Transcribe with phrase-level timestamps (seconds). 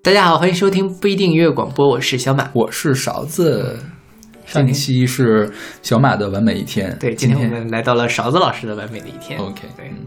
[0.00, 2.48] 大家好，欢迎收听不一定音乐广播，我是小马。
[2.54, 3.76] 我是勺子。
[4.46, 5.50] 上一期是
[5.82, 9.38] 小马的完美一天，对，今天我们来到了勺子老师的完美的一天。
[9.40, 10.06] OK，对嗯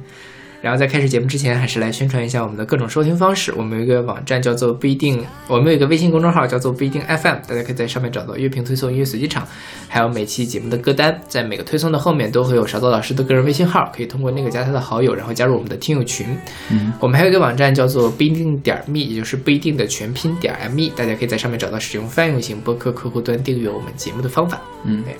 [0.62, 3.52] 然后在开始节目之前，还是来宣传一下我们的各种收听方式。
[3.58, 9.48] 我们有一个网站叫做不一定，我们有一个微信公众号叫做不一定 FM，大家可以在上面找到乐评推送、音乐随机场，
[9.88, 11.20] 还有每期节目的歌单。
[11.28, 16.28] 在每个推送的后面都会有勺子老师的个人微信号，可以通过那个加他的好友，然后加入我们的听友群。
[16.70, 24.62] 嗯，我们还有一个网站叫做不一定点 me，也就是不一定的全拼点 me，大家可以在上面找到使用泛用型播客客户端订阅我们节目的方法。
[24.84, 25.16] 嗯对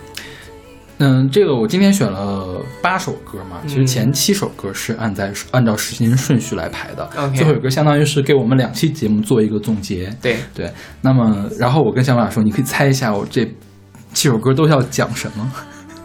[1.04, 7.04] 嗯，这个我今天选了八首歌嘛，其实嗯前七首歌是按在按照时间顺序来排的
[7.44, 10.16] 后一个相当于是给我们两期节目做一个总结。
[10.22, 13.44] 对，对，那么然后我跟小马说，你可以猜一下我这
[14.14, 15.52] 七首歌都要讲什么？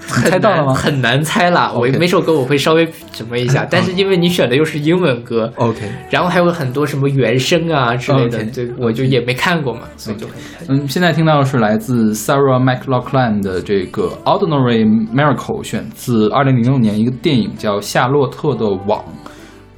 [0.09, 10.35] 你猜到了吗很难猜啦，我每首歌我会稍微什么一下，但是因为你选的又是英文歌，？OK，然后还有很多什么原声啊之类的对，我就也没看过嘛，所以就很
[10.69, 19.01] 嗯，现在听到的是来自 Sarah McLachlan 的这个《Ordinary Miracle》，选自2006年一个电影叫《夏洛特的网》。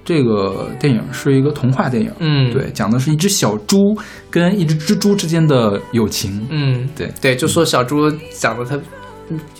[0.04, 3.94] 这个电影是一个童话电影，嗯对，讲的是一只小猪
[4.30, 6.46] 跟一只蜘蛛之间的友情。
[6.48, 8.74] 嗯，对对，就说小猪讲的它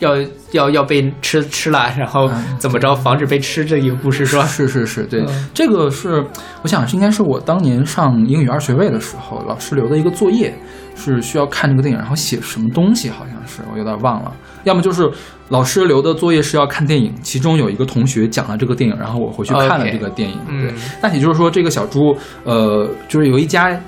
[0.01, 0.17] 要
[0.53, 4.45] 要要被吃吃了，然后嗯怎么着防止被吃这一个故事是吧？
[4.45, 6.25] 是是是，对，嗯这个是
[6.63, 10.55] 我想是应该是我当年上英语二学位的时候，老师留的一个作业，
[10.95, 14.33] 是需要看这个电影，然后写什么东西，好像是我有点忘了。
[14.65, 15.11] 要么就是
[15.49, 20.39] 老师留的作业是要看电影，其中有一个同学讲了这个电影，然后我回去看了这个电影。
[20.49, 23.79] 嗯对，那也就是说，这个小猪，呃，就是有一家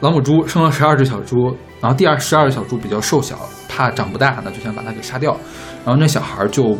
[0.00, 3.36] 老母猪生了十二只小猪，然后第二十二只小猪比较瘦小，
[3.68, 5.36] 怕长不大，那就想把它给杀掉。
[5.84, 6.78] 然后那小孩儿就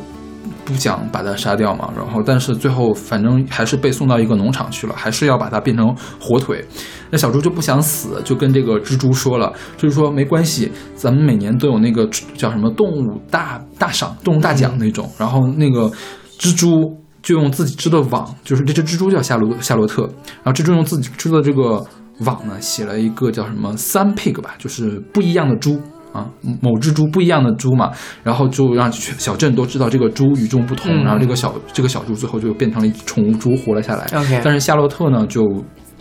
[0.64, 6.64] 不想把它杀掉嘛，然后但是最后反正还是被送到一个农场去了，还是要把它变成火腿。
[7.10, 15.90] 那小猪就不想死，就跟这个蜘蛛说了，就是说没关系，咱们每年都有那个叫什么动物大大赏、动物大奖那种，然后那个
[16.38, 16.96] 蜘蛛。
[17.22, 20.02] 就用自己织的网，就是这只蜘蛛叫夏洛夏洛特，
[20.42, 21.86] 然后蜘蛛用自己织的这个
[22.24, 25.80] 网呢，写了一个叫什么三 pig 吧，就是不一样的猪
[26.12, 26.28] 啊，
[26.60, 27.90] 某只猪不一样的猪嘛，
[28.22, 34.04] 然后就让全小镇都知道这个猪与众不同，嗯然后这个小这个小猪最后就变成了宠物猪活了下来。
[34.14, 35.42] OK 但是夏洛特呢就。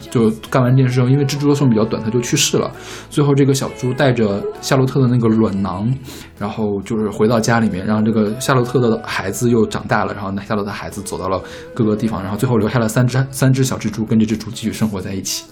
[0.09, 2.72] 就干完这件事之后，因为蜘蛛的寿命比较短，它就去世了。
[3.12, 5.94] 最后，这个小猪带着夏洛特的那个卵囊，
[6.40, 11.40] 然后就是回到家里面，让这个夏洛特的孩子又长大了，然后那夏洛特的孩子走到了
[11.76, 15.46] 各个地方，然后最后留下了三只三只小蜘蛛跟这只猪继续生活在一起。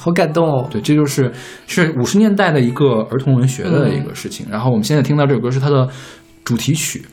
[0.00, 0.66] 好感动哦。
[0.70, 1.30] 对，这就是
[1.66, 4.46] 是五十年代的一个儿童文学的一个事情。
[4.50, 5.86] 然后我们现在听到这首歌是它的
[6.42, 7.04] 主题曲，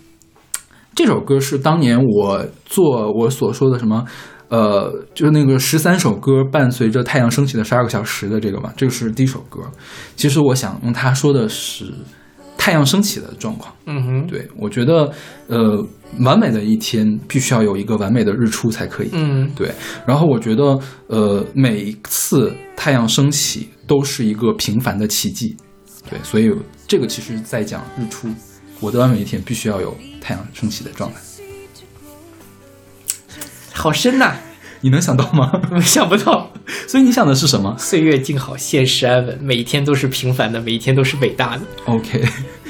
[0.96, 4.06] 这首歌是当年我做我所说的什么。
[4.50, 9.60] 呃，就是那个十三首歌伴随着太阳升起的十二个小时的这个嘛，这个是第一首歌。
[10.16, 11.84] 其实我想用它说的是
[12.68, 13.74] 太阳升起的状况。
[13.86, 15.10] 嗯哼，对我觉得，
[15.48, 15.82] 呃，
[16.20, 19.10] 完美的一天必须要有一个完美的日出才可以。
[19.14, 19.72] 嗯对，
[20.06, 25.56] 然后我觉得，呃，每一次太阳升起都是一个平凡的奇迹，
[26.10, 26.52] 对，所以
[26.86, 28.28] 这个其实在讲日出。
[28.82, 31.22] 我的完美一天必须要有太阳升起的状态，
[33.72, 34.36] 好深呐、
[34.82, 35.62] 你能想到吗？
[35.72, 36.52] 我 想不到。
[36.86, 41.62] 所以你想的是什么岁月静好，现实安稳，每一天都是平凡的，每一天都是伟大的。
[41.86, 42.24] ？OK，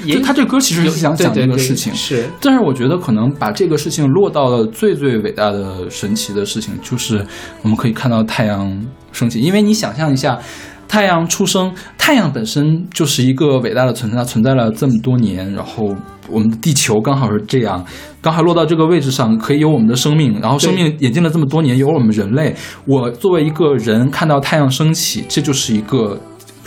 [0.04, 7.24] 也就他这歌其实是想讲这个事情，是但是我觉得可能把这个事情落到了最最伟大的神奇的事情，就是
[7.62, 9.40] 我们可以看到太阳升起。
[9.40, 10.38] 因为你想象一下，
[10.86, 15.94] 太阳出生，太阳本身就是一个伟大的存在，它存在了这么多年，然后
[16.28, 17.84] 我们的地球刚好是这样，
[18.20, 22.54] 刚好落到这个位置上，可以有我们的生命，然后生命演进了这么多年，有我们人类。
[22.86, 26.18] 我作为一个人看到太阳升起，这就是一个。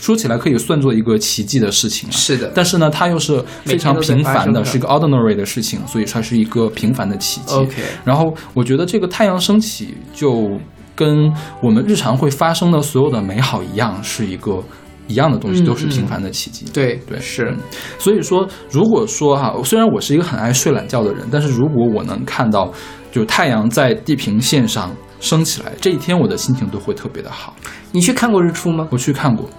[0.01, 7.55] 说起来可以算作一个奇迹的事情啊，是的但是呢，它又是非常平凡的，的是一个 ordinary 的事情，所以它是一个平凡的奇迹。
[7.55, 10.59] OK 然后我觉得这个太阳升起就
[10.95, 11.31] 跟
[11.61, 14.63] 我们日常会发生的所有的美好一样，是一个
[15.07, 16.65] 一样的东西，嗯都是平凡的奇迹。
[16.73, 17.57] 对对是嗯
[17.99, 22.73] 所以说，如果说哈，虽然我是一个很爱睡懒觉的人，但是如果我能看到，
[23.11, 27.55] 就太阳在地平线上升起来，这一天我的心情都会特别的好。
[27.91, 28.87] 你去看过日出吗？
[28.89, 29.49] 我去看过，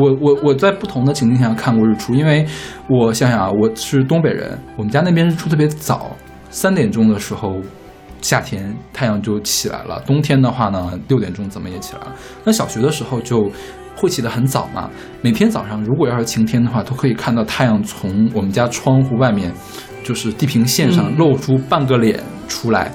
[0.00, 2.46] 我我我在不同的情境下看过日出，因为
[2.88, 6.16] 我想想啊，我是东北人，我们家那边日出特别早，
[6.48, 7.56] 三点钟的时候，
[8.22, 12.14] 夏天太阳就起来了，冬天的话呢，六点钟怎么也起来了。
[12.44, 13.50] 那小学的时候就
[13.96, 14.88] 会起得很早嘛，
[15.20, 19.52] 每天早上如果要是晴天的话，都可以看到太阳从我们家窗户外面，
[20.02, 22.18] 就是地平线上嗯露出半个脸
[22.48, 22.92] 出来，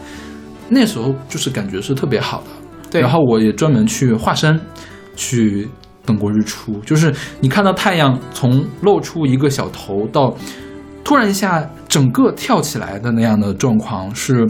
[0.69, 2.47] 那时候就是感觉是特别好的。
[2.91, 4.59] 对然后我也专门去华山，
[5.15, 5.67] 去
[6.05, 10.35] 等过日出，就是你看到太阳从露出一个小头到
[11.03, 14.47] 突然一下整个跳起来的那样的状况，是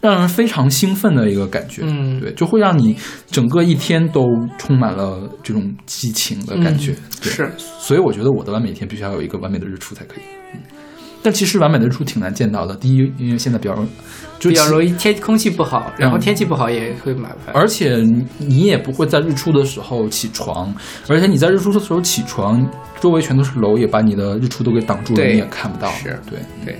[0.00, 1.82] 让人非常兴奋的一个感觉。
[1.84, 2.94] 嗯对，就会让你
[3.30, 4.26] 整个一天都
[4.58, 6.92] 充满了这种激情的感觉。
[7.22, 10.24] 对嗯是，所以我觉得我的完美一天必须要有一个完美的日出才可以。
[10.52, 10.60] 嗯，
[11.24, 12.76] 但其实完美的日出挺难见到的。
[12.76, 13.88] 第一，因为现在比较容
[14.38, 17.54] 就其比较容易天空气不好，然后嗯天气不好也会麻烦。
[17.54, 20.72] 而且你你也不会在日出的时候起床，
[21.08, 22.62] 而且你在日出的时候起床，
[23.00, 25.90] 周围全都是楼，也把你的日出都给挡住了，你也看不到。
[25.92, 26.78] 是对，对，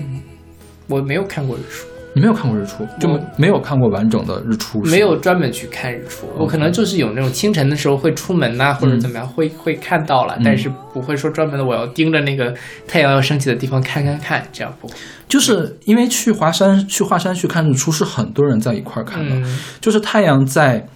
[0.85, 6.25] 我没有看过日出，你没有看过日出，就我没有看过完整的日出，没有专门去看日出。
[6.37, 12.55] 我可能就是有那种清晨的时候会出门呐、或者怎么样，会会看到了，嗯但是不会说专门的我要盯着那个
[12.87, 14.93] 太阳要升起的地方看看看，这样不会。
[15.27, 20.87] 就是因为去华山去华山去看日出是很多人在一块儿看的，嗯，就是太阳在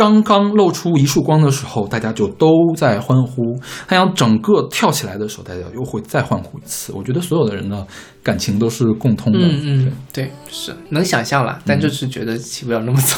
[0.00, 3.42] 刚刚露出一束光的时候，大家就都在欢呼；
[3.86, 6.90] 太阳整个跳起来的时候，大家又会再欢呼一次。
[6.94, 7.86] 我觉得所有的人的
[8.22, 9.38] 感情都是共通的。
[9.40, 13.14] 嗯嗯，对，是能想象了，但就是觉得起不了那么早。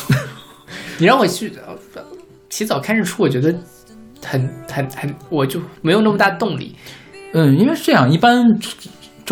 [0.99, 2.03] 你让我去呃
[2.51, 3.55] 起早看日出，我觉得
[4.27, 6.75] 很很很，我就没有那么大动力。
[7.33, 8.45] 嗯，因为是这样，一般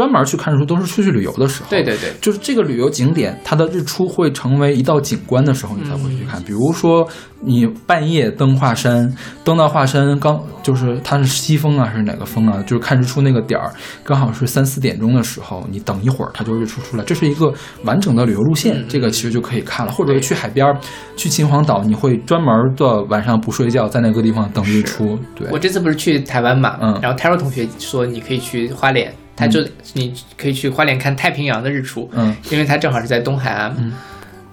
[0.01, 1.69] 专门去看日出都是出去旅游的时候。
[1.69, 6.43] 对对对，就是这个旅游景点，它的日出会成为一道景观的时候，你才会去看。
[6.43, 7.07] 比如说，
[7.43, 9.15] 你半夜登华山，
[9.45, 12.63] 登到华山刚就是它是西风啊，还是哪个风啊？
[12.63, 13.71] 就是看日出那个点儿，
[14.03, 17.05] 刚好是三四点钟的时候，你等一会儿，它就日出出来。
[17.05, 17.53] 这是一个
[17.85, 19.93] 完整的旅游路线，这个其实就可以看了。
[19.93, 20.79] 或者是去海边儿，
[21.17, 25.19] 去秦皇岛，你会专门的晚上不睡觉，在那个地方等日出。
[25.35, 33.75] 对，我这次不是去台湾嘛，嗯然后 Taro 同学说你可以去花莲，他就、你可以去花莲看太平洋的日出，嗯，因为它正好是在东海岸。
[33.79, 33.93] 嗯。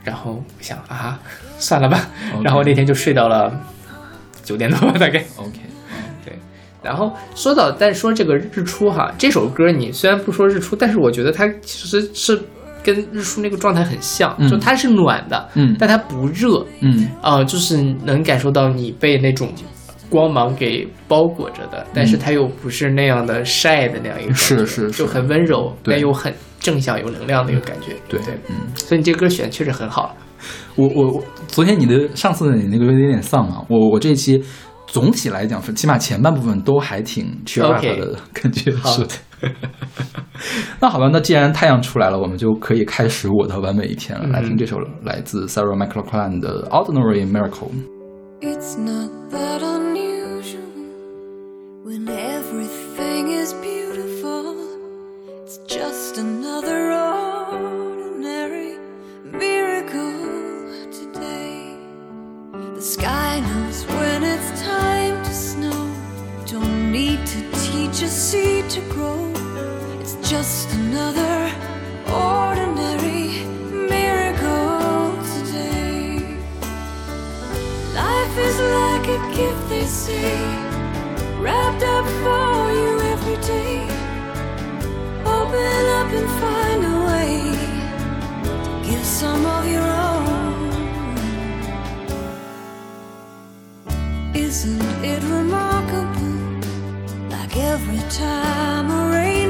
[0.04, 1.19] 然后我想啊，
[1.60, 2.07] 算了吧。
[2.42, 3.51] 然后那天就睡到了
[4.42, 5.22] 九点多大概。
[5.36, 5.60] OK，
[6.24, 6.34] 对。
[6.81, 12.42] 然后说到，但是说这个日出哈，这首歌你虽然不说日出，但是我觉得它其实是
[12.81, 14.50] 跟日出那个状态很像，嗯。
[14.50, 15.75] 就它是暖的，嗯。
[15.78, 17.10] 但它不热，嗯。
[17.22, 17.75] 啊、就是
[18.06, 19.51] 能感受到你被那种
[20.09, 27.95] 光芒给包裹着的，但是它又不是那样的晒的那样一个，是是是就很温柔，对但又很正向、有能量的一个感觉。
[28.07, 28.56] 对对，嗯。
[28.75, 30.15] 所以你这歌选的确实很好。
[30.75, 34.44] 我我我昨天你的上次你那个有点点丧啊，我我这一期
[34.86, 38.71] 总体来讲，起码前半部分都还挺 cheer up OK 的感觉。
[38.75, 39.10] 好是的。
[40.80, 44.25] 那好吧，那既然太阳出来了，我们就可以开始我的完美一天了。
[44.25, 47.69] 嗯来听这首来自 Sarah McLachlan 的《Ordinary Miracle》。
[48.39, 50.62] It's not that unusual
[51.81, 54.56] when everything is beautiful.
[55.42, 58.78] It's just another ordinary
[59.24, 61.78] miracle today.
[62.75, 65.92] The sky knows when it's time to snow.
[66.45, 69.34] Don't need to teach a seed to grow.
[70.00, 71.51] It's just another
[72.06, 73.06] ordinary
[78.39, 80.38] Is like a gift, they say,
[81.42, 83.81] wrapped up for you every day.
[85.25, 87.31] Open up and find a way
[88.44, 88.54] to
[88.88, 90.28] give some of your own.
[94.36, 96.38] Isn't it remarkable?
[97.32, 99.47] Like every time a raindrop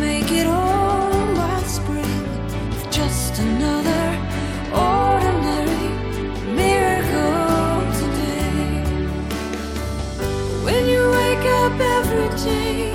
[0.00, 2.24] make it by spring.
[2.72, 4.06] It's just another
[4.72, 5.88] ordinary
[6.60, 8.82] miracle today.
[10.64, 12.92] When you wake up every day,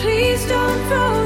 [0.00, 1.21] please don't throw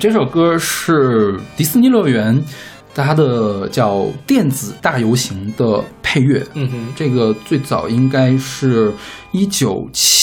[0.00, 2.42] 这首歌是迪士尼乐园
[2.94, 6.44] 它的叫电子大游行的配乐。
[6.54, 8.90] 嗯哼，这个最早应该是
[9.30, 10.19] 一九七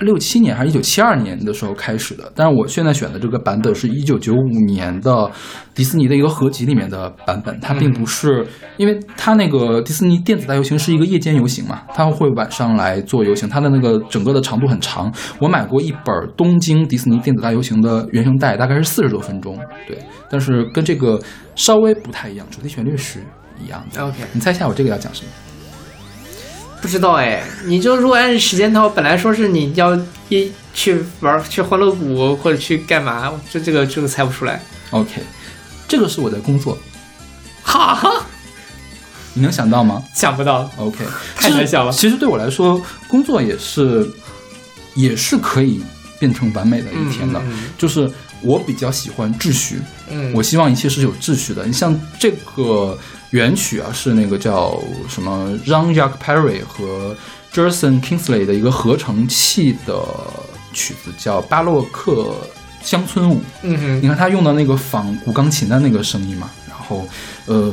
[0.00, 5.30] 六七年还是一九七二年的时候开始的，但是我现在选的这个版本是一九九五年的
[5.74, 15.12] 迪士尼的一个合集里面的版本，它并不是，因为它那个迪士尼电子大游行是一个夜间游行嘛，它会晚上来做游行，它的那个整个的长度很长。
[15.38, 19.98] 我买过一本东京迪士尼电子大游行的原声带，大概是四十多分钟，对，
[20.30, 21.20] 但是跟这个
[21.54, 23.20] 稍微不太一样，主题旋律是
[23.64, 24.02] 一样的。
[24.02, 25.30] OK 你猜一下我这个要讲什么？
[26.80, 34.60] 不知道哎，你就如果按时间套，本来说是你要一去玩去欢乐谷或者去干嘛，就这个这个猜不出来。
[34.90, 35.22] OK，
[35.88, 36.78] 这个是我的工作，
[37.62, 38.24] 哈哈，
[39.34, 41.04] 你能想到吗想不到，？OK，
[41.34, 44.08] 太难想了其实对我来说，工作也是
[44.94, 45.82] 也是可以
[46.18, 47.38] 变成完美的一天的。
[47.40, 48.10] 嗯嗯就是
[48.42, 51.64] 我比较喜欢秩序，嗯，我希望一切是有秩序的。
[51.66, 52.96] 你像这个
[53.30, 57.16] 原曲啊，是那个叫什么 Jean-Jacques Perry 和
[57.52, 59.98] Jason Kingsley 的一个合成器的
[60.72, 62.34] 曲子，叫巴洛克
[62.82, 63.42] 乡村舞。
[63.62, 67.06] 嗯哼你看他用的那个仿古钢琴的那个声音嘛，然后
[67.46, 67.72] 呃，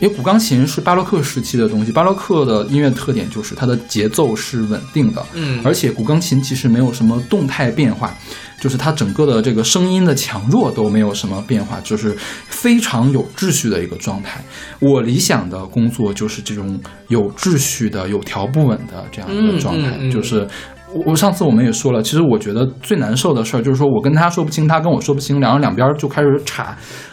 [0.00, 8.12] 因为古钢琴是巴洛克时期的东西，巴洛克的音乐特点就是它的节奏是稳定的，嗯而且古钢琴其实没有什么动态变化，
[8.60, 12.14] 就是它整个的这个声音的强弱都没有什么变化，就是
[12.48, 14.44] 非常有秩序的一个状态。
[14.80, 20.46] 我理想的工作就是这种有秩序的、有条不紊的这样一个状态，嗯嗯嗯就是。
[20.92, 26.64] 我我上次我们也说了，其实我觉得最难受的事儿就是说我跟他说不清，他跟我说不清，然后两边就开始吵，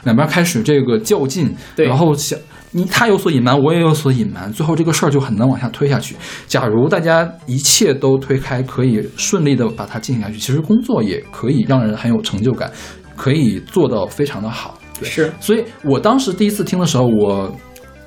[0.04, 2.38] 两边开始这个较劲，对然后想
[2.72, 6.16] 你他有所隐瞒，我也有所隐瞒，最后这个事儿就很难往下推下去。
[6.48, 12.72] 假如大家一切都推开，可以顺利的把它进行下去，其实工作也可以让人很有成就感，
[13.16, 14.80] 可以做到非常的好。
[15.00, 17.54] 对，是所以我当时第一次听的时候，我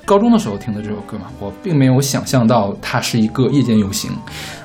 [0.03, 4.11] 高中的时候听的这首歌嘛，我并没有想象到它是一个夜间游行。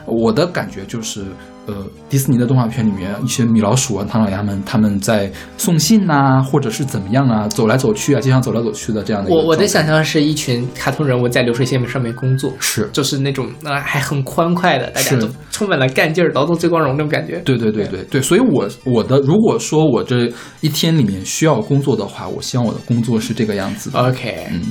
[0.06, 1.24] 我的感觉就是，
[1.70, 12.88] 呃，迪士尼的动画片里面一些米老鼠啊、唐老鸭们，他们在送信呐、或者是怎么样啊，走来走去啊，街上走来走去的这样的我我的想象是一群卡通人物在流水线上面工作，是。
[12.92, 15.20] 就是那种呃还很欢快的，大家是。
[15.20, 17.38] 都充满了干劲儿、劳动最光荣那种感觉。
[17.44, 18.02] 对对对对。
[18.10, 23.98] 对，所以我我的如果说我这一天里面需要工作的话，我希望我的工作是这个样子的。
[24.00, 24.62] OK，嗯，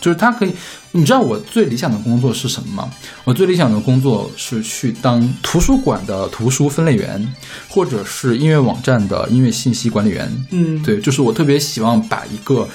[0.00, 0.52] 就是他可以，
[0.92, 2.90] 你知道我最理想的工作是什么吗？
[3.24, 7.34] 我最理想的工作是去当图书馆的图书分类员，
[7.68, 10.46] 或者是音乐网站的音乐信息管理员。
[10.50, 12.68] 嗯，对，就是我特别希望把一个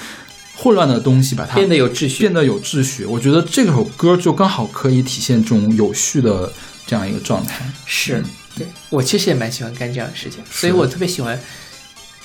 [0.56, 3.04] 混乱的东西把它变得有秩序变得有秩序。
[3.04, 6.52] 我觉得这首歌就刚好可以体现这种有序的
[6.86, 7.64] 这样一个状态。
[7.86, 8.22] 是，
[8.56, 11.40] 对我其实也蛮喜欢干这样的事情，所以我特别喜欢。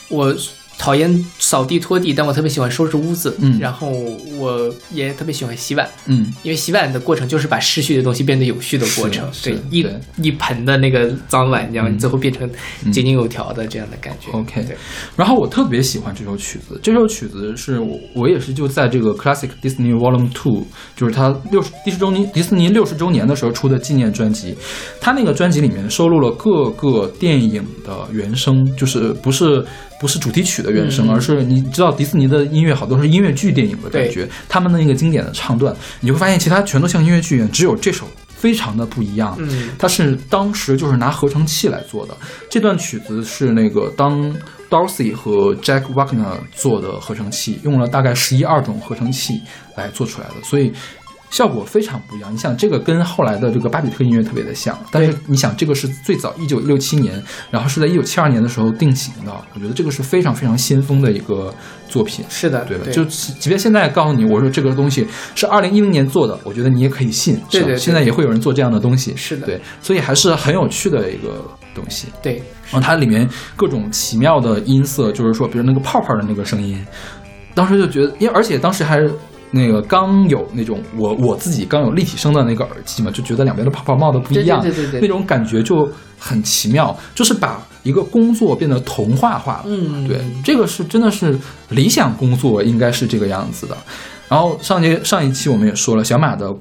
[0.09, 0.33] 我
[0.77, 3.35] 讨厌扫地拖地，但我特别喜欢收拾屋子。
[3.39, 3.89] 嗯然后
[4.37, 9.27] 我也特别喜欢洗碗，嗯，因为洗碗的过程就是把失序的东西变得有序的过程。
[9.43, 9.91] 对一对
[10.21, 12.47] 一盆的那个脏碗，然后嗯你最后变成
[12.91, 14.31] 井井有条的这样的感觉。
[14.31, 14.77] OK 对，
[15.15, 20.65] 然后我特别喜欢这首曲子，这首曲子是我我也是就在这个 Classic Disney Volume Two，
[20.95, 24.55] 就是它六十迪士周年迪士尼六十周年的时候出的纪念专辑，
[25.01, 29.65] 它那个专辑里面收录了各个电影的原声，就是不是
[29.99, 39.35] 不是主题曲的原声，嗯而是你知道迪士尼的音乐好多是音乐剧电影的感觉，他们的那个经典的唱段，你会发现其他全都像音乐剧一样，只有这首非常的不一样。
[39.39, 42.15] 嗯它是当时就是拿合成器来做的。
[42.49, 44.31] 这段曲子是那个当
[44.69, 49.41] Dorsey 和 Jack Wagner 做的合成器，用了大概十一二种合成器
[49.75, 50.71] 来做出来的，所以。
[51.29, 61.53] 效果非常不一样，你想这个跟后来的这个巴比特音乐特别的像，但是你想这个是最早一九六七年，然后是在一九七二年的时候定型的，我觉得这个是非常非常先锋的一个
[61.89, 62.25] 作品。
[62.29, 62.85] 是的，对吧？
[62.85, 65.05] 对就即即便现在告诉你，我说这个东西
[65.35, 67.35] 是二零一零年做的，我觉得你也可以信。
[67.49, 69.13] 对对对现在也会有人做这样的东西。
[69.15, 71.43] 是的对，所以还是很有趣的一个
[71.75, 72.07] 东西。
[72.21, 72.37] 对，
[72.71, 76.83] 然后它里面各种奇妙的音色，就是说，比如那个泡泡的那个声音，
[77.53, 79.11] 当时就觉得，因为而且当时还是
[79.51, 85.89] 那个刚有那种我我自己刚有立体声的那个耳机嘛，就觉得两边的泡泡冒的不一样，对对对那种感觉就
[86.19, 89.63] 很奇妙，就是把一个工作变得童话化了。
[89.67, 91.37] 嗯对，这个是真的是
[91.69, 93.77] 理想工作应该是这个样子的。
[94.27, 96.53] 然后上节上一期我们也说了，小马的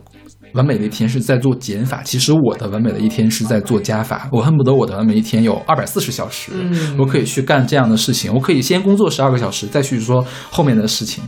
[0.52, 4.28] 完美的一天是在做减法，其实我的完美的一天是在做加法。
[4.30, 11.24] 我恨不得我的完美一天有二百四十小时，嗯我可以去干这样的事情，我可以先工作十二个小时，再去说后面的事情。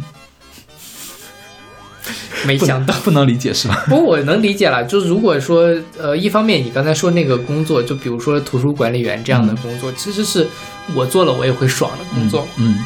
[2.42, 2.94] 不 没想到。
[3.04, 3.84] 不能理解是吧？
[3.88, 10.46] 不过我能理解了，就是如果说，呃，一方面你刚才说那个工作，就比如说图书管理员这样的工作，其实是
[10.94, 12.78] 我做了我也会爽的工作，嗯，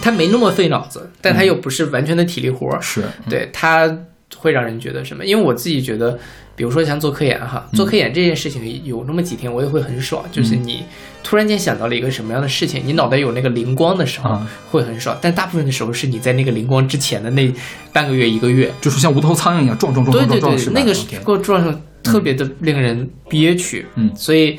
[0.00, 3.90] 它没那么费脑子，但它又不是完全的体力活儿，是，对它
[4.36, 5.24] 会让人觉得什么？
[5.24, 6.18] 因为我自己觉得，
[6.54, 10.84] 比如说像做科研哈，做科研这件事情有那么几天我也会很爽，就是你
[11.26, 14.48] 突然间想到了一个什么样的事情，你脑袋有那个灵光的时候啊。
[14.70, 17.52] 会很爽，但大部分的时候是你在那个灵光之前的那
[17.92, 20.74] 半个月一个月，就是像无头苍蝇一样撞撞撞对对撞撞撞，是，吧？
[20.74, 24.14] 对那个 OK 过撞上特别的令人憋屈，嗯。
[24.14, 24.56] 所以。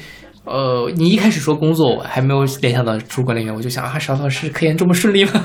[0.50, 5.43] 呃，你一开始说工作，我还没有联想到图书管人员，我就想啊，邵老师科研这么顺利吗？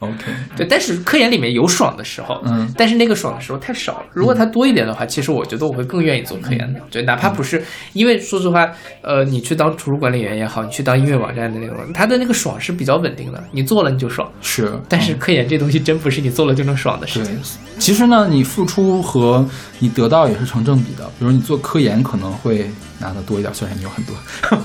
[0.00, 4.06] OK，对，但是科研里面有爽的时候，嗯但是那个爽的时候太少了。
[4.12, 6.80] 如果它多一点的话，其实我觉得我会更愿意做科研嗯的。
[6.90, 8.66] 对，哪怕不是因为说实话，
[9.02, 14.26] 呃，你去当图书管理员也好，你去当音乐网站的那种，它的那个爽是比较稳定的，你做了你就爽。
[14.40, 17.36] 是，但是科研这东西真不是你做了就能爽的事对情。，
[17.78, 19.46] 其实呢，你付出和
[19.78, 21.04] 你得到也是成正比的。
[21.18, 24.14] 比如你做科研可能会拿的多一点，虽然你有很多，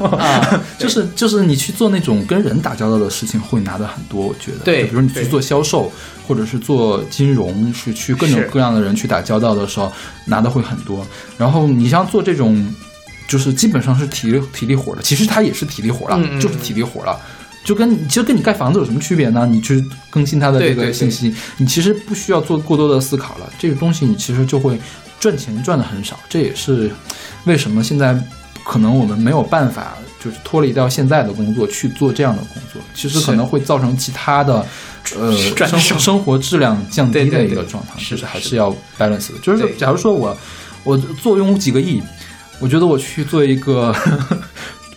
[0.18, 4.60] 啊就是就是你去做那种跟人打交道的事情会拿的很多，我觉得。
[4.60, 5.92] 对比如你去做销售，
[6.28, 9.92] 或者是做金融，是去各种各样的人去打交道的时候，
[10.26, 11.06] 拿的会很多。
[11.38, 12.74] 然后你像做这种，
[13.28, 17.20] 就是基本上是体力体力活的，其实它也是体力活了，嗯嗯就是体力活了。
[17.64, 19.48] 就跟你其实跟你盖房子有什么区别呢？
[19.50, 23.52] 你去更新它的这对对对个信息，你其实不需要做过多的思考了。
[23.58, 24.80] 这个东西你其实就会
[25.26, 26.92] 赚钱赚的很少，这也是
[27.46, 28.16] 为什么现在
[28.64, 34.64] 可能我们没有办法就是脱离掉现在的工作去做这样的工作，其实可能会造成其他的
[35.18, 35.36] 呃
[35.66, 39.40] 生生活质量降低的一个状态，就是还是要 balance 的。
[39.42, 40.38] 就是假如说我
[40.84, 42.00] 我坐拥几个亿，
[42.60, 43.92] 我觉得我去做一个。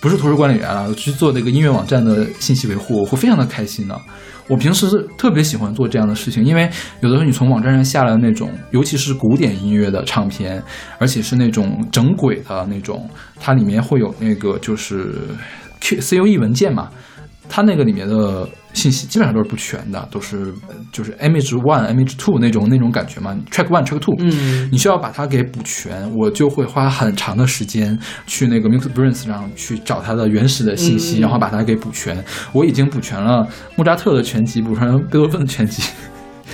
[0.00, 4.00] 不是图书管理员了，去做那个音乐网站的信息维护，我会非常的开心的。
[4.46, 10.62] 我平时是特别喜欢做这样的事情，因为有的时候你从网站上下了那种，尤其是古典音乐的唱片，
[10.98, 13.06] 而且是那种整轨的那种，
[13.38, 15.14] 它里面会有那个就是
[15.80, 16.88] Q C U E 文件嘛，
[17.48, 31.20] 它那个里面的信息基本上都是不全的，都是呃就是 image one、image two 那种那种感觉嘛，track one、track two，嗯，你需要把它给补全，我就会花很长的时间去那个 MixBrains 上去找它的原始的信息，嗯。
[31.22, 32.22] 然后把它给补全。
[32.52, 35.82] 我已经补全了莫扎特的全集，补全了贝多芬的全集。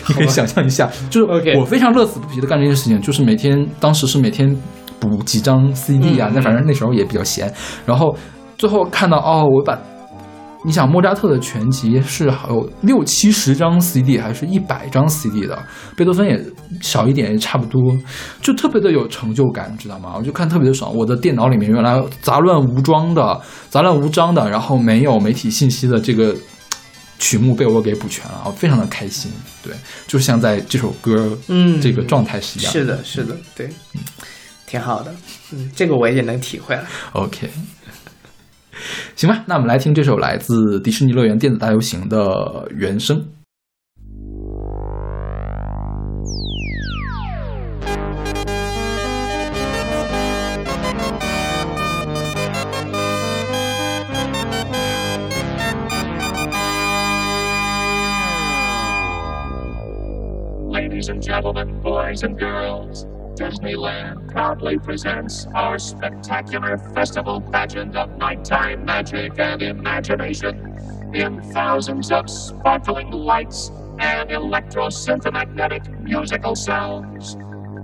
[0.08, 4.54] 你可以想象一下，就是我非常乐此不疲的干这件事情，就是每天，当时是每天
[4.98, 6.32] 补几张 CD 啊，嗯。
[6.34, 7.52] 那反正那时候也比较闲，
[7.86, 8.16] 然后
[8.58, 9.78] 最后看到哦，我把
[10.64, 15.62] 你想莫扎特的全集是有六七十张 CD 还是一百张 CD 的，
[15.94, 16.42] 贝多芬也
[16.80, 17.94] 少一点，也差不多，
[18.40, 20.14] 就特别的有成就感，知道吗？
[20.16, 20.94] 我就看特别的爽。
[20.94, 26.34] 我的电脑里面原来杂乱无章的、杂乱无章的，然后没有媒体信息的这个
[27.18, 29.30] 曲目被我给补全了，我非常的开心。
[29.62, 29.74] 对，
[30.06, 34.00] 就像在这首歌嗯这个状态是一样是的，是的，对，嗯
[34.66, 35.14] 挺好的。
[35.52, 36.84] 嗯，这个我也能体会了。
[37.12, 37.48] OK，
[39.16, 43.26] 行吧，那我们来听这首来自迪士尼乐园电子大游行的原声。
[60.70, 69.38] Ladies and gentlemen, boys and girls, Disneyland proudly presents our spectacular festival pageant of nighttime magic
[69.38, 77.34] and imagination in thousands of sparkling lights and electro-synthomagnetic musical sounds.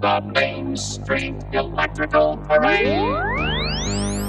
[0.01, 4.20] The Main Street Electrical Parade.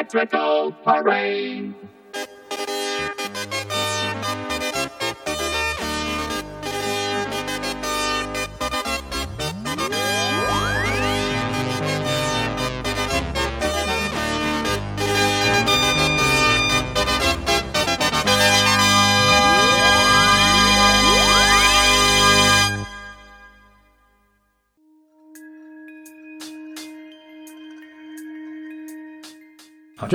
[0.00, 1.74] Electrical Parade.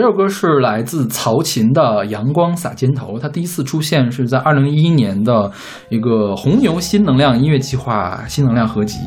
[0.05, 5.51] 这首歌是来自曹琴的《阳光洒肩头》，它第一次出现是在二零一一年的
[5.89, 8.99] 一个红牛新能量音乐计划新能量合集，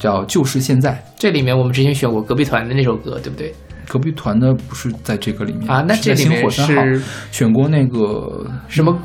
[0.00, 0.92] 叫《就是现在》。
[1.16, 3.52] 这里面我们之前选过隔壁团的那首歌，对不对？
[3.88, 5.82] 隔壁团的不是在这个里面啊？
[5.88, 8.96] 那这里面是选过那个什么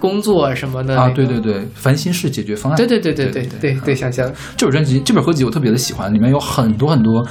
[0.00, 1.10] 工作什么的啊？
[1.10, 2.76] 对对对，烦心事解决方案。
[2.78, 4.32] 对对对对对对对对，想起了。
[4.56, 7.22] 这本专辑，这本合集我特别的喜欢，里面有很多很多，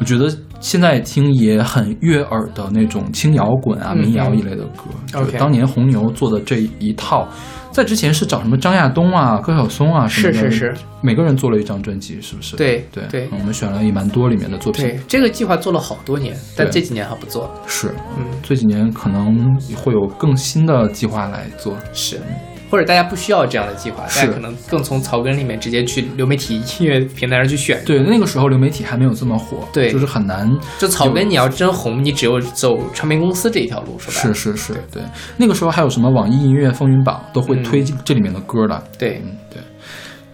[0.00, 0.28] 我觉得。
[0.60, 4.84] 现在听也很悦耳的那种轻摇滚啊、嗯民谣一类的歌。
[5.06, 7.28] 就 OK 是当年红牛做的这一套，
[7.70, 12.56] 在之前是找什么张亚东啊、高晓松啊什么的，是是是，每个人做了一张专辑，是不是？
[12.56, 14.84] 对对对嗯我们选了也蛮多里面的作品。
[14.84, 17.50] 对，这个计划做了好多年，但这几年还不做。
[17.66, 21.76] 是，嗯，这几年可能会有更新的计划来做。
[21.92, 22.20] 是，
[22.70, 27.82] 或者大家不需要这样的计划，大家可能更从草根里面直接去流媒体音乐平台上去选。
[27.84, 30.50] 对，那个时候流媒体还没有这么火，对就是很难。
[30.78, 34.12] 就草根你要真红，你只有走唱片公司这一条路，是吧。
[34.12, 35.02] 是是是，对，
[35.36, 38.82] 那个时候还有什么网易音乐风云榜都会嗯推这里面的歌的。
[38.98, 39.60] 对嗯，对。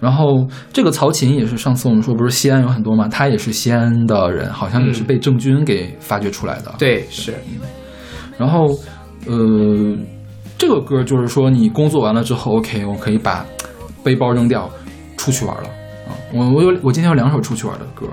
[0.01, 6.75] 然后这个曹琴也是上次我们说不是西安有很多嘛，他也是西安的人，好像也是嗯被郑钧给发掘出来的。。
[6.77, 7.35] 对是，
[8.37, 8.67] 然后，
[9.27, 9.97] 呃，
[10.63, 13.45] 这个歌就是说你工作完了之后，OK，我可以把
[14.05, 14.71] 背包扔掉，
[15.17, 15.69] 出去玩了。
[16.07, 18.07] 啊，我我有我今天有两首出去玩的歌，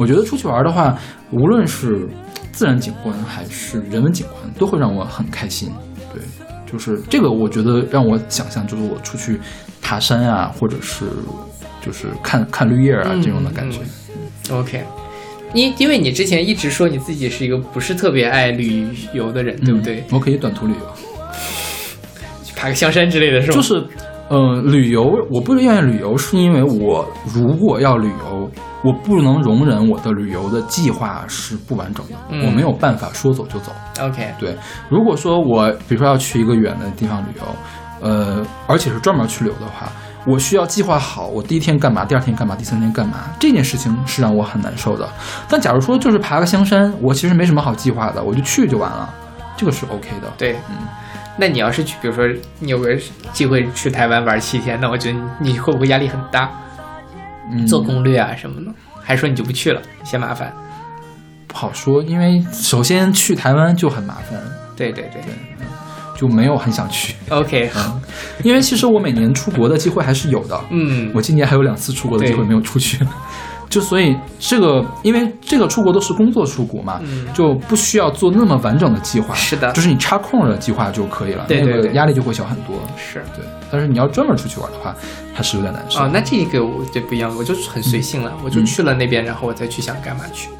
[0.00, 0.98] 我觉得出去玩的话，
[1.30, 2.08] 无论是
[2.50, 5.70] 自然景观还是人文景观，都会让我很开心。
[6.12, 6.20] 对，
[6.66, 9.38] 就是这个，我觉得让我想象就是我出去
[9.80, 11.04] 爬山啊，或者是
[11.80, 13.78] 就是看看绿叶啊、嗯这种的感觉。
[14.50, 14.82] OK。
[15.54, 20.04] 因因为你之前一直说你自己是一个不是特别爱旅游的人，对不对嗯？
[20.10, 21.11] 我可以短途旅游。
[22.62, 23.54] 去爬个香山之类的是吗？
[23.54, 23.84] 就是，
[24.28, 28.50] 呃，旅游我不愿意旅游，是因为我如果要旅游，
[28.84, 33.72] 我不能容忍我的旅游的计划是不完整的，嗯我没有办法说走就走。
[34.00, 34.56] OK，对，
[34.88, 37.42] 如果说我比如说要去一个远的地方旅游，
[38.00, 39.90] 呃，而且是专门去旅游的话，
[40.24, 45.08] 我需要计划好我第一天干嘛，第二天干嘛，第三天干嘛，这件事情是让我很难受的。
[45.48, 49.12] 但假如说就是爬个香山，我其实没什么好计划的，我就去就完了，
[49.56, 50.32] 这个是 OK 的。
[50.38, 50.76] 对，嗯。
[51.36, 52.26] 那你要是去，比如说
[52.58, 52.96] 你有个
[53.32, 56.50] 机会去台湾玩七天，那我觉得你会不会压力很大？
[57.50, 60.52] 嗯，做攻略啊什么的，还是说你就不去了，嫌麻烦？
[61.46, 64.38] 不好说，因为首先去台湾就很麻烦，
[64.76, 65.22] 对对对。
[65.22, 65.32] 对
[66.14, 67.16] 就没有很想去。
[67.30, 68.00] ，OK，好，
[68.44, 73.04] 因为其实我每年出国的机会还是有的，嗯，我今年还有两次出国的机会没有出去，
[73.72, 82.76] 就所以这个，因为这个出国都是工作出国嘛，嗯就不需要做那么完整的计划，是的就是你插空的计划就可以了，对对对那个压力就会小很多。
[82.98, 84.94] 是对，但是你要专门出去玩的话，
[85.32, 86.00] 还是有点难受。
[86.00, 90.50] 哦，那这个我就不一样，我就很随性嗯了，我就去了那边，然后我再去想干嘛去。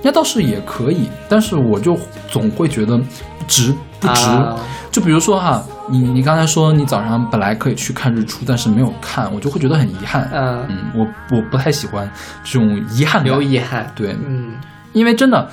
[0.00, 1.98] 那倒是也可以，但是我就
[2.30, 3.00] 总会觉得
[3.48, 4.24] 值不值。
[4.26, 4.56] 啊
[4.90, 10.28] 就比如说哈，你你刚才说你早上本来可以去看日出，但是没有看，我就会觉得很遗憾。
[10.32, 12.10] 嗯，嗯，我我不太喜欢
[12.42, 13.42] 这种遗憾感留。
[13.42, 13.92] 遗憾。
[13.94, 14.54] 对，嗯，
[14.94, 15.46] 因为真的，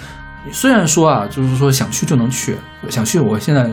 [0.53, 2.55] 虽然说啊，就是说想去就能去，
[2.89, 3.69] 想去，我现在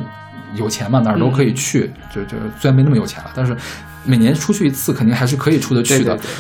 [0.57, 1.91] 有钱嘛，哪儿都可以去。
[2.13, 3.57] 就就虽然没那么有钱了，但是
[4.05, 6.17] 每年出去一次，肯定还是可以出得去的。
[6.17, 6.31] 对对对，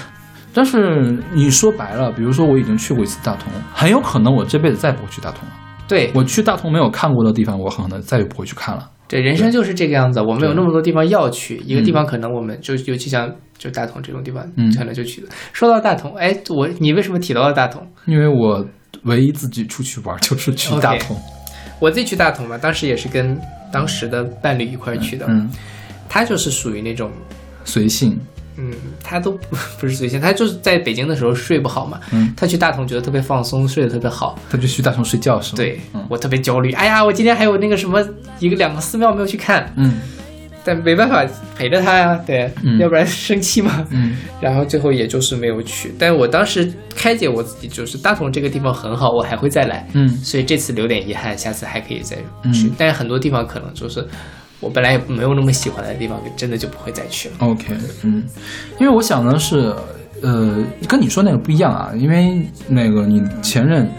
[0.52, 5.54] 但是你说白了，比如说我已经去过一次大同，很有可能我这辈子再也不会去大同了。
[5.92, 8.88] 对，我去大同没有看过的地方，我很可能再也不会去看了。
[9.08, 10.22] 对，人生就是这个样子。
[10.22, 15.28] 我们有那么多地方要去，一个地嗯方可能我们就尤其像就大同这种地方，嗯可能就去了。
[15.52, 17.86] 说到大同，哎，我你为什么提到了大同？
[18.06, 18.64] 因为我
[19.04, 21.14] 唯一自己出去玩就是去大同。
[21.78, 23.38] 我自己去大同嘛，当时也是跟
[23.70, 25.26] 当时的伴侣一块去的。
[25.28, 25.50] 嗯，
[26.08, 27.10] 他就是属于那种，
[27.64, 28.18] 随性。
[28.56, 32.00] 嗯，他都不不是随性，他就是在北京的时候睡不好嘛。
[32.12, 34.38] 嗯，他去大同觉得特别放松，睡得特别好。
[34.50, 35.56] 他就去大同睡觉是吗？
[35.56, 36.72] 对、嗯我特别焦虑。
[36.72, 38.04] 哎呀，我今天还有那个什么
[38.38, 40.00] 一个两个寺庙没有去看，嗯
[40.64, 43.84] 但没办法陪着他呀，对，嗯要不然生气嘛。
[43.90, 52.14] 嗯然后最后也就是没有去，但我当时开解我自己，就是大同这个地方很好，我还会再来，嗯所以这次留点遗憾，下次还可以再
[52.52, 52.68] 去。
[52.68, 54.06] 嗯但是很多地方可能就是
[54.62, 57.34] 我本来也没有那么喜欢的地方，真的就不会再去了。
[57.40, 58.22] ，OK，嗯，
[58.80, 59.74] 因为我想的是，
[60.22, 60.56] 呃，
[60.88, 63.90] 跟你说那个不一样啊，因为那个你前任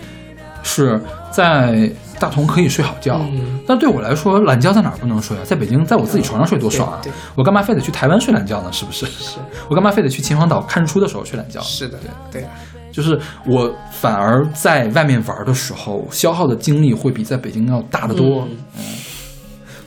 [0.63, 0.99] 是
[1.29, 5.41] 在大同可以睡好觉，嗯但对我来说，懒觉在哪儿不能睡啊？
[5.43, 7.15] 在北京，在我自己床上睡多爽啊对对！
[7.35, 8.71] 我干嘛非得去台湾睡懒觉呢？
[8.71, 9.05] 是不是？
[9.07, 11.59] 是我干嘛非得去秦皇岛看日出的时候睡懒觉？
[11.61, 11.99] 是的，
[12.31, 12.45] 对，
[12.91, 18.47] 就是我反而在外面玩的时候，消耗的精力会比在北京要大得多。
[18.77, 18.83] 嗯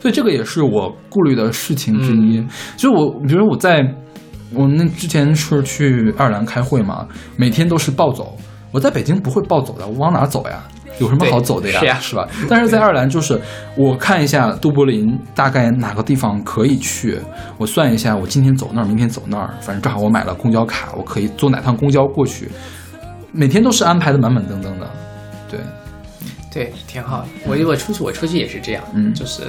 [0.07, 2.39] 所以这个也是我顾虑的事情之一。
[2.39, 3.85] 嗯就是我，比如我在
[4.55, 8.37] 我那之前是去爱尔兰开会嘛，每天都是暴走。
[8.71, 10.63] 我在北京不会暴走的，我往哪儿走呀？
[11.01, 11.81] 有什么好走的呀？
[11.81, 12.29] 对是吧？
[12.49, 13.41] 但是在爱尔兰，就是
[13.77, 17.19] 我看一下都柏林大概哪个地方可以去，
[17.59, 22.49] 我算一下，我今天走那儿，明天走那儿，反正正好我买了公交卡，我可以坐哪趟公交过去。
[23.33, 24.89] 每天都是安排的满满登登的，
[25.51, 25.59] 对，
[26.53, 27.27] 对，挺好的。
[27.45, 29.43] 我我出去，我出去也是这样，嗯就是，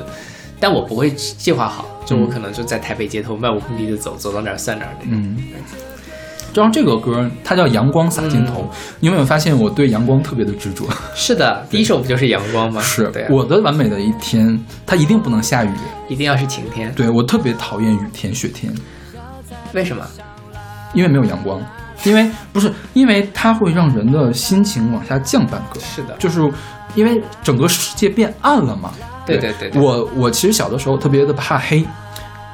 [0.59, 5.13] 但我不会计划好，就我嗯可能就在台北街头漫无目的的走，走到哪儿算哪儿那种。
[5.13, 5.37] 嗯。
[6.53, 8.69] 就像这个歌它叫《阳光洒尽头》，嗯
[9.01, 10.87] 你有没有发现我对阳光特别的执着？
[11.13, 12.81] 是的，第一首不就是阳光吗？
[12.81, 15.69] 是对啊、我的完美的一天，它一定不能下雨。
[16.07, 16.91] 一定要是晴天。
[16.95, 18.73] 对我特别讨厌雨天、雪天，
[19.73, 20.03] 为什么？
[20.93, 21.61] 因为没有阳光，
[22.05, 25.79] 因为不是因为它会让人的心情往下降半格。
[25.81, 26.39] 是的，就是
[26.95, 28.91] 因为整个世界变暗了嘛。
[29.27, 31.85] 对对对对我我其实小的时候特别的怕黑，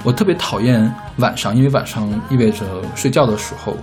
[0.04, 3.76] 我特别讨厌晚上，因为晚上意味着睡觉的时候，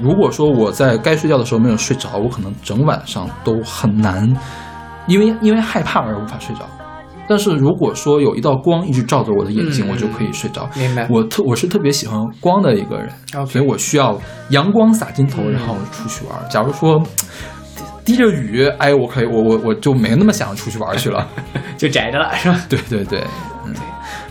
[0.00, 4.28] 如果说我在该睡觉的时候没有睡着，我可能整晚上都很难，
[5.06, 6.62] 因为因为害怕而无法睡着。
[7.26, 10.68] 但是如果说有一道光一直照着我的眼睛，嗯我就可以睡着。
[10.76, 11.08] 明白。
[11.10, 13.08] 我特我是特别喜欢光的一个人
[13.46, 16.38] 所以我需要阳光洒尽头，嗯然后出去玩。
[16.50, 17.02] 假如说
[18.04, 21.26] 滴着雨，哎，我可以，我我我就没那么想出去玩去了。
[21.78, 22.60] 就宅着了，是吧？
[22.68, 23.24] 对对对，
[23.66, 23.74] 嗯。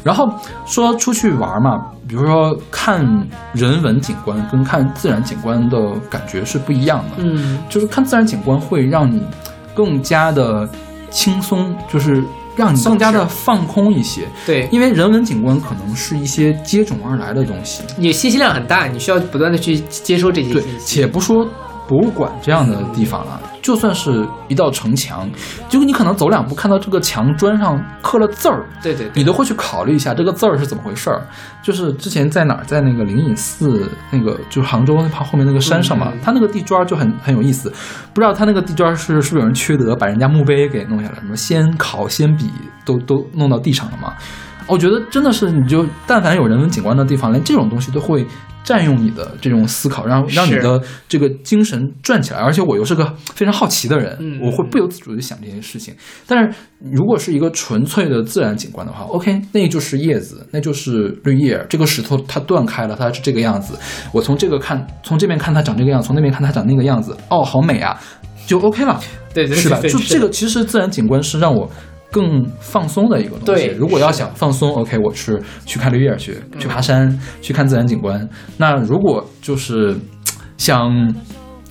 [0.03, 0.31] 然后
[0.65, 3.05] 说出去玩嘛，比如说看
[3.53, 5.77] 人文景观跟看自然景观的
[6.09, 7.15] 感觉是不一样的。
[7.17, 9.23] 嗯，就是看自然景观会让你
[9.73, 10.69] 更加的
[11.09, 12.21] 轻松，就是
[12.55, 14.27] 让你更加的放空一些。
[14.45, 20.99] 对，因为人文景观可能是一些接踵而来的东西，你信息量很大，你需要不断的去接收这些信，息。
[21.01, 21.47] 且不说
[21.93, 25.29] 博物馆这样的地方了，就算是一道城墙，
[25.69, 31.21] 就你可能走两步看到这个墙砖上刻了字儿，对对对，你都会去考虑一下这个字儿是怎么回事儿。
[31.61, 37.71] 就是之前在哪儿，在那个灵隐寺那个，就是杭州那旁后面那个山上嘛，嗯它那个地砖儿就很很有意思。
[38.11, 42.49] 不知道它那个地砖儿是是不是有人缺德，把人家墓碑给弄下来，什么先考先笔
[42.83, 44.13] 都都弄到地上了嘛？
[44.67, 48.25] 我觉得真的是，你就但凡有人文景观的地方，连这种东西都会
[48.63, 52.39] 占用你的这种思考，让让你的这个精神转起来。
[52.39, 55.93] 而且我又是个非常好奇的人，嗯我会不由自主的想这些事情。
[56.25, 63.77] 但是如果是一个纯粹的自然景观的话，OK，那就是叶子，那就是绿叶，这个石头它断开了，它是这个样子。
[64.13, 67.99] 我从这个看，从这边看它长这个样子，从那边看它长那个样子，哦，好美啊，
[68.47, 68.99] 就 OK 了。
[69.33, 69.79] 对对对是吧？
[69.81, 71.67] 就这个，其实自然景观是让我
[72.13, 73.67] 更放松的一个东西。
[73.67, 78.29] 对如果要想放松，OK，我是去看绿叶去，去爬山，去看自然景观。
[78.57, 79.97] 那如果就是
[80.57, 80.89] 想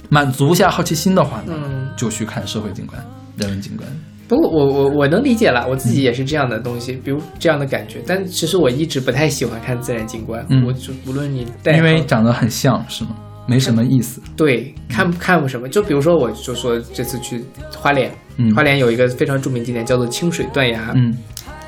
[0.08, 3.00] 满足一下好奇心的话呢，嗯就去看社会景观、
[3.36, 3.88] 人文景观。
[4.28, 8.02] 不过我我我能理解了，我自己也是这样的东西，比如这样的感觉。
[8.06, 13.10] 但其实我一直不太喜欢看自然景观，嗯我就无论你带因为长得很像，是吗？
[13.46, 14.22] 没什么意思。
[14.36, 17.44] 对看看不什么，就比如说我就说这次去
[17.76, 18.54] 花莲，嗯。
[18.54, 21.16] 花莲有一个非常著名景点叫做清水断崖，嗯。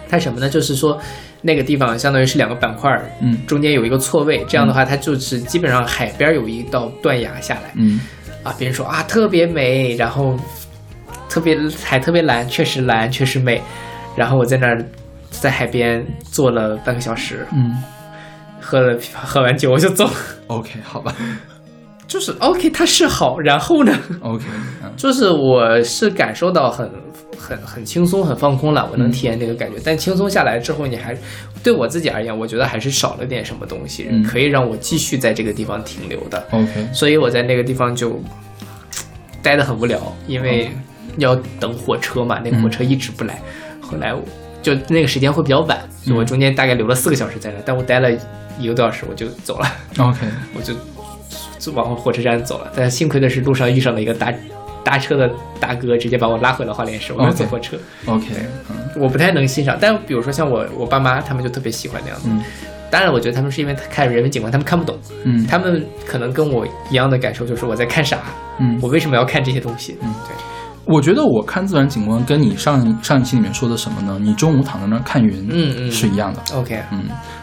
[0.08, 0.48] 它什么呢？
[0.48, 1.00] 就是说
[1.42, 3.44] 那个地方相当于是两个板块，嗯。
[3.46, 7.72] 中间有一个错位，这样的话它就是基本上海边有一道断崖下来。
[7.74, 8.00] 嗯。
[8.42, 10.38] 啊，别人说啊特别美，然后
[11.28, 13.60] 特别海特别蓝，确实蓝，确实美，
[14.16, 14.84] 然后我在那儿
[15.30, 17.74] 在海边坐了半个小时，嗯。
[18.60, 20.08] 喝了喝完酒我就走
[20.46, 21.14] ，，OK，好吧
[22.06, 24.44] 就是 OK，它是好，然后呢？，OK，
[24.82, 26.88] 嗯 就是我是感受到很
[27.38, 29.76] 很很轻松、很放空了，我能嗯体验这个感觉。
[29.84, 31.16] 但轻松下来之后，你还
[31.62, 36.46] 对我自己而言，我觉得还是少了点什么东西，嗯可以让我继续在这个地方停留的。
[36.50, 38.20] ，OK，所以我在那个地方就
[39.42, 40.70] 待得很无聊，因为
[41.18, 43.40] 要等火车嘛，那个火车一直不来。
[43.80, 44.22] 后来我
[44.62, 48.10] 就那个时间会比较晚，就我中间大概留了四个小时在那，但我待了
[48.58, 49.66] 一个多小时我就走了。
[49.98, 50.20] OK，
[50.56, 50.80] 我就就
[51.72, 52.72] 往火车站走了。
[52.76, 54.32] 但幸亏的是路上遇上了一个搭
[54.82, 57.12] 搭车的大哥，直接把我拉回了花莲市。
[57.12, 58.26] 我没有坐火车 OK，
[58.70, 59.76] 嗯我不太能欣赏。
[59.80, 62.28] 但比如说像我我爸妈，他们就特别喜欢那样子。
[62.30, 62.42] 嗯
[62.90, 68.18] 当然，我觉得他们是因为看人文景观，他们看不懂，嗯他们可能跟我一样的感受，就是我在看啥，
[68.60, 69.96] 嗯我为什么要看这些东西？
[70.00, 70.36] 嗯对，
[70.84, 74.16] 我觉得我看自然景观跟你上上一期里面说的什么呢？
[74.20, 76.40] 你中午躺在那儿看云，嗯嗯是一样的。
[76.54, 77.02] OK，嗯，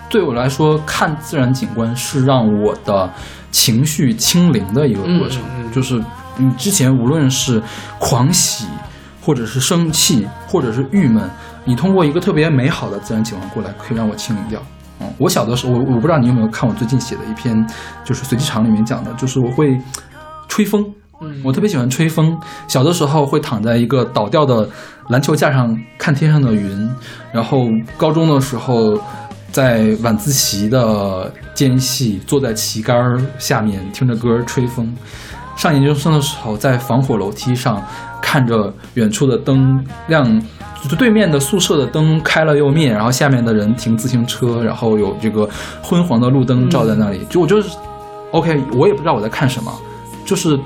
[0.10, 3.10] 对我来说，看自然景观是让我的
[3.52, 5.42] 情绪清零的一个过程。
[5.44, 6.02] 嗯嗯嗯就是
[6.38, 7.62] 你之前无论是
[8.00, 8.66] 狂喜，
[9.22, 11.30] 或者是生气，或者是郁闷，
[11.64, 14.62] 你通过一个特别美好的自然景观过来，可以让我清零掉。
[15.00, 17.66] 嗯，我小的时候，我我不知道你有没有看我最近写的一篇，
[18.04, 19.80] 就是随机场里面讲的，就是我会
[20.48, 20.84] 吹风。
[21.24, 22.36] 嗯我特别喜欢吹风。
[22.68, 24.68] 小的时候会躺在一个倒掉的
[25.10, 26.90] 篮球架上看天上的云，
[27.32, 29.00] 然后高中的时候
[29.52, 32.98] 在晚自习的间隙坐在旗杆
[33.38, 34.96] 下面听着歌吹风。
[35.56, 37.84] 上研究生的时候在防火楼梯上
[38.22, 40.42] 看着远处的灯亮。
[40.90, 45.48] 就对面的宿舍的灯开了又灭，然后下面的人停自行车，然后有这个
[45.80, 47.24] 昏黄的路灯照在那里。
[47.30, 47.70] 就我就是
[48.32, 49.72] ，OK，我也不知道我在看什么，
[50.26, 50.58] 就是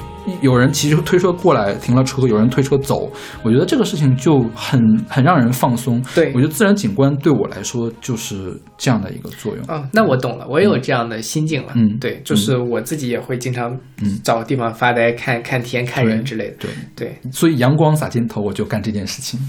[0.41, 3.11] 有人骑着推车过来停了车，有人推车走，
[3.43, 6.03] 我觉得这个事情就很很让人放松。
[6.13, 9.65] 对我觉得自然景观对我来说就是这样的一个作用。
[9.67, 11.73] 哦，那我懂了，我也有这样的心境了。
[11.75, 16.55] 嗯对，就是我自己也会经常嗯找地方发呆，看看天、看人之类的。
[16.59, 19.39] 对，对，所以阳光洒肩头，我就干这件事情，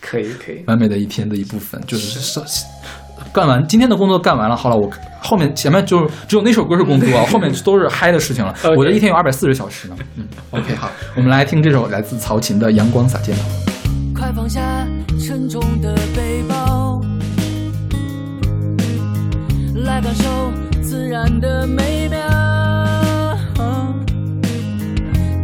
[0.00, 0.62] 可以可以。
[0.66, 2.44] 完美的一天的一部分，就是上
[3.32, 4.90] 干完今天的工作干完了，好了，我
[5.22, 8.54] 后面前面就只有那首歌是工作啊， 后面都是嗨的事情了。
[8.76, 9.96] 我的一天有二百四十小时呢。
[10.16, 13.42] 嗯，OK，好，我们来听这首来自曹琴的《阳光洒肩头》。
[14.18, 14.60] 快放下
[15.18, 17.00] 沉重的背包，
[19.84, 20.52] 来感受
[20.82, 22.18] 自然的美妙。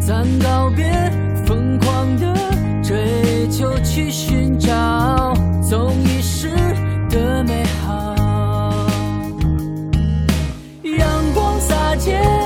[0.00, 0.84] 咱告别
[1.44, 2.34] 疯狂的
[2.82, 5.92] 追求，去寻找总
[11.98, 12.37] 结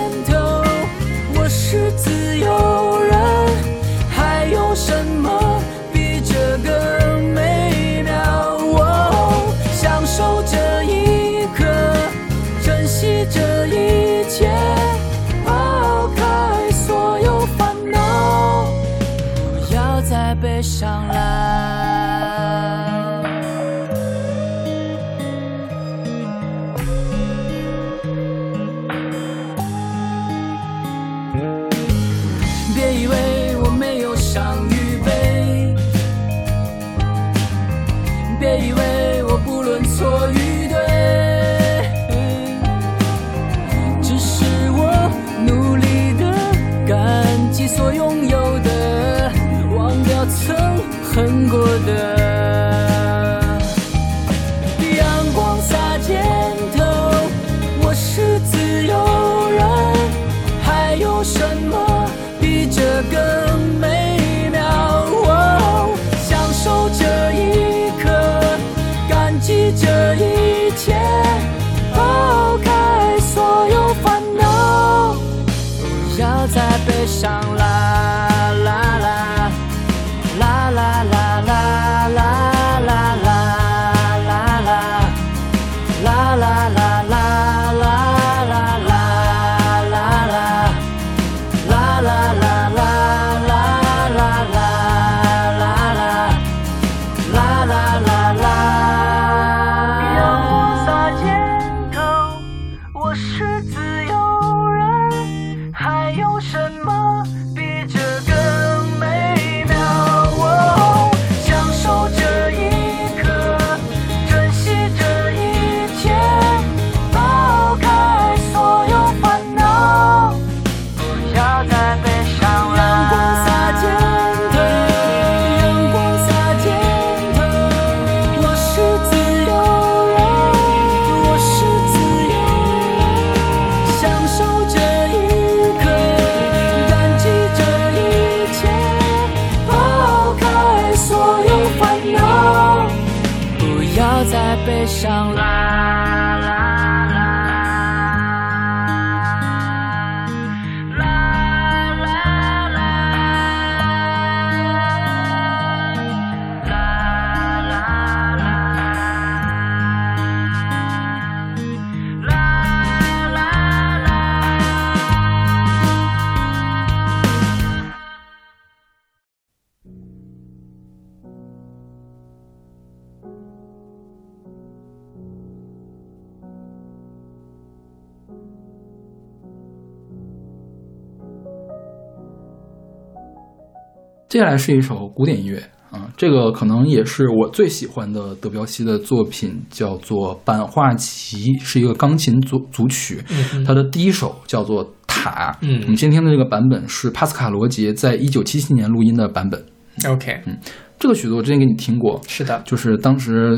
[184.33, 193.23] 接下来是一首古典音乐啊，这个可能也是我最喜欢的德彪西的作品，叫做《版画集》，是一个钢琴组组曲。
[193.29, 195.53] 嗯它的第一首叫做《塔》。
[195.61, 199.63] 嗯我们今天听的这个版本是帕斯卡罗杰在一九七七年录音的版本。
[200.09, 200.57] OK，嗯
[200.99, 203.55] 这个曲子我之前给你听过，是的，就是当时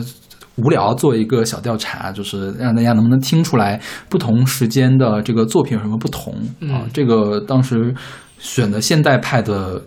[0.56, 6.90] 无聊做一个小调查，就是让大家能不能听出来不同时间的这个作品有什么不同、啊嗯？
[6.92, 7.94] 这个当时
[8.40, 9.80] 选的现代派的，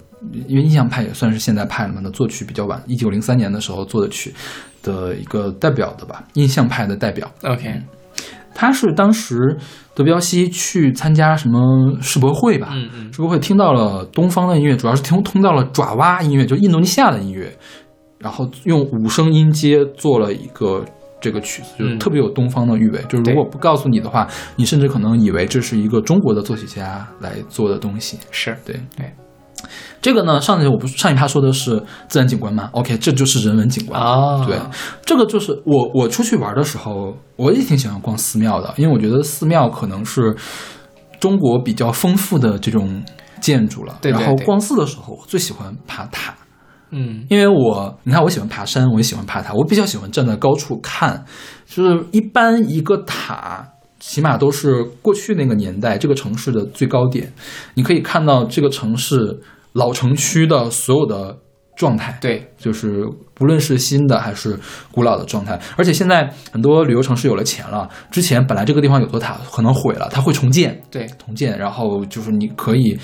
[0.48, 4.34] 因为印象派也算是现代派了嘛，那作曲比较晚，一九零三年的时候做的曲
[4.82, 7.32] 的一个代表的吧，印象派的代表。
[7.44, 7.82] OK，
[8.54, 9.56] 他是当时
[9.94, 17.56] 德彪西去参加什么世博会吧，嗯嗯世博会听到了东方的音乐，主要是听听到了爪哇音乐，就印度尼西亚的音乐，
[18.18, 20.84] 然后用五声音阶做了一个
[21.22, 23.00] 这个曲子，就特别有东方的韵味。
[23.08, 28.18] 就是如果不告诉你的话，你甚至可能以为这是一个中国的作曲家来做的东西。
[28.32, 29.12] 是对对。
[30.02, 34.00] 这个呢，上集我不是上一趴说的是自然景观吗？OK，这就是人文景观。
[34.00, 34.58] 哦对，
[35.06, 40.36] 这个就是我我出去玩的时候，我也挺喜欢逛寺庙的，因为我觉得寺庙可能是
[41.20, 43.04] 中国比较丰富的这种
[43.42, 43.98] 建筑了。
[44.02, 46.36] 对对对然后逛寺的时候，我最喜欢爬塔，
[46.92, 51.26] 嗯因为我你看我喜欢爬山，我也喜欢爬塔，我比较喜欢站在高处看，
[51.66, 53.70] 就是一般一个塔。
[54.00, 57.34] 起码都是过去那个年代这个城市的最高点，
[57.74, 59.42] 你可以看到这个城市
[59.74, 61.38] 老城区的所有的
[61.76, 62.18] 状态。
[62.20, 64.58] 对，就是不论是新的还是
[64.92, 72.98] 古老的状态，而且现在很多旅游城市有了钱了，之前本来这个地方有座塔可能毁了，它会重建，对重建，然后就是你可以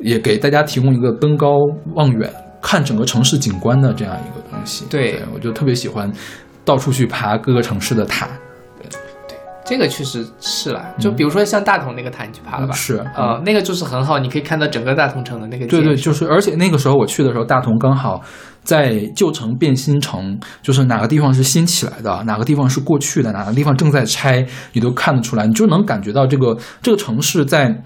[0.00, 1.58] 也给大家提供一个登高
[1.94, 4.86] 望远看整个城市景观的这样一个东西。
[4.88, 6.10] 对我就特别喜欢
[6.64, 8.28] 到处去爬各个城市的塔。
[9.64, 10.92] 这个确实是啦。
[10.98, 12.74] 就比如说像大同那个塔，你去爬了吧？
[12.74, 18.20] 是呃，那个就是很好，你可以看到整个大同城的那个对对，就是，而且那个时候我去的时候，大同刚好
[18.62, 27.82] 在旧城变新城，就是哪个地方是新起来的，哪个地方是过去的，哪个地方正在拆，你都看得出来，你就能感觉到这个这个城市在。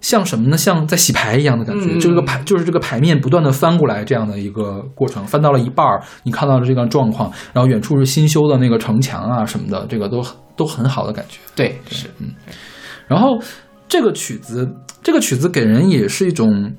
[0.00, 0.56] 像什么呢？
[0.56, 5.26] 像在洗牌一样的感觉，嗯就是个牌，就是这个牌面不断的翻过来这样的一个过程。
[5.26, 10.24] 翻到了一半儿，你看到了这个状况，然后远处是新修的那个城墙啊什么的，这个都
[10.56, 11.38] 都很好的感觉。
[11.54, 12.28] 对是嗯
[13.06, 13.38] 然后
[13.88, 14.66] 这个曲子，
[15.02, 16.72] 这个曲子给人也是一种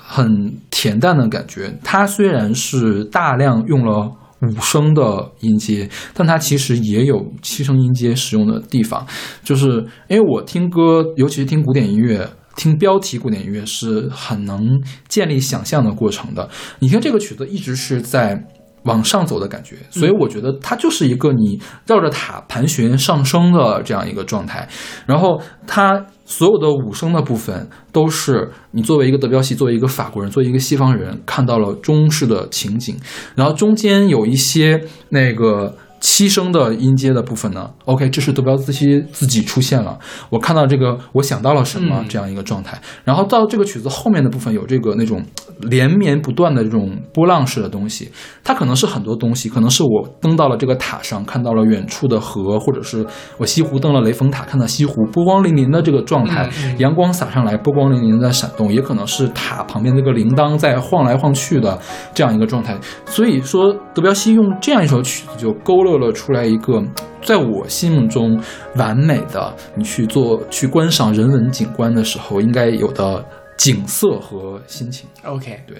[0.00, 1.76] 很恬淡的感觉。
[1.82, 4.08] 它虽然是大量用了
[4.42, 9.04] 五声的音阶，但它其实也有七声音阶使用的地方。
[9.42, 12.28] 就是因为我听歌，尤其是听古典音乐。
[12.58, 16.50] 听标题古典音乐是很能建立想象的过程的。
[16.80, 18.44] 你听这个曲子一直是在
[18.82, 24.68] 往上走的感觉，所以我觉得它就是一个你绕着塔盘旋上升的这样一个状态。
[25.06, 32.96] 然后它所有的五声的部分都是你作为一个德彪西，作为一个法国人，作为一个西方人看到了中式的情景，
[33.36, 35.76] 然后中间有一些那个。
[36.00, 39.98] 七声的音阶的部分呢？OK，这是德彪西自己出现了。
[40.30, 42.78] 我看到这个，我想到了什么嗯这样一个状态。
[43.04, 45.22] 然后到这个曲子后面的部分有这个那种
[45.60, 48.10] 连绵不断的这种波浪式的东西，
[48.44, 53.04] 它可能是很多东西，可能是我登到了这个塔上，看到了远处的河，或者是
[53.38, 61.78] 我西湖登了雷峰塔，看到西湖波光粼粼的这个状态，嗯嗯阳光洒上来，波光粼粼地在闪动，也可能是塔旁边那个铃铛在晃来晃去的
[62.12, 62.78] 这样一个状态。
[63.06, 66.82] 所以说，德彪西用这样一首曲子就勾勒了出来一个。
[67.22, 68.40] 在我心目中，
[68.76, 73.24] 完美的你去做去观赏人文景观的时候应该有的
[73.56, 75.08] 景色和心情。
[75.24, 75.76] OK，对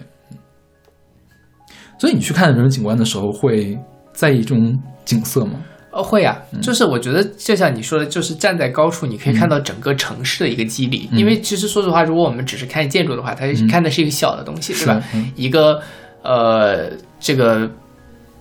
[1.98, 3.78] 所以你去看人文景观的时候，会
[4.12, 5.60] 在意这种景色吗？
[5.90, 11.08] 哦，会啊，嗯就是我觉得就像你说的，就是站在高处，你可以看到整个城市的一个肌理。
[11.12, 15.02] 嗯因为其实说实话，如果我们只是看建筑的话，它看的是一个小的东西，对吧？
[15.14, 15.80] 嗯一个
[16.22, 17.70] 呃，这个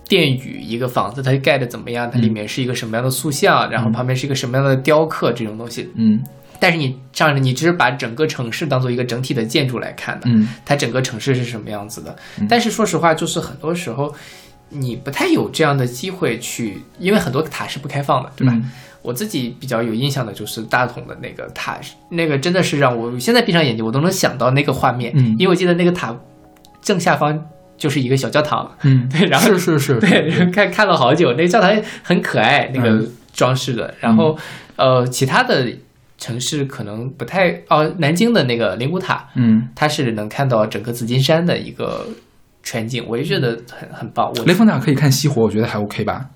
[0.08, 2.10] 殿宇，一个房子，它盖的怎么样？
[2.10, 3.70] 它里面是一个什么样的塑像？
[3.70, 5.32] 然后旁边是一个什么样的雕刻？
[5.32, 5.88] 这种东西。
[5.96, 6.20] 嗯
[6.60, 12.16] 但是你这样，你只是把整个城市当做一个整体的建筑来看的，嗯它整个城市是什么样子的。
[12.48, 14.12] 但是说实话，就是很多时候
[14.68, 18.52] 你不太有这样的机会去，因为很多塔是不开放的，对吧？
[18.56, 21.78] 嗯我自己比较有印象的就是大同的那个塔，
[22.10, 26.14] 那个真的是让我现在闭上眼睛我都能想到那个画面，嗯因为我记得那个塔
[26.82, 27.40] 正下方
[27.78, 33.94] 就是一个小教堂，嗯， 对然后是是是， 对，看 看了好久，那个教堂很可爱，那个嗯装饰的。
[34.00, 34.36] 然后
[34.76, 35.66] 呃，其他的
[36.18, 42.06] 城市可能不太哦，南京的那个灵谷塔，嗯，它是能看到整个紫金山的一个
[42.62, 44.30] 全景，我也觉得很很棒。
[44.36, 46.26] 我雷峰塔可以看西湖，我觉得还 OK 吧。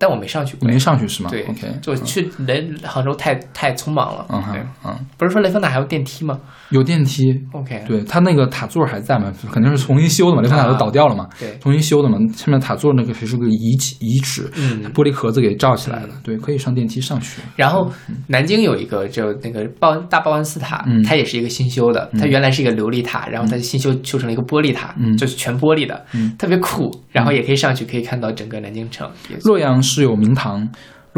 [0.00, 0.64] 但我没上去过。
[0.68, 1.30] 你没上去是吗？
[1.30, 4.24] 对，OK，就去雷杭州太太匆忙了。
[4.28, 6.38] 嗯对哼，嗯，不是说雷峰塔还有电梯吗
[6.70, 17.40] 有电梯，？OK，对，它那个塔座还在嘛，肯定是重新修的嘛，雷峰塔都倒掉了嘛，对，重新修的嘛，下面塔座那个是个遗迹遗址，嗯玻璃壳子给罩起来的，对，可以上电梯上去。
[17.56, 17.90] 然后
[18.26, 26.90] 南京有一个就那个报恩大报恩寺塔，嗯它也是一个新修的，它原来是一个琉璃塔，然后它新修修成了一个玻璃塔，嗯就是全玻璃的，嗯特别酷。
[27.10, 29.08] 然后也可以上去，可以看到整个南京城。
[29.44, 30.68] 洛阳是有明堂，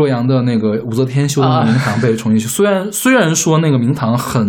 [0.00, 4.42] 洛阳的那个武则天修的那个明堂被重新修， 虽然虽然说那个明堂很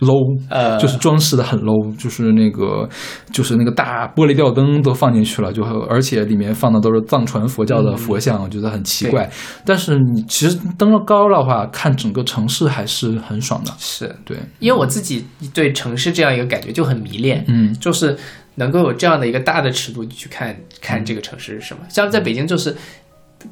[0.00, 2.86] low，呃，就是装饰的很 low，就是那个
[3.32, 9.30] 就是那个大玻璃吊灯都放进去了，就而且里面放的都是藏传佛教的佛像，我觉得很奇怪。
[9.64, 13.72] 但是你其实登了高的话，看整个城市还是很爽的。
[13.78, 15.24] 是对，因为我自己
[15.54, 18.14] 对城市这样一个感觉就很迷恋，嗯就是
[18.56, 21.80] 能够有这样的一个大的尺度去看看这个城市是什么。
[21.88, 22.76] 像在北京就是。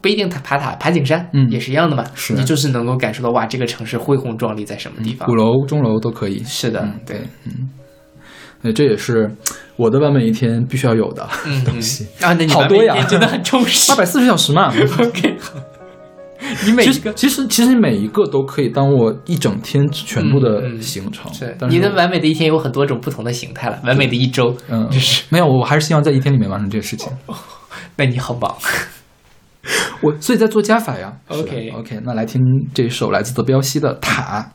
[0.01, 2.05] 不一定塔爬塔爬景山，嗯也是一样的嘛。
[2.14, 5.26] 是你就是能够感受到哇，这个城市恢宏壮丽在什么地方。
[5.26, 6.43] 鼓楼、钟楼都可以。
[6.45, 7.16] 是的，嗯对，
[7.47, 7.68] 嗯，
[8.62, 9.30] 对，这也是
[9.76, 12.05] 我的完美一天必须要有的嗯东西。
[12.20, 13.97] 啊，那你好多呀真的很充实八。
[13.97, 15.36] 百四十小时嘛， OK，
[16.66, 21.32] 你每一个其实其实每一个都可以当我一整天全部的行程。
[21.32, 27.11] 是你的完美的一天有很多种不同的形态了，完美的一周，嗯就是没有，我还是希望在一天里面完成这个事情。
[27.97, 28.55] 那你好棒。
[30.03, 31.12] 我所以在做加法呀。
[31.29, 32.43] OK OK，那来听
[32.75, 34.53] 这首来自德彪西的《塔》。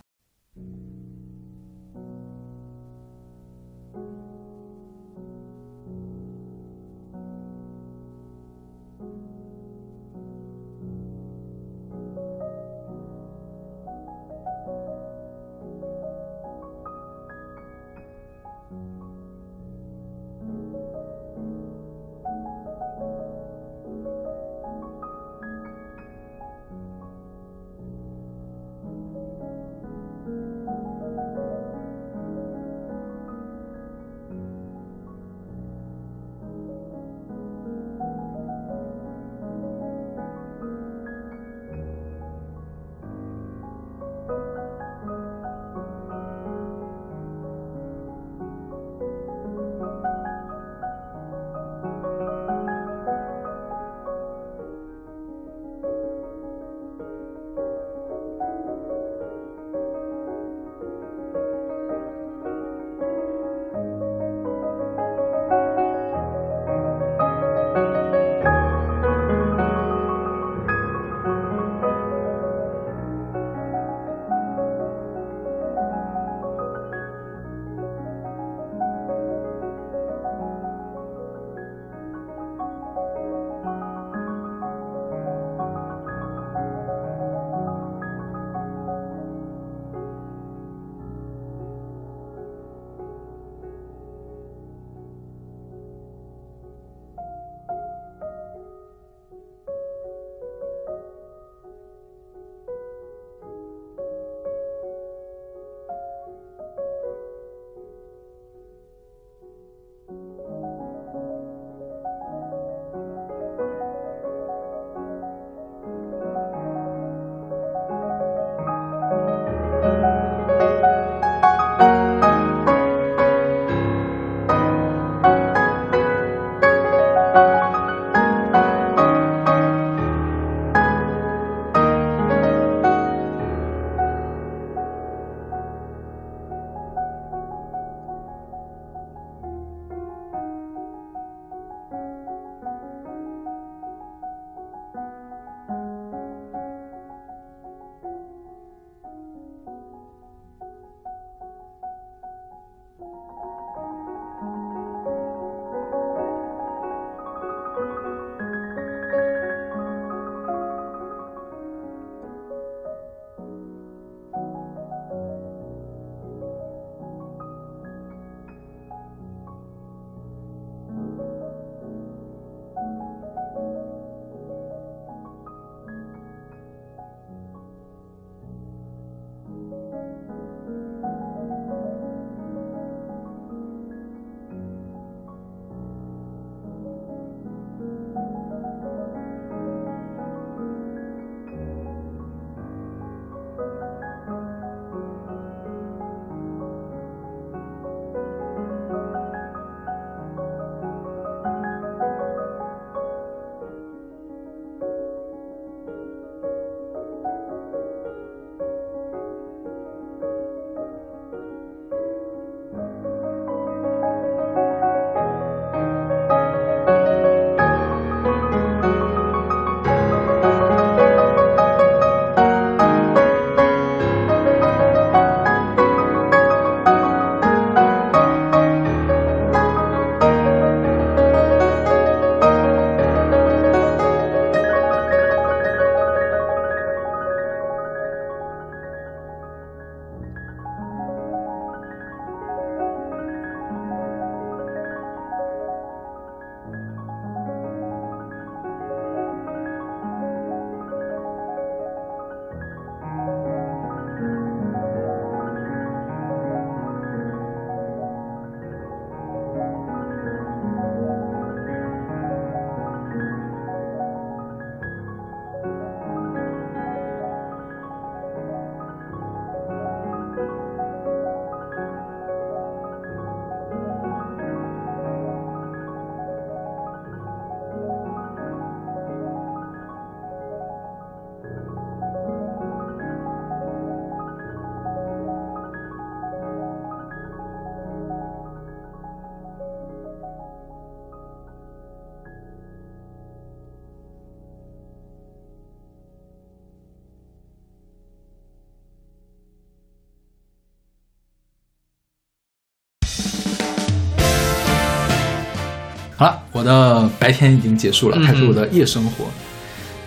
[306.63, 309.25] 我的白天已经结束了，嗯开始我的夜生活。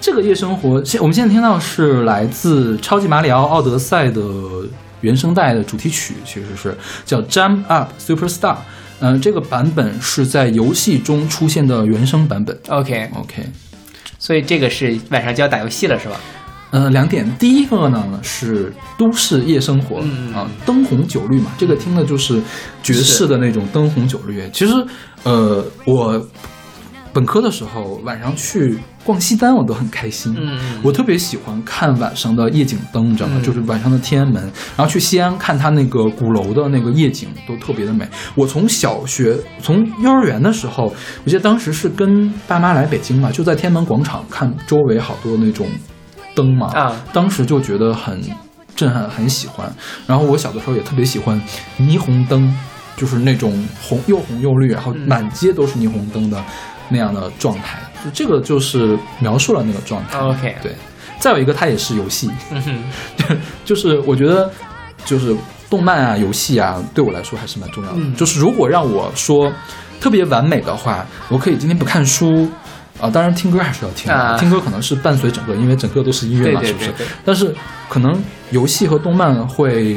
[0.00, 4.22] 这个夜生活，现我们现在听到是来自《超级马里奥奥德赛》的
[5.02, 8.54] 原声带的主题曲，其实是叫《Jump Up Superstar》。
[9.00, 12.58] 嗯、这个版本是在游戏中出现的原声版本。
[12.68, 13.44] OK，OK，
[14.18, 16.18] 所以这个是晚上就要打游戏了是吧？
[16.76, 22.38] 呃，两点，第一个呢是都市夜生活、嗯啊，灯红酒绿嘛，这个听的就是
[22.82, 24.42] 爵士的那种灯红酒绿。
[24.52, 24.74] 其实，
[25.22, 26.22] 呃，我
[27.14, 30.34] 本科的时候晚上去逛西单，我都很开心。
[30.36, 33.36] 嗯我特别喜欢看晚上的夜景灯，你知道吗？
[33.38, 34.42] 嗯就是晚上的天安门，
[34.76, 38.06] 然后去西安看它那个鼓楼的那个夜景，都特别的美。
[38.34, 40.92] 我从小学，从幼儿园的时候，
[41.24, 45.66] 我记得当时是跟爸妈来北京嘛，就在天安门广场看周围好多那种
[46.36, 48.22] 灯嘛，啊当时就觉得很
[48.76, 49.68] 震撼，很喜欢。
[50.06, 51.40] 然后我小的时候也特别喜欢
[51.80, 52.56] 霓虹灯，
[52.96, 56.40] 就是那种红又红又绿，然后嗯满街都是霓虹灯的
[56.90, 57.80] 那样的状态。
[58.04, 60.18] 就这个就是描述了那个状态。
[60.20, 60.72] OK 对。
[61.18, 64.50] 再有一个，它也是游戏，嗯哼，就是我觉得，
[65.06, 65.34] 就是
[65.70, 67.96] 动漫啊、游戏啊，对我来说还是蛮重要的。
[67.98, 69.50] 嗯就是如果让我说
[69.98, 72.46] 特别完美的话，我可以今天不看书
[73.00, 77.08] 啊，当然听歌还是要听听歌可能是伴随整个，因为整个都是音乐嘛，对对是不是？
[77.24, 77.54] 但是
[77.88, 79.96] 可能游戏和动漫会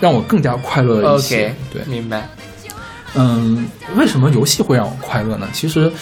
[0.00, 1.54] 让我更加快乐一些。
[1.72, 2.28] 对，明白。
[3.14, 5.46] 嗯，为什么游戏会让我快乐呢？
[5.52, 5.92] 其实，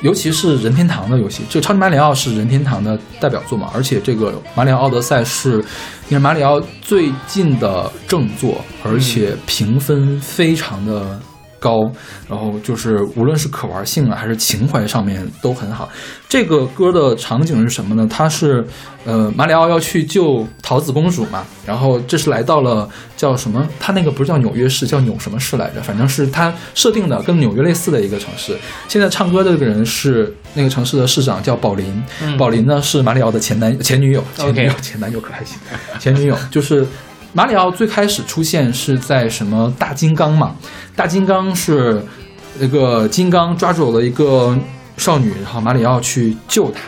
[0.00, 5.64] 尤其是任天堂的游戏，这个《超级马里奥》是任天堂的代表作嘛，而且这个《马里奥奥德赛》是
[6.08, 11.20] 你看马里奥最近的正作，而且评分非常的
[11.58, 11.90] 高，
[12.28, 15.88] 然后就是无论是可玩性啊还是情怀上面都很好。
[16.28, 18.06] 这个歌的场景是什么呢？
[18.10, 18.64] 它是
[19.04, 23.66] 呃马里奥要去救桃子公主嘛，然后这是来到了叫什么？
[23.78, 25.80] 它那个不是叫纽约市，叫纽什么市来着？
[25.80, 28.56] 反正是它设定的跟纽约类似的一个城市。
[28.88, 32.02] 现在唱歌的这个人是那个城市的市长，叫宝林。
[32.22, 35.58] 嗯宝林呢是马里奥的前男前女友，前女友前男友可还行，
[36.00, 36.86] 前女友就是。
[37.36, 40.56] 马里奥最开始出现是在什么大金刚嘛？
[40.96, 42.02] 大金刚是
[42.58, 44.56] 那个金刚抓住了一个
[44.96, 46.80] 少女，然后马里奥去救她。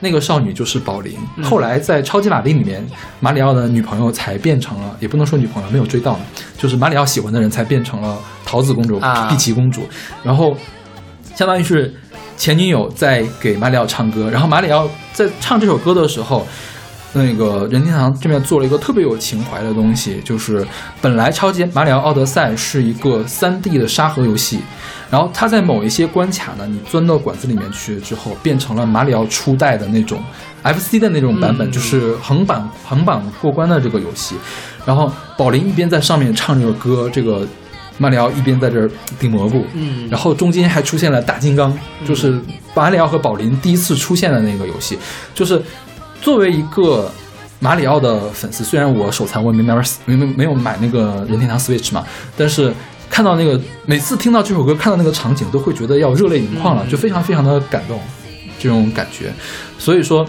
[0.00, 1.16] 那个少女就是宝琳。
[1.36, 2.84] 嗯后来在超级玛丽里面，
[3.20, 6.18] 马里奥的女朋友才变成了，也不能说女朋友，没有追到，
[6.58, 9.82] 就是马里奥喜欢的人才变成了桃子公主、啊碧琪公主。
[10.24, 10.56] 然后
[11.36, 11.94] 相当于是
[12.36, 16.44] 前女友在给马里奥唱歌，然后马里奥在唱这首歌的时候。
[17.14, 20.66] 那个任天堂这边做了一个特别有情怀的东西，就是
[21.00, 24.58] 本来《超级马里奥奥德赛》是一个 3D 的沙盒游戏，
[25.10, 30.22] 然后它在某一些关卡呢，你钻到管子里面去之后，变成了马里奥初代的那种
[30.62, 34.34] FC 的那种版本，嗯就是横版横版过关的这个游戏。
[34.84, 37.46] 然后宝林一边在上面唱这个歌，这个
[37.96, 40.08] 马里奥一边在这儿顶蘑菇，嗯。
[40.10, 41.72] 然后中间还出现了大金刚，
[42.04, 42.38] 就是
[42.74, 44.98] 马里奥和宝林第一次出现的那个游戏，
[45.34, 45.62] 就是
[46.24, 47.12] 作为一个
[47.60, 52.02] 马里奥的粉丝，虽然我手残，我也没买没没没有买那个任天堂 Switch 嘛，
[52.34, 52.72] 但是
[53.10, 58.00] 看到那个每次听到这首歌，看到那个场景，都会觉得要热泪盈眶了，嗯就非常非常的感动，
[58.58, 59.34] 这种感觉。
[59.78, 60.26] 所以说，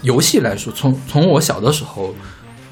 [0.00, 2.14] 游戏来说，从从我小的时候，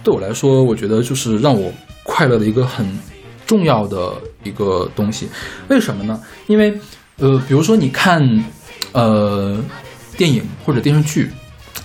[0.02, 1.70] 对我来说，我觉得就是让我
[2.02, 2.98] 快乐的一个很
[3.46, 5.28] 重要的一个东西。
[5.68, 6.18] 为什么呢？
[6.46, 6.80] 因为
[7.18, 8.42] 呃，比如说你看
[8.92, 9.54] 呃
[10.16, 11.30] 电影或者电视剧，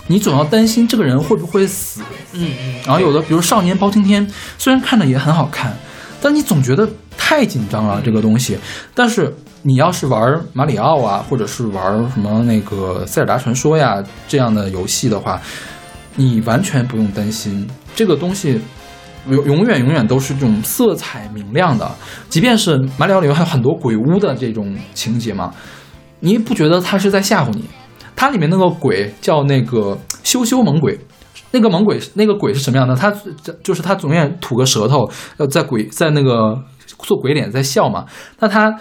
[0.06, 2.02] 你总要担心这个人会不会死。
[2.32, 4.26] 嗯嗯，然后有的，比如《少年包青天》，
[4.58, 5.76] 虽然看着也很好看，
[6.20, 8.58] 但你总觉得太紧张了这个东西。
[8.94, 15.40] 但是你要是玩马里奥啊，或者是玩什么那个塞尔达传说呀这样的游戏的话，
[16.16, 18.60] 你完全不用担心这个东西。
[19.30, 21.88] 永永远永远都是这种色彩明亮的，
[22.28, 25.54] 即便是马里奥里面还有很多鬼屋的这种情节嘛，
[26.18, 27.62] 你不觉得他是在吓唬你？
[28.14, 30.98] 它里面那个鬼叫那个羞羞猛鬼，
[31.50, 32.94] 那个猛鬼那个鬼是什么样的？
[32.94, 33.12] 他
[33.62, 36.56] 就是他总愿吐个舌头，呃在鬼在那个
[36.98, 38.04] 做鬼脸在笑嘛。
[38.38, 38.72] 那他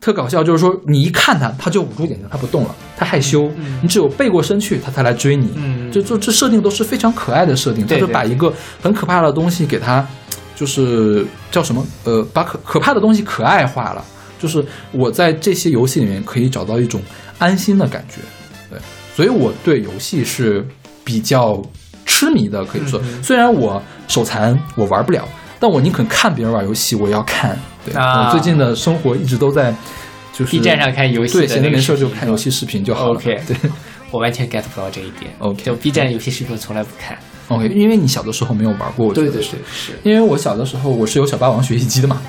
[0.00, 3.50] 特搞笑，就是说你一看他，他就捂住眼睛，他不动了，他害羞。
[3.56, 5.50] 嗯你只有背过身去，他才来追你。
[5.56, 8.52] 嗯就就这设定都是非常可爱的设定，他就把一个
[8.82, 10.06] 很可怕的东西给他，
[10.54, 14.04] 就是叫什么呃，把可可怕的东西可爱化了。
[14.38, 17.00] 就是我在这些游戏里面可以找到一种
[17.38, 18.24] 安心的感觉，对，
[19.14, 20.66] 所以我对游戏是
[21.04, 21.62] 比较
[22.06, 25.26] 痴迷的，可以说，嗯虽然我手残，我玩不了，
[25.60, 27.58] 但我宁肯看别人玩游戏，我也要看。
[27.84, 29.74] 对、啊我最近的生活一直都在
[30.32, 33.10] 就是 B 站上看游戏闲着没事就看游戏视频就好了。
[33.14, 33.56] OK 对
[34.10, 35.32] 我完全 get 不到这一点。
[35.38, 37.18] OK 就 B 站游戏视频我从来不看。
[37.48, 39.56] ，OK，因为你小的时候没有玩过，我觉得是。
[39.72, 39.98] 是。
[40.04, 42.22] 因为我小的时候我是有小霸王学习机的嘛，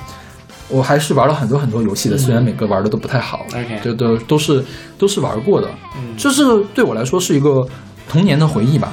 [0.74, 3.46] 我还是玩了很多很多游戏的虽然每个玩的都不太好
[3.84, 4.64] 对对都是
[4.98, 5.70] 都是玩过的。
[5.96, 6.18] 嗯。
[6.18, 6.44] 就是
[6.74, 7.66] 对我来说是一个
[8.10, 8.92] 童年的回忆吧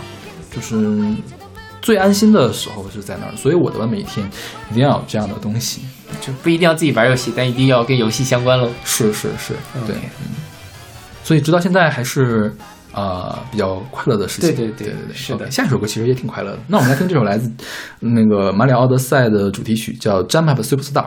[0.54, 0.76] 就是
[1.80, 4.28] 最安心的时候是在那儿所以我的每一天
[4.70, 5.80] 一定要有这样的东西。
[6.20, 8.68] 就不一定要自己玩游戏但一定要跟游戏相关喽。
[8.84, 9.54] 是是是
[9.86, 10.28] 对嗯。
[11.24, 12.54] 所以直到现在还是
[12.92, 14.54] 呃比较快乐的事情。
[14.54, 15.50] 对对对是的。
[15.50, 16.58] 下一首歌其实也挺快乐的。
[16.66, 17.50] 那我们来听这首来自
[18.00, 21.06] 那个马里奥德赛的主题曲叫 jump up superstar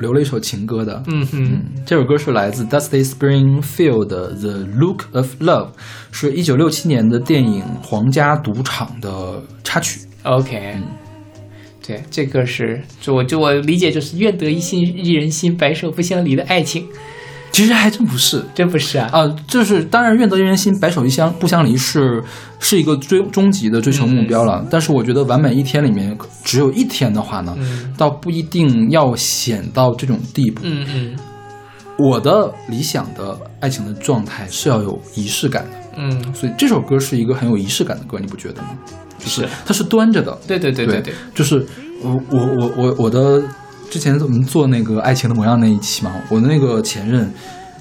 [0.00, 1.02] 留了一首情歌的。
[1.06, 5.66] 嗯哼，这首歌是来自 Dusty Springfield 的《The Look of Love》，
[6.10, 10.00] 是一九六七年的电影《皇家赌场》的插曲。
[10.24, 10.76] OK，、
[11.86, 16.86] 对，这个是就我就我理解就是愿得一心一人心，白首不相离的爱情，
[17.50, 19.08] 其实还真不是 真不是啊？
[19.12, 22.22] 啊、就是当然愿得一人心，白首一相不相离是
[22.60, 24.64] 是一个追终极的追求目标了。
[24.70, 30.62] 但是我觉得完美一天里面只有一天的话呢，嗯倒不一定要显到这种地步。
[30.64, 31.16] 嗯嗯
[31.98, 38.68] 我的理想的爱情的状态是要有仪式感的，嗯，所以这首歌是一个很有仪式感的歌，你不觉得吗？
[39.18, 41.66] 就是是它是端着的，对对对对对，就是
[42.00, 43.42] 我我我我我的
[43.90, 47.32] 之前我们做那个爱情的模样那一期嘛，我的那个前任，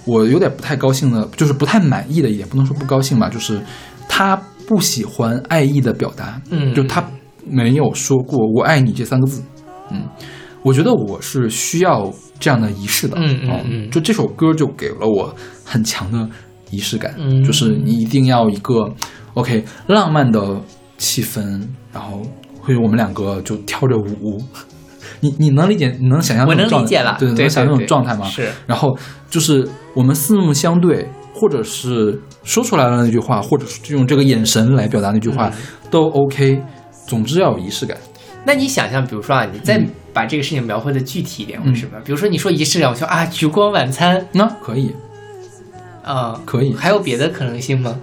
[0.05, 3.59] 我有点不太高兴的，就是不太满意的一点，不能说不高兴吧，就是
[4.07, 4.35] 他
[4.65, 6.73] 不喜欢爱意的表达，嗯。
[6.73, 7.03] 就他
[7.45, 9.43] 没有说过“我爱你”这三个字，
[9.91, 10.03] 嗯，
[10.63, 13.89] 我觉得我是需要这样的仪式的，嗯嗯哦嗯。
[13.91, 15.33] 就这首歌就给了我
[15.63, 16.29] 很强的
[16.71, 17.43] 仪式感，嗯。
[17.43, 18.89] 就是你一定要一个
[19.33, 20.61] OK 浪漫的
[20.97, 22.21] 气氛，然后
[22.59, 24.41] 会我们两个就跳着舞。
[25.19, 28.25] 你你能理解，你能想象我能理解了，对，对能想象那种状态吗？
[28.25, 28.97] 是，然后
[29.29, 35.53] 就是我们四目相对，或者是说出来了那句话，或者是用这个眼神来表达那句话，嗯
[35.89, 36.61] 都 OK。
[37.07, 37.97] 总之要有仪式感。
[38.45, 41.91] 那你想象，比如说啊，你再嗯把这个事情描绘的具体一点，为什么？
[42.03, 44.93] 比如说你说仪式感，我说啊，烛光晚餐那可以，
[46.03, 47.97] 啊，可以还有别的可能性吗？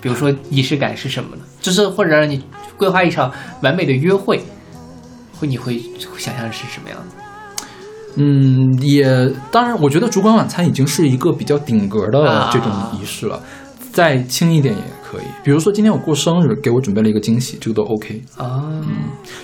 [0.00, 1.42] 比如说仪式感是什么呢？
[1.60, 2.42] 就是或者让你
[2.78, 3.30] 规划一场
[3.62, 4.40] 完美的约会，
[5.40, 5.80] 会你会
[6.18, 7.14] 想象是什么样子？
[8.16, 13.40] 嗯，也当然，我觉得烛光晚餐已经是一个比较顶格的这种仪式了，
[13.92, 15.24] 再轻一点也可以。
[15.44, 18.20] 比如说今天我过生日，给我准备了一个惊喜，这个都 OK。
[18.36, 18.84] 啊，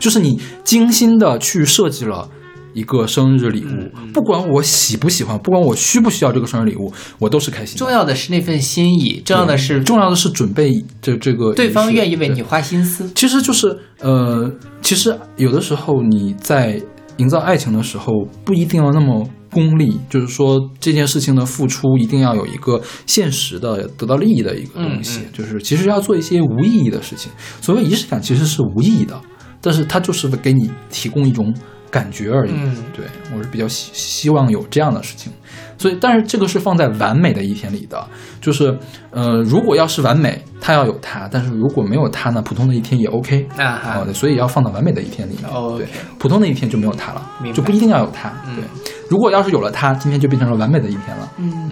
[0.01, 2.29] 就是你精心的去设计了
[2.77, 7.79] 一个生日礼物，嗯不管我喜不喜欢，不管我需不需要这个生日礼物，我都是开心的。
[7.79, 13.11] 重要的是那份心意，重要的是重要的是准备这这个对方愿意为你花心思。
[13.15, 14.53] 其实就是呃，
[14.83, 16.79] 其实有的时候你在
[17.17, 18.13] 营造爱情的时候，
[18.45, 27.33] 不一定要那么功利，就是说这件事情的付出一定要有一个现实的得到利益的一个东西，嗯嗯就是其实要做一些无意义的事情。
[27.63, 29.19] 所谓仪式感其实是无意义的，
[29.63, 31.55] 但是它就是给你提供一种
[31.91, 32.53] 感觉而已。
[32.53, 35.33] 嗯对我是比较希希望有这样的事情。
[35.79, 38.03] 所以，但是这个是放在完美的一天里的，
[38.41, 38.75] 就是，
[39.11, 43.47] 呃，如果要是完美，它要有它；但是如果没有它呢，普通的一天也 OK。
[43.59, 45.45] 啊哈哦，对，所以要放到完美的一天里面。
[45.53, 45.87] 哦对
[46.19, 48.33] 普通的一天就没有它了就不一定要有它。
[48.47, 48.65] 嗯对，
[49.11, 51.31] 如果要是有了它，今天就变成了完美的一天了。
[51.37, 51.71] 嗯，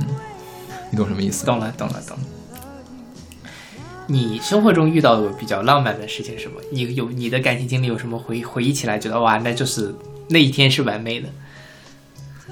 [0.90, 1.46] 你懂什么意思？
[1.46, 2.24] 懂了，懂了，懂了。
[4.06, 6.60] 你生活中遇到过比较浪漫的事情是什么？
[6.70, 9.94] 你有你的感情经历有什么回回忆起来觉得哇，那就是
[10.28, 11.28] 那一天是完美的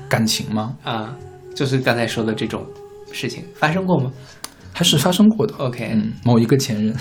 [0.09, 0.77] 感情吗？
[0.83, 1.15] 啊？
[1.55, 2.67] 就是刚才说的这种
[3.13, 4.11] 事情发生过吗
[4.73, 5.55] 还是发生过的。
[5.59, 6.97] ？OK，嗯，某一个前任，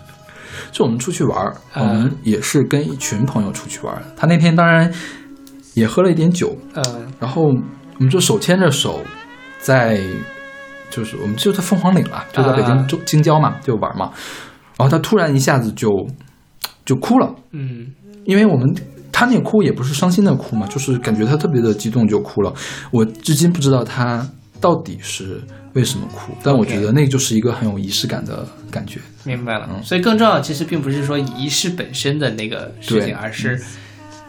[0.70, 4.02] 就我们出去玩儿，我嗯们也是跟一群朋友出去玩儿。
[4.14, 4.92] 他那天当然
[5.72, 9.02] 也喝了一点酒，嗯然后我们就手牵着手，
[9.58, 9.98] 在
[10.96, 14.10] 就是我们就在凤凰岭了，就在北啊京中京郊嘛，就玩嘛。
[14.78, 15.88] 然后他突然一下子就
[16.84, 17.86] 就哭了，嗯
[18.24, 18.74] 因为我们
[19.12, 22.52] 他那个哭也不是伤心的哭嘛，就是感觉他特别的激动就哭了。
[22.90, 24.26] 我至今不知道他
[24.60, 25.40] 到底是
[25.74, 29.00] 为什么哭，但我觉得那就是一个很有仪式感的感觉。
[29.24, 29.68] 明白了。
[29.70, 33.60] 嗯所以更重要的其实并不是说仪式本身的那个事情，而是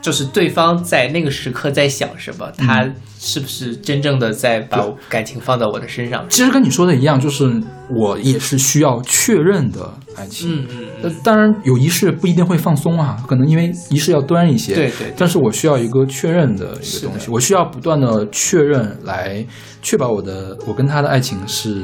[0.08, 2.90] 就是对方在那个时刻在想什么，嗯他
[3.20, 6.26] 是不是真正的在把感情放到我的身上？
[6.30, 7.62] 其实跟你说的一样，就是
[7.94, 10.62] 我也是需要确认的爱情。
[10.62, 14.74] 嗯嗯呃，当然有仪式不一定会放松啊，可能因为仪式要端一些。
[14.74, 19.46] 对对对但是我需要一个确认的一个东西，我需要不断的确认来
[19.82, 21.84] 确保我的我跟他的爱情是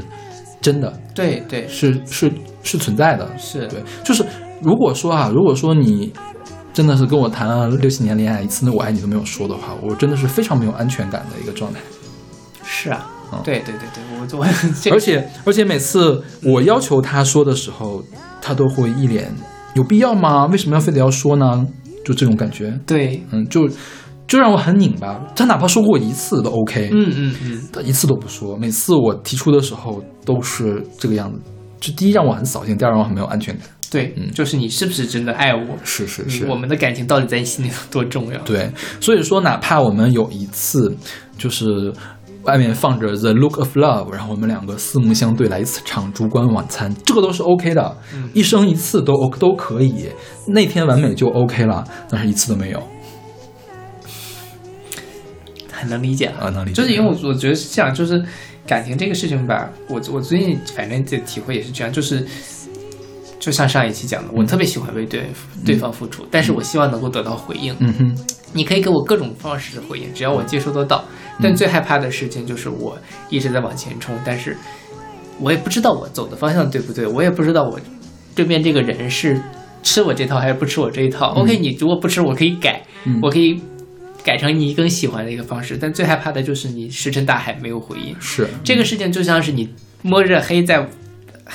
[0.61, 2.31] 真的，对对是是
[2.63, 3.29] 是存在的。
[3.37, 4.23] 是对，就是
[4.61, 6.13] 如果说啊，如果说你
[6.73, 11.79] 真的是跟我谈了六七年恋爱，一次那我爱你都没有说的话，我真的是非常没有安全感的一个状态。
[12.63, 14.47] 是啊嗯，对对对对，我我
[14.81, 18.03] 这个而且 而且每次我要求他说的时候，
[18.41, 19.31] 他都会一脸
[19.75, 20.45] 有必要吗？
[20.47, 21.65] 为什么要非得要说呢？
[22.03, 23.67] 就这种感觉，对，嗯，就
[24.27, 25.21] 就让我很拧巴。
[25.35, 28.57] 他哪怕说过一次都 OK，嗯嗯嗯，他一次都不说。
[28.57, 31.39] 每次我提出的时候都是这个样子，
[31.79, 33.65] 就第一让我很扫兴，第二让我很没有安全感。
[33.93, 35.77] 对，嗯就是你是不是真的爱我？
[35.85, 38.39] 是是是，我们的感情到底在你心里有多重要？
[38.41, 38.69] 对，
[38.99, 40.97] 所以说哪怕我们有一次
[41.37, 41.93] 就是。
[42.43, 47.97] 外面放着《The Look of Love》，然后我们两个四目相对来一次场烛光晚餐，这个都是 OK 的，
[48.33, 50.09] 一生一次都 O 都可以，
[50.47, 52.83] 那天完美就 OK 了，但是一次都没有。
[55.71, 58.21] 很能理解了啊能理解就是因为我我觉得是这样，就是
[58.67, 62.27] 感情这个事情吧，我我最近反正的体会也是这样，就是
[63.43, 65.29] 就像上一期讲的，我特别喜欢为对
[65.65, 67.75] 对方付出，但是我希望能够得到回应。
[67.79, 68.17] 嗯哼，
[68.53, 71.03] 你可以给我各种方式的回应，只要我接收得到。
[71.41, 72.97] 但最害怕的事情就是我
[73.29, 74.55] 一直在往前冲，但是
[75.41, 77.77] 我也不知道我走的方向对不对，我也不知道我
[78.33, 79.37] 对面这个人是
[79.81, 81.33] 吃我这套还是不吃我这一套。
[81.33, 83.61] OK，你如果不吃，我可以改，嗯我可以
[84.23, 85.77] 改成你更喜欢的一个方式。
[85.77, 88.15] 但最害怕的就是你石沉大海没有回应。
[88.21, 89.67] 是这个事情就像是你
[90.01, 90.87] 摸着黑在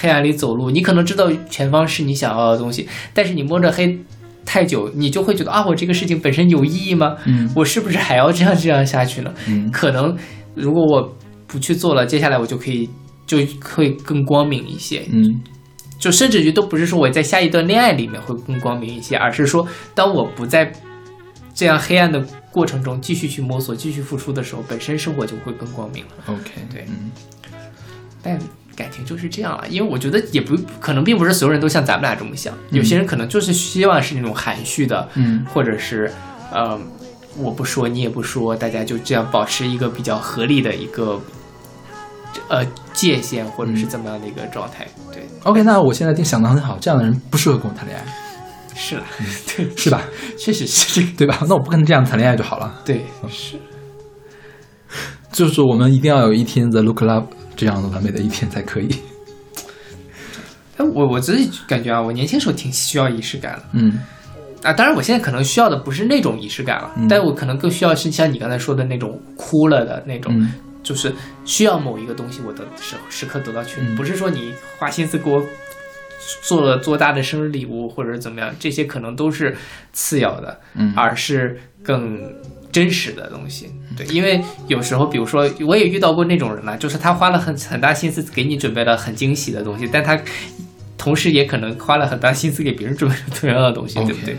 [0.01, 3.99] 黑暗里走路，你可能知道前方是你想要的东西，但是你摸着黑
[4.45, 7.17] 太久，你就会觉得啊，我这个事情本身有意义吗？
[7.27, 9.33] 嗯我是不是还要这样这样下去呢？
[9.49, 10.17] 嗯可能
[10.55, 12.89] 如果我不去做了，接下来我就可以
[13.27, 15.05] 就会更光明一些。
[15.11, 15.41] 嗯
[15.99, 20.73] 就甚至于都不是说我在下一段恋爱里面会更光明一些，而是说当我不在
[21.53, 26.11] 这样黑暗的过程中继续去摸索、继续付出的时候，本身生活就会更光明了。
[26.29, 27.11] ，OK，对嗯
[28.23, 28.39] 但
[28.79, 36.09] 感情就是这样了，因为我觉得也不可能，并不是所有人都像咱们俩这么想，有些人可能就是希望是那种含蓄的，嗯或者是
[36.53, 36.79] 呃，
[37.37, 41.21] 我不说你也不说，大家就这样保持一个比较合理的一个
[42.49, 44.87] 呃界限，或者是怎么样的一个状态。
[45.13, 48.05] 对，，OK，那我现在定想的很好，这样的人不适合跟我谈恋爱，
[48.75, 49.03] 是了，
[49.57, 50.03] 对，是吧？
[50.39, 51.39] 确实是这个，对吧？
[51.49, 52.81] 那我不跟他这样谈恋爱就好了。
[52.85, 53.57] 对，是。
[55.31, 57.27] 就是我们一定要有一天 The Look Love
[57.59, 58.89] 这样的完美的一天才可以。
[60.79, 63.65] 哎，我我自己感觉啊，我年轻时候挺需要仪式感的。
[63.73, 63.99] 嗯。
[64.63, 64.73] 啊。
[64.73, 67.09] 当然，我现在可能需要的不是那种仪式感了，嗯。
[67.09, 70.53] 但我可能更需要是像你刚才说的那种哭了的那种，嗯。
[70.85, 71.13] 就是
[71.45, 73.97] 需要某一个东西，我的时时刻得到确认，嗯。
[73.97, 75.45] 不是说你花心思给我
[76.43, 79.57] 做了多大的生日礼物，或者是怎么样，这些可能都是
[79.93, 80.95] 次要的，嗯。
[80.95, 82.33] 而是更
[82.71, 83.71] 真实的东西。
[83.97, 90.21] 对，因为有时候，比如说，我也遇到过那种人嘛，就是他花了很很大心思给你准备了很惊喜的东西，但他
[90.97, 94.37] 同时也可能花了很大心思给别人准备了同样的东西，对不对？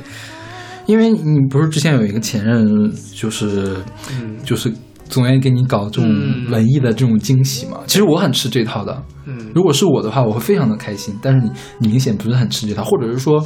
[0.85, 3.77] 因为你不是之前有一个前任，就是
[4.11, 4.73] 嗯就是
[5.07, 7.79] 总愿意给你搞这种嗯文艺的这种惊喜嘛。
[7.85, 11.15] 其实我很吃这套的，嗯如果是我的话，我会非常的开心。
[11.21, 13.45] 但是你你明显不是很吃这套，或者是说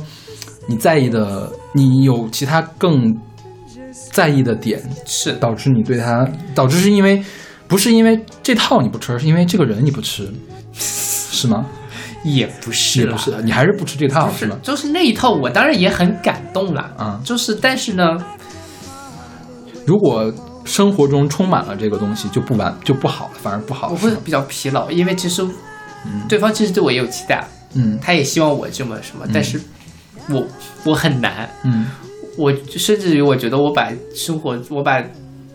[0.67, 3.13] 你在意的，你有其他更
[4.13, 7.21] 在意的点，是导致你对他，导致是因为
[7.67, 10.31] 不是因为这套你不吃，而是因为这个人你不吃，
[10.73, 11.65] 是吗？
[12.23, 14.57] 也不是啦也不是，你还是不吃这套就是吗？
[14.61, 16.89] 就是那一套，我当然也很感动啦。
[16.95, 18.17] 啊就是但是呢，
[19.85, 20.31] 如果
[20.63, 23.89] 生活中充满了这个东西，就不完就不好了，反而不好。
[23.89, 25.45] 我会比较疲劳，因为其实
[26.29, 29.59] 对方其实对我也有期待，嗯他也希望我这么什么，但是
[30.29, 30.47] 我
[30.85, 31.87] 我很难，嗯
[32.37, 35.03] 我甚至于我觉得我把生活我把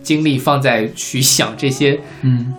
[0.01, 2.53] 精力放在去想这些嗯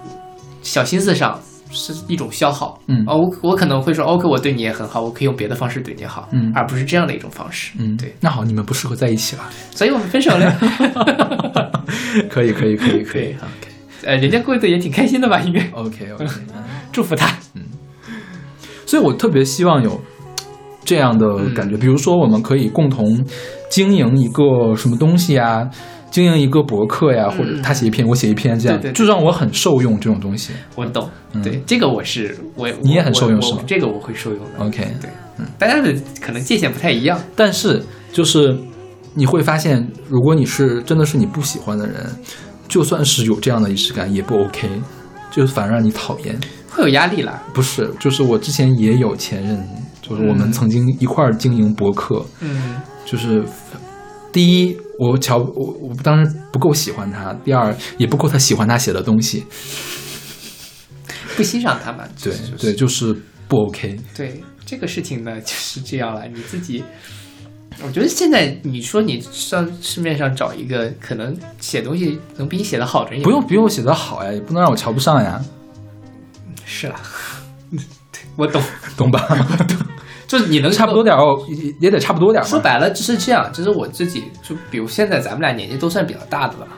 [0.63, 1.41] 小心思上。
[1.73, 9.49] 是一种消耗，嗯哦，我我可能会说，OK，我对你也很好，我可以用别的方式对你好，嗯而不是这样的一种方式，嗯，对，那好，你们不适合在一起了。
[9.71, 10.53] 所以我们分手了，
[12.29, 13.39] 可以可以可以可以 OK，。
[14.03, 15.39] 呃，人家过得也挺开心的吧？
[15.47, 16.27] 应该 OK OK，
[16.91, 17.63] 祝福他，嗯
[18.85, 20.01] 所以我特别希望有
[20.85, 23.25] 这样的感嗯觉，比如说我们可以共同
[23.71, 25.69] 经营一个什么东西啊，
[26.11, 30.53] 经营一个博客呀，或者他写一篇，我写一篇，这样就让我很受用这种东西。
[30.75, 31.09] 我懂，
[31.43, 34.65] 对这个我是我嗯你也很受用是吗这个我会受用的。
[34.65, 37.21] OK，对，嗯，大家的可能界限不太一样。
[37.37, 37.83] 但是
[38.13, 38.57] 就是
[39.15, 41.95] 你会发现，如果你是真的是你不喜欢的人，
[42.69, 44.69] 就算是有这样的仪式感也不 OK，
[45.31, 46.37] 就是反而让你讨厌。
[46.71, 47.43] 会有压力啦。
[47.53, 49.61] 不是，就是我之前也有前任，
[50.11, 53.45] 就是我们嗯曾经一块儿经营博客，嗯就是
[54.33, 59.45] 第一，我瞧我我当时不够喜欢他；第二，也不够他喜欢他写的东西。
[61.37, 62.09] 不欣赏他吧。
[62.23, 63.17] 对就是对，就是
[63.47, 63.97] 不 OK。
[64.17, 66.27] 对这个事情呢，就是这样了。
[66.27, 66.85] 你自己，
[67.83, 75.41] 我觉得现在你说你上市面上找一个可能写东西能比你写的好的人，不用比我写的好呀，也不能让我瞧不上呀，
[76.65, 77.01] 是啦。
[78.37, 78.63] 我懂，
[78.97, 79.27] 懂吧？
[80.31, 82.47] 就是你能差不多点儿哦，也也得差不多点儿。
[82.47, 86.69] 说白了就是这样，就是我自己，就比如现在咱们俩年纪都算比较大的了，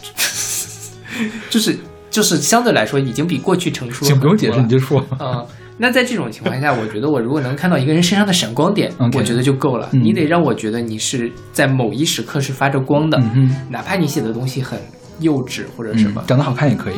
[1.50, 1.76] 就是
[2.10, 4.16] 就是相对来说已经比过去成熟了。
[4.16, 5.04] 不用解释，你就说。
[5.20, 5.46] 嗯，
[5.76, 9.86] 那在这种情况下，我觉得我如果能看到一个人身上的闪光点我觉得就够了。
[9.92, 14.80] 嗯你得让我觉得你是在某一时刻是发着光的，嗯，哪怕你写的东西很
[15.20, 16.94] 幼稚或者什么，嗯，长得好看也可以，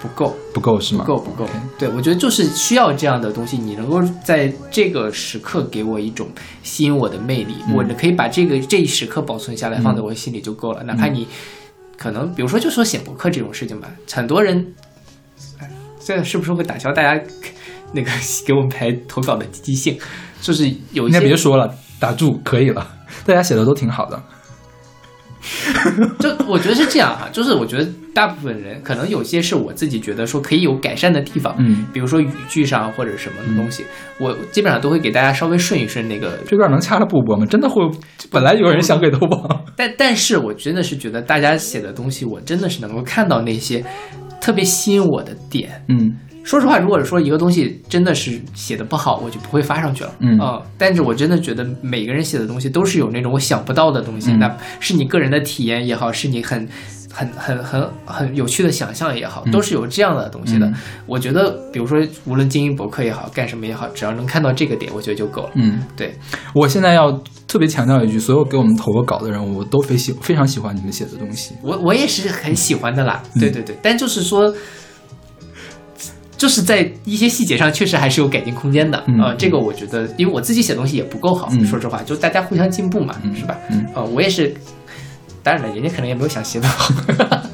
[0.00, 0.36] 不够。
[0.52, 1.04] 不够是吗？
[1.04, 1.46] 不够不够
[1.78, 6.28] 对我觉得就是需要这样的东西，你能够在这个时刻给我一种
[6.62, 10.82] 吸引我的魅力，嗯我可以把这个这一时刻保存下来，放在我心里就够了。
[10.82, 11.26] 哪怕你
[11.96, 14.74] 可能比如说就说写博客这种事情吧，很多人，
[15.58, 15.70] 哎
[16.00, 17.22] 这是不是会打消大家
[17.92, 18.10] 那个
[18.46, 19.98] 给我们排投稿的积极性？
[20.40, 22.86] 就是有一那些别说了，打住可以了，
[23.24, 24.20] 大家写的都挺好的。
[26.18, 33.84] 就我觉得是这样哈，就是我觉得大部分人可能有些是我自己觉得说可以有改善的地方，嗯，比如说语句上或者什么的东西，
[34.18, 36.38] 我基本上都会给大家稍微顺一顺那个。
[36.46, 37.46] 这段能掐了不播吗？
[37.46, 37.82] 真的会，
[38.30, 43.84] 本来有人想给都播，但但是我真的是觉得大家写的东西，我真的是能够看到那些
[44.40, 45.84] 特别吸引我的点。
[45.88, 46.16] 嗯
[46.48, 50.10] 说实话，如果说一个东西真的是写的不好，我就不会发上去了。
[50.20, 56.66] 嗯呃但是我真的觉得每个人写的东西都是有那种我想不到的东西，嗯那是你个人的体验也好，是你很。
[57.10, 60.66] 很很很很有趣的想象也好，都是有这样的东西的。
[60.66, 60.74] 嗯
[61.06, 65.50] 我觉得，比如说，无论经营博客也好，干什么也好，只要能看到这个点，我觉得就够了。
[65.54, 66.14] 嗯，对，
[66.54, 67.10] 我现在要
[67.48, 71.54] 特别强调一句，所有给我们投过稿的人，我都非喜非常喜欢你们写的东西。
[71.62, 73.20] 我我也是很喜欢的啦。
[73.34, 74.54] 嗯对对对，但就是说，
[76.38, 79.02] 就是在一些细节上确实还是有改进空间的。
[79.08, 83.58] 嗯呃，这个我觉得，因为我自己写东西也不够好，嗯说实话，就大家互相进步嘛，嗯是吧？
[83.70, 84.54] 嗯呃，我也是，
[85.42, 86.94] 当然了，人家可能也没有想写的好，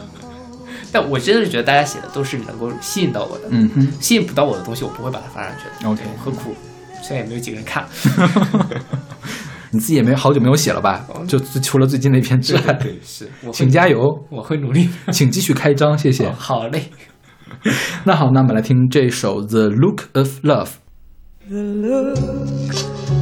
[0.92, 5.90] 但我真的是觉得大家写的都是能够吸引到我的，嗯哼吸引不到我的东西，我不会把它发上去的。
[5.90, 6.54] ，OK，何苦？
[7.02, 7.84] 现在也没有几个人看。
[9.70, 11.04] 你自己也没好久没有写了吧？
[11.26, 13.98] 就就除了最近那篇之外，对，是，我会请加油，
[14.30, 14.88] 我会努力。
[15.10, 16.26] 请继续开张，谢谢。
[16.26, 16.84] 哦好嘞。
[18.05, 20.67] 那好，那我们来听这首《The Look of Love》。
[21.49, 23.12] The look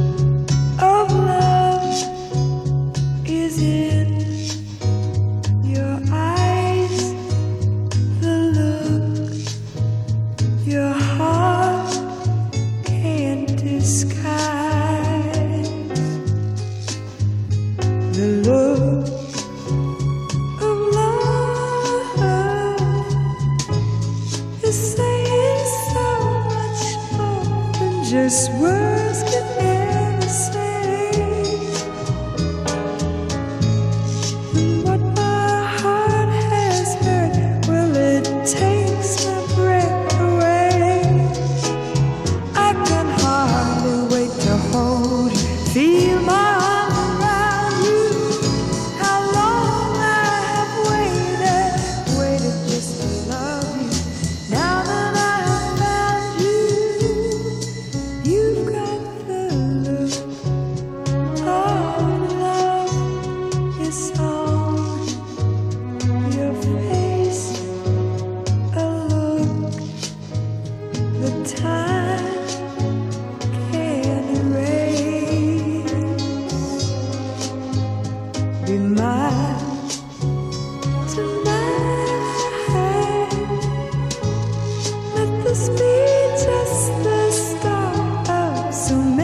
[88.93, 89.22] to me.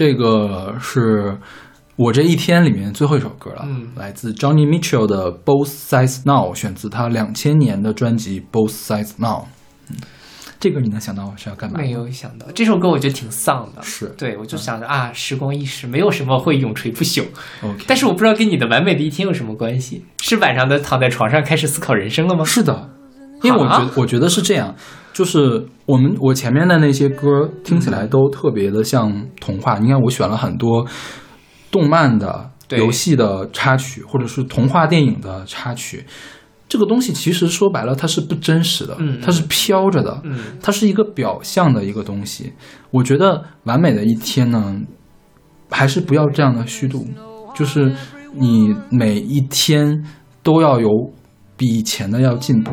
[0.00, 1.36] 这个是
[1.96, 9.44] 我这一天里面最后一首歌了，嗯来自 Johnny Mitchell 的 Both Sides Now，选自他两千年的专辑 Both Sides Now。
[9.90, 9.96] 嗯，
[10.58, 11.78] 这个你能想到是要干嘛？
[11.78, 13.82] 没有想到这首歌，我觉得挺丧的。
[13.82, 17.24] 是对，我就想着啊，时光易逝，没有什么会永垂不朽。
[17.62, 20.06] OK，但是我不知道跟你的完美的一天有什么关系？
[20.22, 22.42] 是晚上的躺在床上开始思考人生了吗？
[22.42, 22.88] 是的，
[23.42, 24.74] 因为我觉啊得我觉得是这样，
[25.20, 29.78] 就是我们我前面的那些歌听起来都特别的像童话。
[29.78, 30.86] 你看，我选了很多
[31.70, 36.06] 动漫的、游戏的插曲，或者是童话电影的插曲。
[36.66, 42.54] 这个东西其实说白了，它是不真实的，嗯它是飘着的，嗯它是一个表象的一个东西。
[42.90, 44.80] 我觉得完美的一天呢，
[45.68, 47.06] 还是不要这样的虚度，
[47.54, 47.94] 就是
[48.32, 50.02] 你每一天
[50.42, 50.88] 都要有
[51.58, 52.72] 比以前的要进步。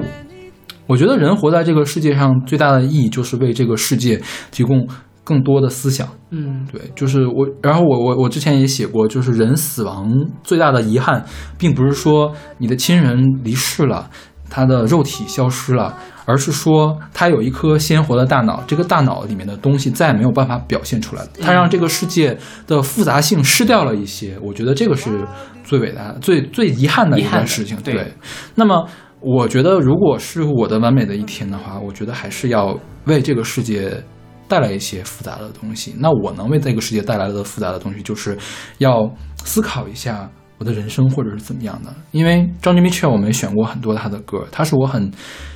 [0.87, 4.87] 我觉得人活在这个世界上最大的意义就是为这个世界提供
[5.23, 6.07] 更多的思想。
[6.29, 10.11] 嗯对，就是我，然后我我我之前也写过，就是人死亡
[10.43, 11.23] 最大的遗憾，
[11.57, 14.09] 并不是说你的亲人离世了，
[14.49, 24.37] 他的肉体消失了，而是说他有一颗鲜活的大脑，这个大脑里面的东西再也没有办法表现出来了，他让这个世界的复杂性失掉了一些。
[24.41, 25.25] 我觉得这个是
[25.63, 27.77] 最伟大、最最遗憾的一件事情。
[27.81, 28.13] 对
[28.55, 28.85] 那么
[29.19, 33.91] 我觉得，如果是我的完美的一天的话，我觉得还是要为这个世界
[34.47, 35.95] 带来一些复杂的东西。
[35.97, 38.37] 那我能为这个世界带来的复杂的东西，就是
[38.77, 40.29] 要思考一下
[40.59, 41.93] 我的人生或者是怎么样的。
[42.11, 45.11] 因为 Johnny Mitchell 我们选过很多他的歌，他是我很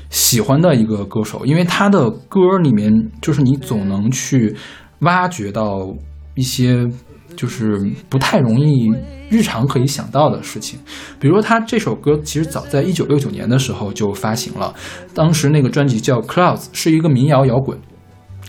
[0.09, 4.55] 喜欢的一个歌手，因为他的歌里面就是你总能去
[4.99, 5.88] 挖掘到
[6.35, 6.85] 一些
[7.35, 7.79] 就是
[8.09, 8.91] 不太容易
[9.29, 10.79] 日常可以想到的事情。
[11.19, 14.73] 比如说他这首歌其实早在一九六九年的时候就发行了，
[15.13, 17.77] 当时那个专辑叫《Clouds》，是一个民谣摇滚。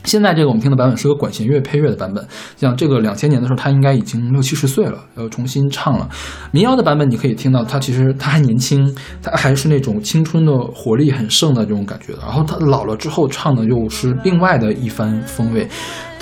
[0.05, 2.27] 现在这个我们听的版本是个管弦乐配乐的版本，
[2.57, 6.09] 像这个两千年的时候，他应该已经六七十岁了，要重新唱了。
[6.51, 8.93] 民谣的版本你可以听到，他其实他还年轻，
[9.23, 12.19] 他还是那种青春的活力很盛的这种感觉的。
[12.23, 15.69] 然后他老了之后唱的又是另外的一番风味。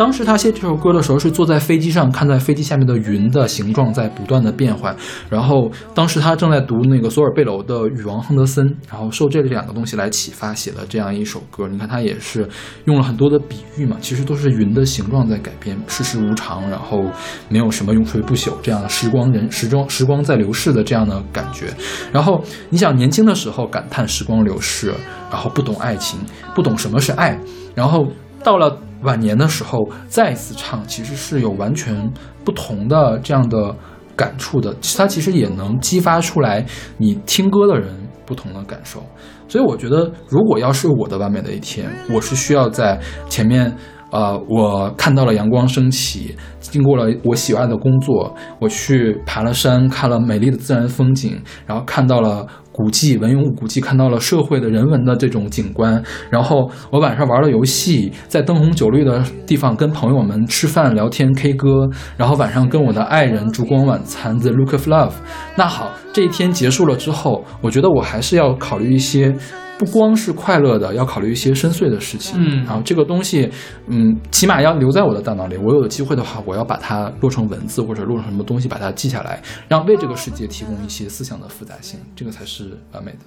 [0.00, 4.96] 当时他写这首歌的时候是坐在飞机上，看在飞机下面的云的形状在不断的变换。
[5.28, 11.68] 然后当时他正在读那个索尔贝楼的《女王亨德森》，然后受这两个东西来启发写了这样一首歌。
[11.68, 12.48] 你看他也是
[12.86, 17.04] 用了很多的比喻嘛，其实都是云的形状在改变，世事无常，然后
[17.50, 21.66] 没有什么永垂不朽这样的时光人时光时光在流逝的这样的感觉。
[22.10, 24.94] 然后你想年轻的时候感叹时光流逝，
[25.30, 26.18] 然后不懂爱情，
[26.54, 27.38] 不懂什么是爱，
[27.74, 28.08] 然后
[28.42, 32.12] 到了晚年的时候再一次唱，其实是有完全
[32.44, 33.74] 不同的这样的
[34.16, 34.74] 感触的。
[34.96, 36.64] 它其实也能激发出来
[36.98, 37.94] 你听歌的人
[38.24, 39.02] 不同的感受。
[39.48, 43.76] 所以我觉得，如果要是我的完美的一天，我是需要在前面。
[44.12, 46.34] 呃，我看到了阳光升起，
[46.70, 65.12] 经过了我喜爱的工作，我去爬了山，看了美丽的自然风景，然后看到了古迹、文咏古迹，看到了社会的人文的这种景观，然后我晚上玩了游戏，在灯红酒绿的地方跟朋友们吃饭、聊天、K 歌，然后晚上跟我的爱人烛光晚餐，The Look of Love。
[65.56, 69.34] 那好，这一天结束了之后，我觉得我还是要考虑一些。
[69.80, 72.36] 不光是快乐的，要考虑一些深邃的事情。
[72.38, 73.50] 嗯然后这个东西，
[73.86, 75.56] 嗯，起码要留在我的大脑里。
[75.56, 83.18] 我有机会的话，我要把它录成文字或者录成什么东西，把它记下来，让为这个世界提供一些思想的复杂性，这个才是完美的。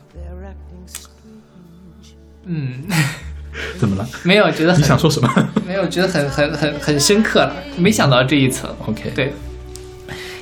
[2.45, 2.83] 嗯，
[3.79, 4.07] 怎么了？
[4.23, 5.27] 没有觉得你很想说什么
[5.65, 8.69] 没有觉得很很很很深刻了，没想到这一层。
[8.85, 9.33] ？OK，，对，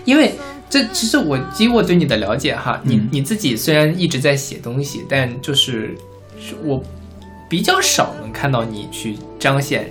[0.04, 0.34] 因为
[0.72, 5.94] 这其实我以我对你的了解哈，你嗯你自己虽然一直在写东西，但就是
[6.40, 6.82] 是我
[7.50, 9.88] 比较少能看到你去彰显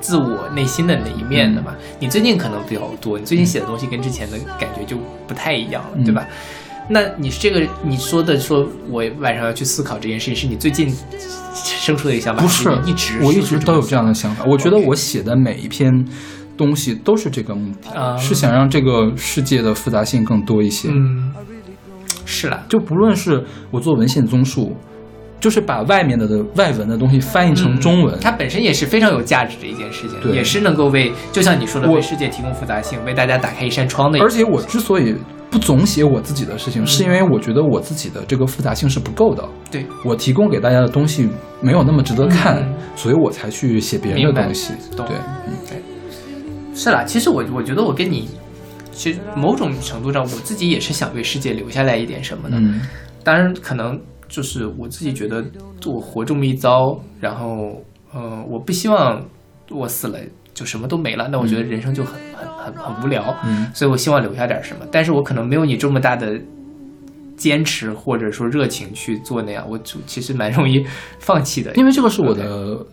[0.00, 1.68] 自我内心的那一面的嘛。
[1.78, 4.98] 嗯你最近可能比较多，你最近写的东西跟之前的感觉就
[5.28, 6.26] 不太一样了，嗯对吧？
[6.88, 10.94] 那你这个你说的说我晚上要去思考这件事情，是你最近
[11.54, 14.04] 生出的一个想法，不是一直我一直都有这样。
[14.04, 14.44] 的想法。
[14.44, 16.04] 我觉得我写的每一篇
[16.56, 18.16] 东西都是这个目的，啊。
[18.16, 20.88] 是想让这个世界的复杂性更多一些。
[20.90, 21.32] 嗯，
[22.24, 24.76] 是啦，就不论是我做文献综述，
[25.38, 30.34] 就是把外面的的外文的东西翻译成中文，嗯它本身也是非常有价值的一件事情，对。
[30.34, 34.20] 也是能够为，就像你说的，为世界提供复杂性，为大家打开一扇窗的一。
[34.22, 35.14] 而且我之所以
[35.50, 39.48] 不总写我自己的事情，是因为我觉得我自己的这个复杂性是不够的。
[39.70, 41.28] 对，我提供给大家的东西
[41.60, 42.74] 没有那么值得看，嗯。
[42.96, 44.72] 所以我才去写别人的东西。
[44.96, 45.06] 对，
[45.46, 45.54] 嗯。
[45.68, 45.82] 对，
[46.76, 48.28] 是啦，其实我我觉得我跟你，
[48.92, 52.58] 其实某种程度上，我自己也是想为世界留下来一点什么的。
[52.58, 52.82] 嗯
[53.24, 55.44] 当然，可能就是我自己觉得
[55.86, 57.82] 我活这么一遭，然后，
[58.12, 59.20] 呃，我不希望
[59.70, 60.18] 我死了
[60.54, 63.34] 就什么都没了，那我觉得人生就很很很很无聊。
[63.44, 66.38] 嗯所以我希望留下点什么，但是我可能没有你这么大的
[67.36, 70.86] 坚持或者说热情去做那样，我就其实蛮容易
[71.18, 71.74] 放弃的。
[71.74, 72.46] 因为这个是我的，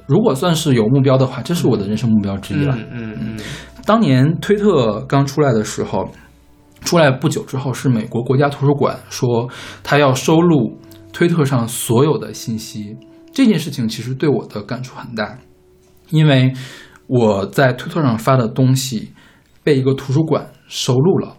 [0.07, 2.75] 如果算是有目标的话，这是我的人生目标之一了。
[2.75, 3.39] 嗯嗯嗯
[3.85, 6.09] 当年推特刚出来的时候，
[6.81, 9.49] 出来不久之后，是美国国家图书馆说
[9.83, 10.77] 他要收录
[11.11, 12.95] 推特上所有的信息。
[13.33, 15.37] 这件事情其实对我的感触很大，
[16.09, 16.53] 因为
[17.07, 19.11] 我在推特上发的东西
[19.63, 21.37] 被一个图书馆收录了。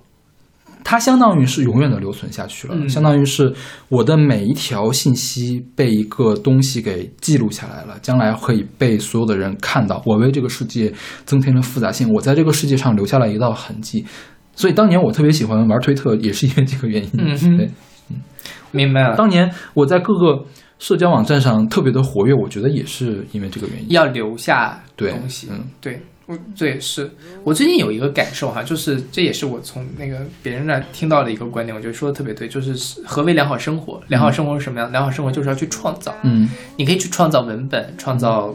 [0.84, 3.52] 它相当于是永远的留存下去了，嗯相当于是
[3.88, 10.02] 我的每一条信息被一个东西给记录下来了，将来可以被所有的人看到。
[10.04, 10.92] 我为这个世界
[11.24, 14.04] 增添了复杂性，我在这个世界上留下了一道痕迹。
[14.54, 17.10] 所以当年我特别喜欢玩推特，也是因为这个原因。
[17.18, 17.70] 嗯哼对，
[18.70, 19.16] 明白了。
[19.16, 20.44] 当年我在各个
[20.78, 23.90] 社交网站上特别的活跃，我觉得也是因为这个原因。
[23.90, 27.10] 要留下对东西，嗯对，我对是
[27.42, 32.74] 我最近有一个感受哈，就是这也是我从那个别人那儿听到的一个观点，我觉得说的特别对，就是
[33.04, 34.02] 何为良好生活？
[34.08, 34.90] 良好生活是什么样？
[34.90, 36.48] 良好生活就是要去创造，嗯
[36.78, 38.54] 你可以去创造文本，创造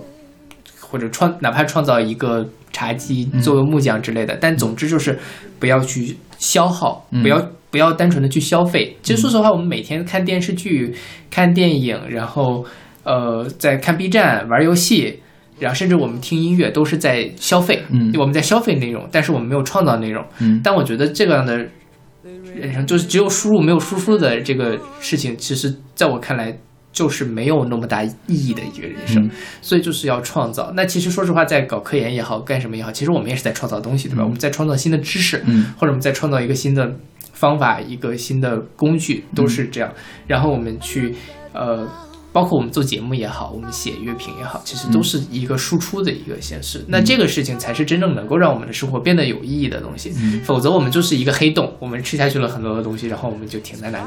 [0.80, 5.20] 或者创哪怕创造一个茶几嗯做个木匠之类的，但总之就是
[5.60, 8.98] 不要去消耗，嗯不要不要单纯的去消费。
[9.04, 10.96] 其实说实话，我们每天看电视剧、
[11.30, 12.66] 看电影，然后
[13.04, 15.20] 呃在看 B 站、玩游戏。
[15.60, 20.26] 然后甚至我们听音乐都是在消费，嗯我们在消费内容，但是我们没有创造内容。
[20.40, 21.58] 嗯但我觉得这样的
[22.56, 26.58] 人生就是只有输入没有输出的这个事情，其实在我看来
[26.92, 29.24] 就是没有那么大意义的一个人生。
[29.26, 29.30] 嗯
[29.62, 30.72] 所以就是要创造。
[30.76, 34.24] 那其实说实话，在搞科研也好，干什么也好，其实我们也是在创造东西，对吧？
[34.24, 36.96] 我们在创造新的知识，嗯或者我们在创造一个新的
[37.34, 39.92] 方法、一个新的工具，都是这样。
[40.28, 41.14] 然后我们去
[41.54, 41.88] 呃。
[42.32, 46.86] 包括我们做节目也好，我们写乐评也好，其实都是一个输出的一个形式。
[46.88, 50.12] 那这个事情才是真正能够让我们的生活变得有意义的东西。
[50.44, 54.06] 否则，我们就是一个黑洞，我们吃下去了很多的东西，然后我们就停在那里。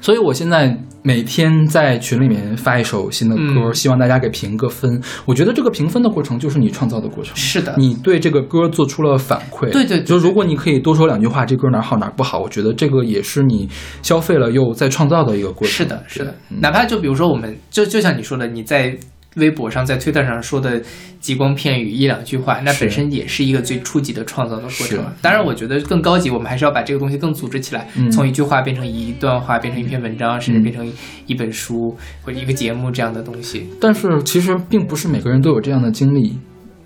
[0.00, 5.00] 所以我现在每天在群里面发一首新的歌，嗯希望大家给评个分。
[5.24, 7.34] 我觉得这个评分的过程就是你创造的过程。
[7.36, 13.68] 是的，你对这个歌做出了反馈，对对对就如果你可以多说两句话，这歌哪儿好哪儿不好，我觉得这个也是你
[14.02, 15.76] 消费了又在创造的一个过程。
[15.76, 18.96] 是的，是的，嗯哪怕就比如说我们就就像你说的，你在
[19.38, 20.80] 微博上、在推特上说的
[21.20, 25.04] 极光片语一两句话，那本身也是一个最初级的创造的过程。
[25.22, 30.92] 当然，我觉得更高级，我们还是要把这个东西更组织起来，嗯从一句话变成一段话，变成一篇文章，甚至嗯变成
[31.26, 33.66] 一本书或者一个节目这样的东西。
[33.80, 36.38] 但是其实并不是每个人都有这样的经历，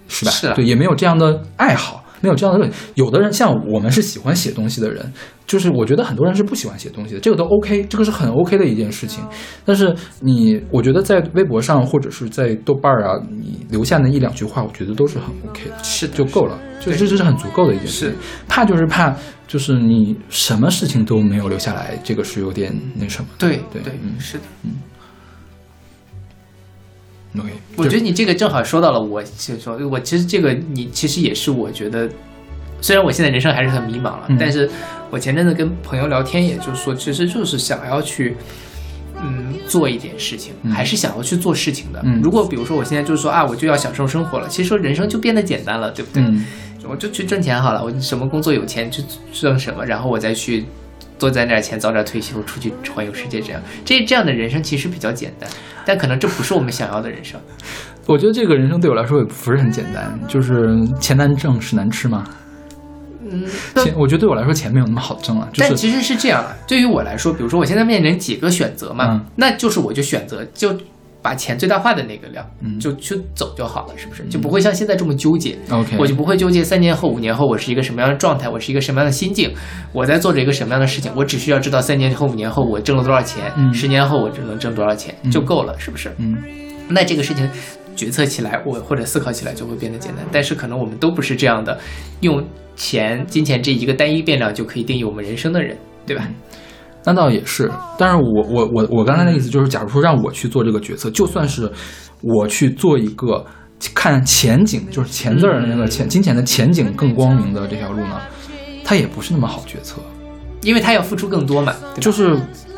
[0.09, 0.31] 是吧？
[0.31, 2.69] 是啊对，也没有这样的爱好，没有这样的。
[2.95, 5.13] 有的人像我们是喜欢写东西的人，
[5.53, 9.23] 就是我觉得很多人是不喜欢写东西的，这个都 OK，这个是很 OK 的一件事情。
[9.67, 18.17] 但是你，我觉得在微博上或者是在豆瓣儿啊，你留下那一两句话，我觉得都是很 OK 的，是的就够了，就对这这是很足够的一件事情是。
[18.49, 19.15] 怕就是怕，
[19.47, 23.29] 就是你什么事情都没有留下来，这个是有点那什么。
[23.39, 24.45] 对对，对嗯是的。
[24.65, 24.71] 嗯
[27.39, 32.09] OK，我觉得你这个正好说到了我，就说我其实这个你其实也是我觉得，
[32.83, 34.69] 虽然我现在人生还是很迷茫了，嗯但是
[35.09, 38.37] 我前阵子跟朋友聊天，也就是说，其实就是想要去。
[39.25, 42.01] 嗯，做一点事情，嗯还是想要去做事情的。
[42.03, 46.21] 嗯如果比如说我现在就是说啊，我就要享受生活了，其实说人生就变得简单了，对不对？
[46.25, 46.45] 嗯
[46.89, 49.01] 我就去挣钱好了，我什么工作有钱去
[49.33, 50.65] 挣什么，然后我再去
[51.21, 55.49] 多攒点钱，早点退休，出去环游世界，这样这这样的人生其实比较简单，
[55.87, 57.39] 但可能这不是我们想要的人生。
[58.07, 62.25] 我觉得这个人生对我来说也不是很简单，就是钱难挣，屎难吃嘛。
[63.33, 63.45] 嗯，
[63.85, 70.77] 钱，我觉得对我来说钱没有那么好挣啊，就是但其实是这样啊，对于我来说，比如说我现在面临几个选择嘛，嗯那就是我就选择就
[71.23, 74.25] 把钱最大化的那个量，嗯就去走就好了，是不是？
[74.25, 75.57] 就不会像现在这么纠结。
[75.71, 79.55] OK，我就不会纠结三年后、五年后我是一个什么样的状态，我是一个什么样的心境，
[79.93, 86.13] 我在做着一个什么样的事情，我只需要知道三年后、五年后我挣了多少钱，嗯十年后我只能挣多少钱、就够了，是不是？
[86.19, 86.37] 嗯
[86.89, 87.49] 那这个事情
[87.95, 90.27] 决策起来，我或者思考起来就会变得简单。
[90.33, 91.79] 但是可能我们都不是这样的，
[92.21, 92.45] 用
[92.83, 96.29] 钱、金钱这一个单一变量就可以定义我们人生的人，对吧？
[97.05, 101.71] 那倒也是，但是我我我我刚才的意思就是，假如说让我去做这个决策，就算是
[102.21, 103.47] 我去做一个
[103.95, 108.21] 看前景，就是钱字儿的那个钱，金钱的前景更光明的这条路呢，
[108.85, 110.03] 它也不是那么好决策。
[110.63, 112.37] 因为他要付出更多嘛，就是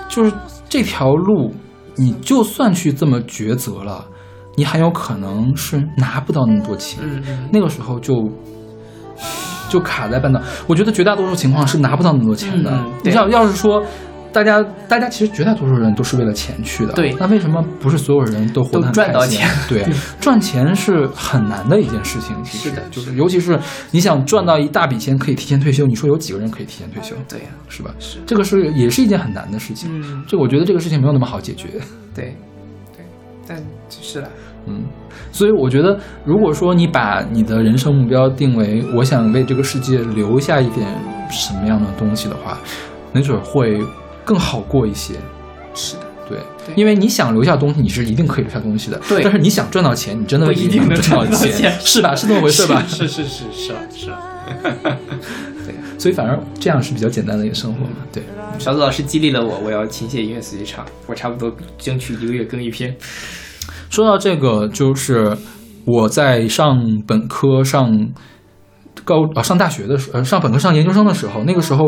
[0.08, 0.32] 就是
[0.68, 1.52] 这条路，
[1.96, 4.06] 你就算去这么抉择了，
[4.56, 7.00] 你很有可能是拿不到那么多钱。
[7.02, 8.26] 嗯嗯，那个时候就
[9.74, 10.40] 就卡在半岛。
[10.68, 12.70] 我觉得绝大多数情况是拿不到那么多钱的。
[13.02, 13.84] 你像，要是说
[14.32, 19.84] 大家大家其实绝大多数人都是为了钱去的，对那为什么不是所有人都活得很都赚到钱对，
[20.20, 23.58] 赚钱是很难的一件事情，其实是的就是尤其是
[23.90, 27.16] 你想赚到一大笔钱可以提前退休，你说有几个人可以提前退休？
[27.28, 27.92] 对呀、是吧？
[27.98, 29.90] 是这个是也是一件很难的事情。
[29.92, 31.68] 嗯，这我觉得这个事情没有那么好解决。
[32.14, 32.36] 对，
[32.96, 33.04] 对，
[33.46, 33.56] 但
[33.88, 34.28] 是啦，
[34.66, 34.82] 嗯，
[35.32, 40.86] 所以我觉得，如果说你把你的人生目标定为我想为这个世界留下一点
[41.30, 42.58] 什么样的东西的话，
[43.12, 43.80] 没准会
[44.24, 45.14] 更好过一些。
[45.74, 46.38] 是的，对，
[46.76, 49.00] 因为你想留下东西，你是一定可以留下东西的。
[49.08, 52.14] 对但是你想赚到钱，你真的不一定能赚到钱是吧？
[52.14, 52.82] 是这么回事吧？
[52.86, 54.18] 是是是是啊是啊。
[55.98, 57.96] 所以反而这样是比较简单的一个生活嘛。
[58.12, 58.22] 对，
[58.58, 62.94] 小左老师激励了我，我要勤写音乐随机场，我差不多争取一个月更一篇。
[63.94, 65.36] 说到这个，就是
[65.84, 66.76] 我在上
[67.06, 68.08] 本科、上
[69.04, 71.84] 高啊上大学的时候，呃，上本科、上研究生的时候，那个时候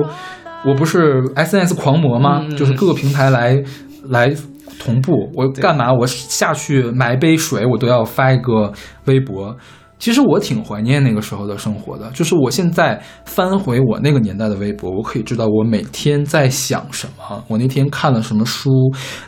[0.65, 2.43] 我不是 SNS 狂魔吗？
[2.45, 3.61] 嗯就是各个平台来
[4.05, 4.33] 来
[4.79, 5.93] 同步，我干嘛？
[5.93, 8.73] 我下去买杯水，我都要发一个
[9.07, 9.57] 微博。
[9.99, 18.71] 其实我挺怀念那个时候的生活的，就是我现在翻回我那个年代的微博，我可以知道我每天在想什么，我那天看了什么书，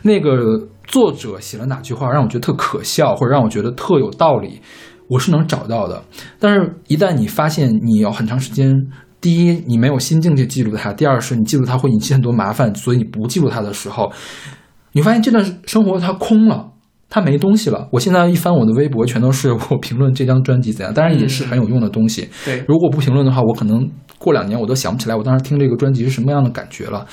[0.03, 4.60] 那个作者写了哪句话让我觉得特可笑，或者让我觉得特有道理，
[5.06, 6.02] 我是能找到的。
[6.40, 8.74] 但是，一旦你发现你有很长时间，
[9.20, 14.10] 第一你没有心境去记录它，第二是你记录它会引起很多麻烦，所以你不记录它的时候，
[14.93, 16.73] 你发现这段生活它空了。
[17.11, 17.89] 它没东西了。
[17.93, 22.29] 我现在一翻我的微博，全都是 我评论这张专辑怎样，当然也是很有用的东西。
[22.45, 27.07] 对，如果不评论的话，我可能过两年我都想不起来我当时听这个专辑是什么样的感觉了。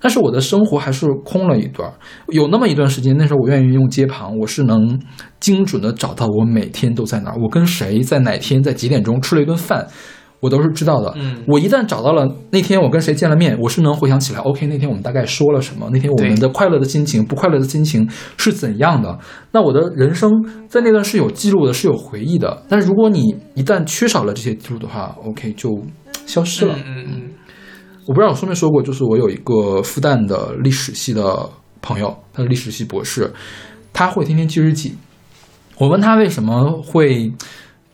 [0.00, 1.92] 但是我的生活还是空了一段，
[2.28, 5.00] 有那么一段时间，那时候我愿意用街旁，我是能
[5.38, 9.86] 精准的找到我每天都在哪儿，我跟谁在哪天在几点钟吃了一顿饭。
[10.42, 11.14] 我都是知道的。
[11.14, 19.16] 嗯我一旦找到了那天我跟谁见了面，我是能回想起来，OK，那天我们大概说了什么，那天我们的快乐的心情、不快乐的心情是怎样的。
[19.52, 20.30] 那我的人生
[20.68, 22.64] 在那段是有记录的，是有回忆的。
[22.68, 25.70] 但是如果你一旦缺少了这些记录的话，OK，就
[26.26, 26.74] 消失了。
[26.76, 27.22] 嗯嗯嗯，
[28.08, 31.48] 我不知道我说没说过，就是我有一个复旦的历史系的
[31.80, 33.32] 朋友，他是历史系博士，
[33.92, 34.96] 他会天天记日记。
[35.78, 37.32] 我问他为什么会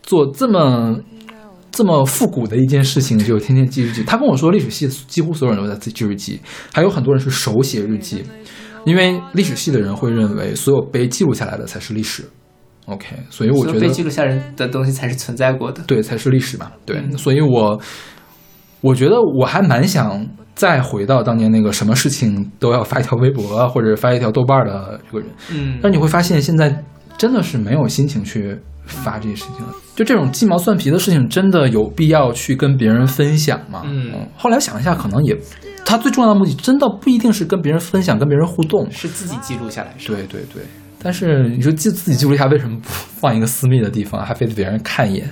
[0.03, 0.99] 做这么
[1.79, 4.03] 这么复古的一件事情，就天天记日记。
[4.03, 6.37] 他跟我说，历史系几乎所有人都在记日记，
[6.73, 8.21] 还有很多人是手写日记，
[8.83, 12.29] 因为历史系的人会认为所有被记录下来的才是历史。
[12.87, 15.81] OK，所以我觉得被记录下来的东西才是存在过的。
[15.87, 16.69] 对，才是历史嘛。
[16.85, 17.79] 对，嗯所以我
[18.81, 26.83] 我觉得我还蛮想再回到当年那个什么事情都要发一条微博啊或者发一条豆瓣儿的这个人，嗯，但你会发现现在
[27.17, 29.73] 真的是没有心情去发这些事情了。
[29.99, 33.81] 就这种鸡毛蒜皮的事情，真的有必要去跟别人分享吗？
[33.83, 35.37] 嗯后来想一下，可能也，
[35.83, 38.89] 他最重要的目的真的不一定是跟别人分享、跟别人互动。
[38.89, 40.07] 是自己记录下来是？
[40.07, 40.63] 对对对。
[41.03, 45.29] 但是你说记自己记录一下，为什么不放一个私密的地方，还非得别人看一眼？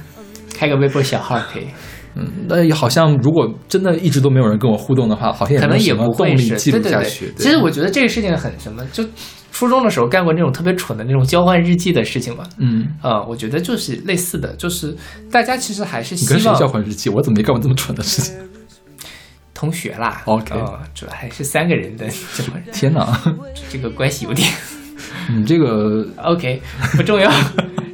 [0.53, 1.67] 开个微博小号可以，
[2.15, 6.49] 嗯，那也好像如果真的一直都没有人跟我互动的话，好像也可能也没有什么不会是。
[6.49, 9.01] 动力记对对对录下去。，其实我觉得这个事情很什么，就
[9.51, 12.43] 初中的时候干过那种特别蠢的那种交换日记的事情嘛。
[12.57, 14.95] 嗯，啊、我觉得就是类似的，就是
[15.31, 17.09] 大家其实还是希你跟谁交换日记？
[17.09, 18.35] 我怎么没干过这么蠢的事情？
[19.53, 20.21] 同学啦。
[20.25, 23.19] OK 啊主要还是三个人的交换日记，天哪，
[23.69, 24.47] 这个关系有点
[25.29, 26.61] 你这个 OK，
[26.95, 27.31] 不重要。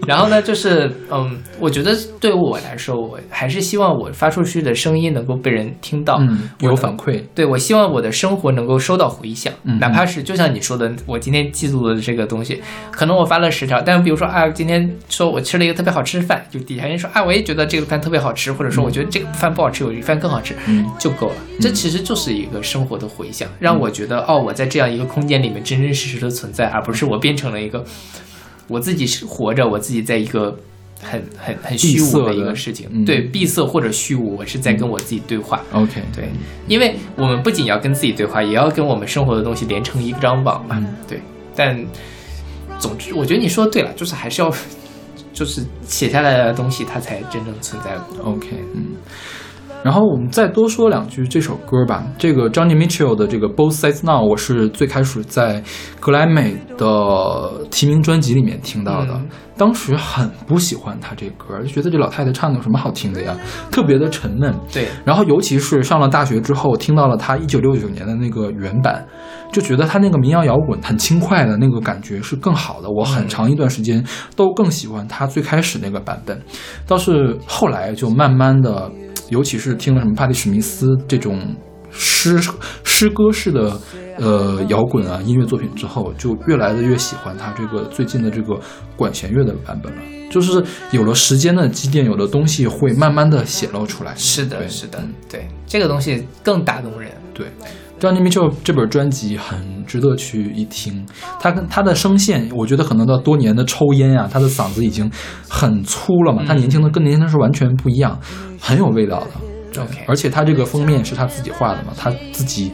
[0.07, 6.19] 然后呢，就是嗯，我觉得对我来说，我还是希望我发出去的声音能够被人听到，
[6.59, 12.61] 有反馈，对我希望我的生活能够收到回响，嗯哪怕是就像你说的，我今天记录的这个东西，
[12.91, 20.83] 可能我发了十条，但比如说啊，今天说我吃了一个特别好吃的饭，就底下人说啊，我也觉得这个饭特别好吃，或者说我觉得这个饭不好吃，有一个饭更好吃，嗯。
[20.99, 21.35] 就够了。
[21.59, 27.83] 这其实就是一个生活的回响，让我觉得哦，我在这样一个空间里面真真实实的存在，而不是我变成了一个
[28.67, 30.57] 我自己是活着，我自己在一个。
[31.05, 35.61] 很很很虚无的一个事情，对闭塞或者虚无，我是在跟我自己对话。
[35.73, 36.29] OK，对，
[36.65, 40.77] 因为我们不仅要跟自己对话，也要跟我们生活的东西连成一张网嘛。
[40.79, 41.19] 嗯对，
[41.53, 41.77] 但
[42.79, 44.49] 总之，我觉得你说的对了，就是还是要，
[45.33, 47.97] 就是写下来的东西，它才真正存在。
[48.23, 48.95] OK，嗯。
[49.83, 52.03] 然后我们再多说两句这首歌吧。
[52.17, 55.61] 这个 Johnny Mitchell 的这个 Both Sides Now，我是最开始在
[55.99, 59.13] 格莱美的提名专辑里面听到的。
[59.13, 63.37] 嗯当时很不喜欢他这歌，就觉得这老太太唱的有什么好听的呀，
[63.69, 64.51] 特别的沉闷。
[64.73, 69.05] 对，然后尤其是上了大学之后，听到了他一九六九年的那个原版，
[69.51, 72.89] 就觉得他那个民谣摇滚很轻快的那个感觉是更好的。
[72.89, 74.03] 我很长一段时间
[74.35, 76.41] 都更喜欢他最开始那个版本，
[76.87, 78.91] 倒是后来就慢慢的，
[79.29, 81.55] 尤其是听了什么帕蒂史密斯这种
[81.91, 82.39] 诗
[82.83, 83.79] 诗歌式的
[84.17, 88.59] 呃摇滚啊音乐作品之后，就越来的越喜欢他这个最近的这个
[88.95, 90.01] 管弦乐的版本了。
[90.31, 94.15] 就是有了时间的积淀，有的东西会慢慢的显露出来。
[94.15, 97.11] 是的，是的嗯，对，这个东西更打动人。
[97.35, 97.47] 对
[98.03, 101.05] ，Johnny Mitchell 这本专辑很值得去一听。
[101.39, 105.09] 他跟他的声线，我觉得可能到多年的抽烟啊、他的嗓子已经
[105.47, 106.43] 很粗了嘛。
[106.45, 108.19] 他年轻的跟年轻的时候完全不一样，
[108.59, 109.27] 很有味道的。
[109.71, 112.71] 对 OK 而且他这个封面是他自己画的嘛，他自己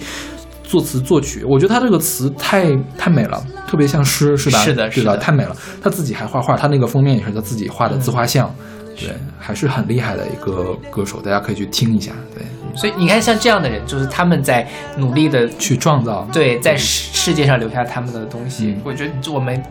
[0.64, 4.60] 作词作曲，我觉得他这个词太太美了，特别像诗，是吧？
[4.60, 5.56] 是的，是的太美了。
[5.82, 8.52] 他自己还画画，他那个封面也是他自己画的自画像。
[8.98, 12.12] 对，还是很厉害的一个歌手，大家可以去听一下。
[12.36, 12.44] 对，
[12.76, 14.68] 所以你看，像这样的人，就是他们在
[14.98, 16.28] 努力的去创造。
[16.32, 18.68] 对，在世世界上留下他们的东西。
[18.68, 19.62] 嗯我觉得我们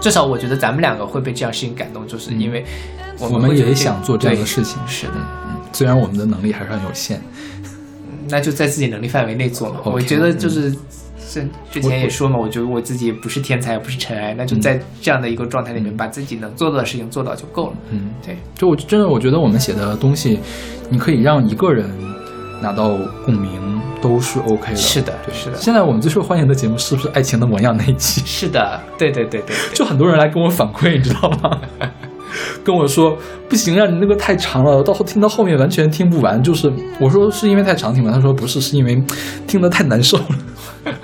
[0.00, 2.64] 至少我觉得咱们两个会被这样事情感动，就是因为
[3.18, 4.78] 我我们也想做这样的事情。
[4.86, 7.20] 是的，嗯，虽然我们的能力还是很有限。
[8.28, 9.80] 那就在自己能力范围内做嘛。
[9.84, 10.74] 我觉得就是。
[11.32, 17.72] 是之前也说嘛，我觉得我自己也不是天才，也不是尘埃，那就在这样的一个状态里面，把自己能做到的事情做到就够了。
[17.90, 20.40] 嗯，对，就我真的我觉得我们写的东西，
[20.88, 21.88] 你可以让一个人
[22.60, 24.76] 拿到共鸣，都是 OK 的。
[24.76, 28.22] 是的对，是的现在我们最受欢迎的节目是不是《爱情的模样》那一期？
[28.24, 31.58] 是的，对对对对对，就很多人来跟我反馈，你知道吗？
[32.62, 33.16] 跟我说
[33.48, 36.40] 不行啊，你那个太长了，到后听到后面完全听不完。
[36.42, 39.02] 就是我说是因为太长听不完，他说不是，是因为
[39.46, 40.24] 听得太难受了。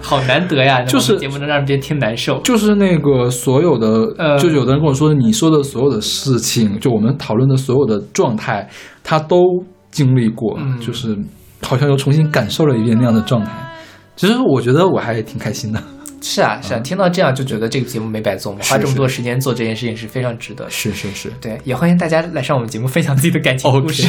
[0.00, 2.40] 好难得呀， 就是节目能让别人听难受。
[2.40, 8.68] 就是那个所有的，呃就有的人跟我说，你说的所有的事情，就我们讨论的所有的状态，
[9.04, 9.36] 他都
[9.98, 11.18] 经历过，嗯就是
[11.60, 13.50] 好像又重新感受了一遍那样的状态。
[14.14, 15.82] 其实我觉得我还挺开心的。
[16.22, 20.70] 是啊，是啊，听到这样就觉得这个节目没白做花这么多时间做这件事情是非常值得的。
[20.70, 24.08] 是是是对，也欢迎大家来上我们节目分享自己的感情故事，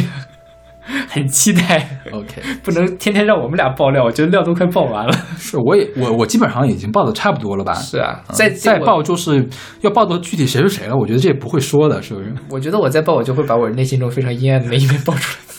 [1.09, 2.01] 很期待。
[2.11, 5.13] ，OK，不能天天让我们俩爆料，我觉得料都快爆完了。
[5.37, 7.73] 是我也我我基本上已经爆的差不多了吧？
[7.75, 9.47] 是啊，嗯再再爆就是
[9.81, 15.55] 要爆到具体谁是谁了，我觉得这也不会说的，是不是我觉得我再爆，我就会把我内心中非常阴暗的那一面爆出来，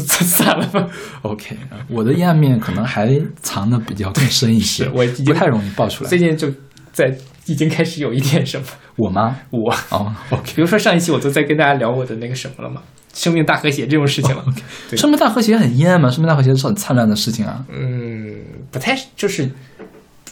[0.00, 0.86] 就算了吧。
[1.22, 1.56] OK，
[1.88, 6.18] 我的阴暗面可能还藏的比较更深一些， 我已经不太容易爆出来最。
[6.18, 6.50] 近就
[6.92, 7.14] 在
[7.46, 8.66] 已经开始有一点什么，
[8.96, 9.36] 我吗？
[9.50, 10.52] 我哦，OK。
[10.54, 12.80] 比如说上一期我都在跟大家聊我的那个什么了嘛，
[13.12, 14.44] 生命大和谐这种事情了。
[14.88, 16.08] 对生命大和谐很阴暗吗？
[16.10, 17.64] 生命大和谐是很灿烂的事情啊。
[17.68, 19.50] 嗯，不太就是，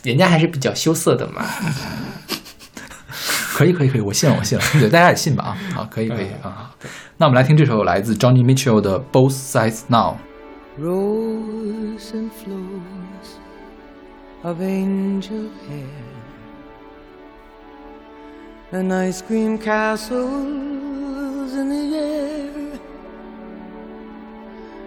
[0.03, 1.45] 人家还是比较羞涩的嘛。
[3.53, 4.65] 可以，可以，可以，我信了，我信了。
[4.81, 5.59] 对，大家也信吧啊。
[5.75, 6.71] 好，可以，可以啊。
[7.20, 10.18] 好那我们来听这首来自 Johnny Mitchell 的《Both Sides Now》。
[10.78, 13.40] Rose and flows
[14.44, 15.88] of angel hair
[18.74, 22.80] and ice cream castles in the air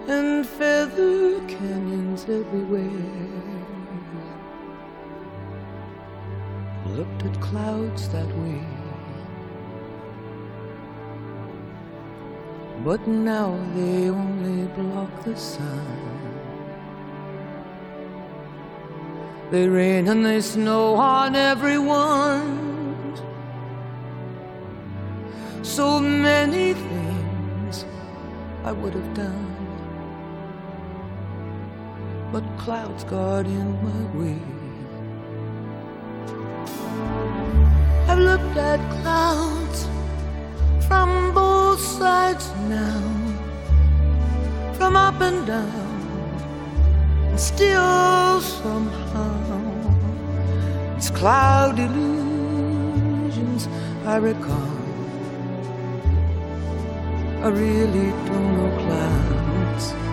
[0.08, 2.84] and feather canyons everywhere.
[6.86, 8.71] Looked at clouds that way.
[12.81, 16.13] But now they only block the sun.
[19.51, 22.73] They rain and they snow on everyone.
[25.61, 27.85] So many things
[28.63, 29.55] I would have done.
[32.31, 34.41] But clouds got in my way.
[38.07, 39.87] I've looked at clouds
[40.81, 43.01] from both sides now,
[44.73, 46.39] from up and down,
[47.29, 49.63] and still somehow
[50.95, 53.67] it's cloud illusions
[54.05, 54.71] I recall.
[57.43, 60.12] I really don't know clouds.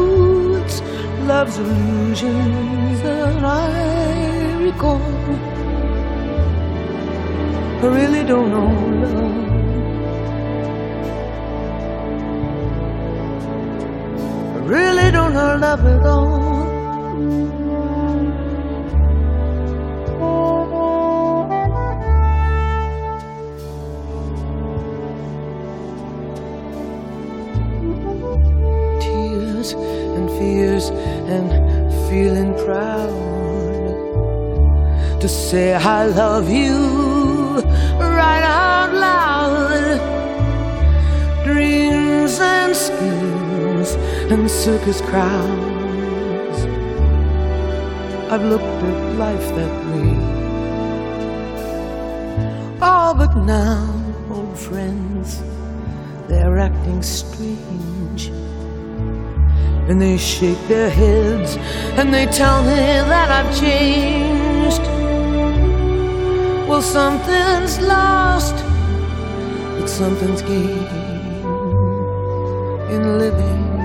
[1.31, 3.71] love's illusions that I
[4.67, 5.01] recall.
[7.83, 8.71] I really don't know
[9.03, 9.37] love.
[14.55, 16.40] I really don't know love at all.
[36.01, 37.61] I love you
[37.99, 39.99] right out loud.
[41.43, 43.89] Dreams and schemes
[44.31, 46.59] and circus crowds.
[48.31, 50.17] I've looked at life that way.
[52.81, 53.85] Oh, but now,
[54.31, 55.43] old friends,
[56.27, 58.31] they're acting strange.
[59.87, 61.57] And they shake their heads
[61.99, 64.50] and they tell me that I've changed.
[66.81, 68.55] Something's lost,
[69.77, 70.87] but something's gained
[72.91, 73.79] in living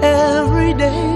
[0.00, 1.10] every day.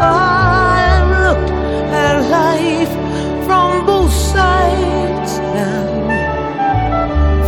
[0.00, 1.50] I've looked
[1.92, 2.92] at life
[3.46, 5.86] from both sides now,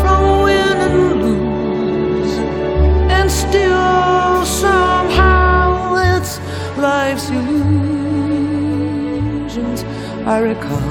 [0.01, 2.35] from win and lose,
[3.11, 6.33] and still somehow it's
[6.79, 7.81] life's illusions
[10.27, 10.90] I recall.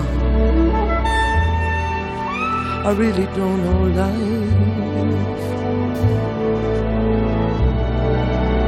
[2.90, 4.18] I really don't know life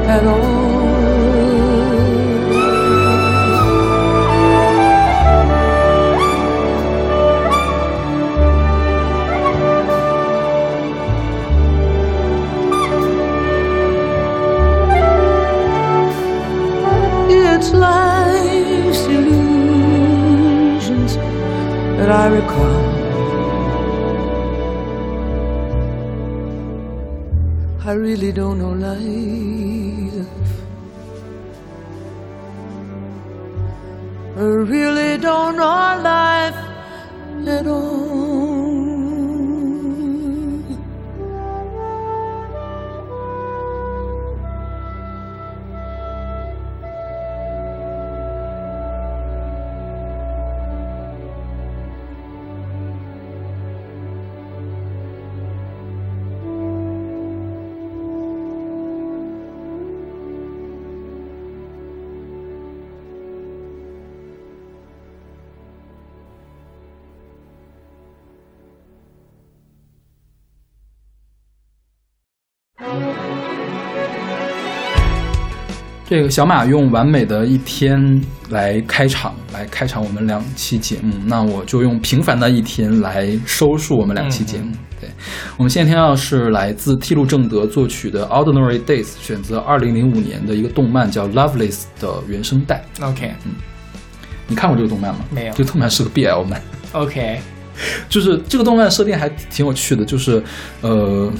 [0.09, 0.61] at all.
[22.13, 22.80] I recall.
[27.83, 30.27] I really don't know life.
[34.37, 36.55] I really don't know life
[37.47, 38.10] at all.
[76.11, 84.73] 这个小马用完美的一天来开场，来开场我们两期节目，那我就用平凡的一天来收束我们两期节目。
[84.99, 85.09] 对，
[85.55, 92.83] 我们现在听到是来自蒂路正德作曲的《Ordinary Days》，选择二零零五年的一个动漫叫《Loveless》的原声带。
[92.99, 93.53] OK 嗯
[94.47, 95.21] 你看过这个动漫吗？
[95.29, 96.61] 没有这个动漫是个 BL 漫。
[96.91, 97.39] OK，
[98.09, 100.43] 就是这个动漫设定还挺有趣的，就是
[100.81, 101.31] 呃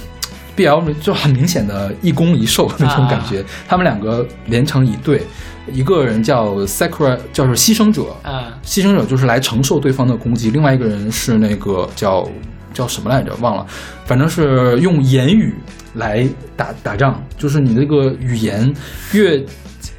[0.61, 5.23] ，BL 就很明显的一攻一受那种感觉，他们两个连成一对，
[5.71, 8.57] 一个人叫 Sakura，叫做牺牲者，啊。
[8.63, 12.29] 牺牲者就是来承受对方的攻击，另外一个人是那个叫
[12.73, 13.65] 叫什么来着，忘了，
[14.05, 15.53] 反正是用言语
[15.95, 18.73] 来打打仗，就是你那个语言
[19.13, 19.43] 越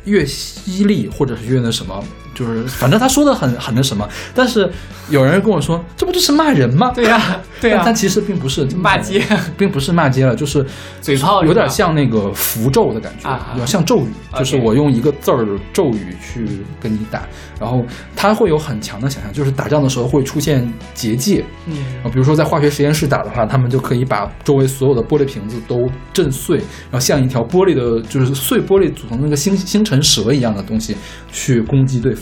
[0.04, 2.02] 越犀利，或者是越那什么。
[2.34, 4.70] 就是，反正他说的很很那什么，但是
[5.10, 6.92] 有人跟我说，这不就是骂人吗？
[6.94, 7.76] 对呀 对呀。
[7.78, 9.22] 但他其实并不是骂街，
[9.56, 10.64] 并不是骂街了，就是
[11.00, 13.48] 嘴炮有点像那个符咒的感觉，啊。
[13.52, 16.46] 有点像咒语， 就是我用一个字儿咒语去
[16.80, 17.22] 跟你打，
[17.60, 17.84] 然后
[18.14, 21.74] 他会有很强的想象，就是打仗的时候会出现结界，嗯。
[22.04, 30.96] 啊，比如说在化学实验室打的话，他们就可以把周围所有的玻璃瓶子都震碎，然后像一条玻璃的，就是碎玻璃组成那个星星辰蛇一样的东西
[31.32, 32.21] 去攻击对方，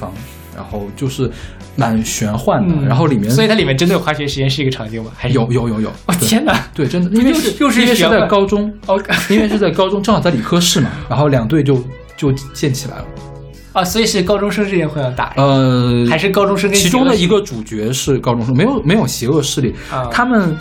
[0.55, 1.31] 然后就是
[1.77, 2.87] 蛮玄幻的，嗯。
[2.87, 5.11] 然后里面所以它里面真的有化学实验室一个场景吗？
[5.17, 5.35] 还是？
[5.35, 6.59] 有有有有，我哦天哪。
[6.75, 9.13] 对，真的， 因为又是又是因为是在高中，？OK。
[9.35, 11.83] 因为是在高中，正好在理科室嘛，然后两队就
[12.17, 13.05] 就建起来了。
[13.73, 20.09] 啊，所以是高中生之间会要打，呃，还是高中生跟其中的一个主角是高中生，没有没有邪恶势力，啊。
[20.11, 20.57] 他们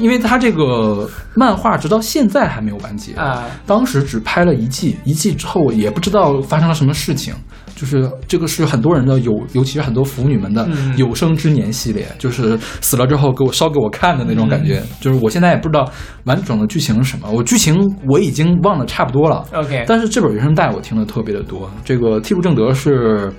[0.00, 7.34] 因为他这个漫画直到现在还没有完结啊当时只拍了一季，一季之后也不知道发生了什么事情。
[7.76, 14.82] 就是这个是很多人的有，尤其是很多腐女们的嗯有生之年系列，就是死了之后给我烧给我看的那种感嗯觉。
[15.00, 15.90] 就是我现在也不知道
[16.24, 17.74] 完整的剧情是什么，我剧情
[18.06, 19.46] 我已经忘得差不多了。
[19.54, 21.70] OK，但是这本原声带我听的特别的多。
[21.82, 23.32] 这个替入正德是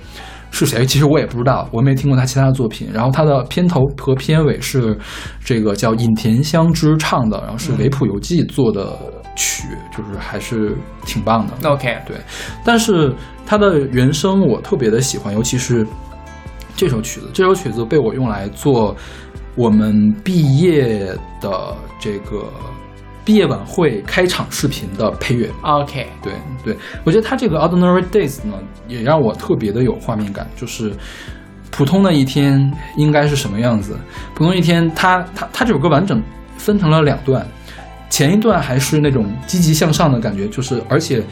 [0.52, 0.86] 是谁？
[0.86, 2.88] 其实我也不知道，我没听过他其他的作品。
[2.92, 4.96] 然后他的片头和片尾是
[5.42, 8.96] 这个叫尹田香织唱的，然后是维普游记做的
[9.34, 10.76] 曲，就是还是
[11.06, 11.68] 挺棒的。
[11.68, 12.16] OK，对，
[12.64, 13.12] 但是
[13.46, 15.86] 他的原声我特别的喜欢，尤其是
[16.76, 17.30] 这首曲子。
[17.32, 18.94] 这首曲子被我用来做
[19.56, 22.44] 我们毕业的这个
[23.24, 25.50] 毕业晚会开场视频的配乐。
[25.62, 26.32] OK，对
[26.64, 28.58] 对，我觉得它这个 Ordinary Days 呢，
[28.88, 30.92] 也让我特别的有画面感，就是
[31.70, 33.96] 普通的一天应该是什么样子。
[34.34, 36.22] 普通一天，它它它这首歌完整
[36.56, 37.46] 分成了两段，
[38.10, 41.22] 前一段还是那种积极向上的感觉，就是而且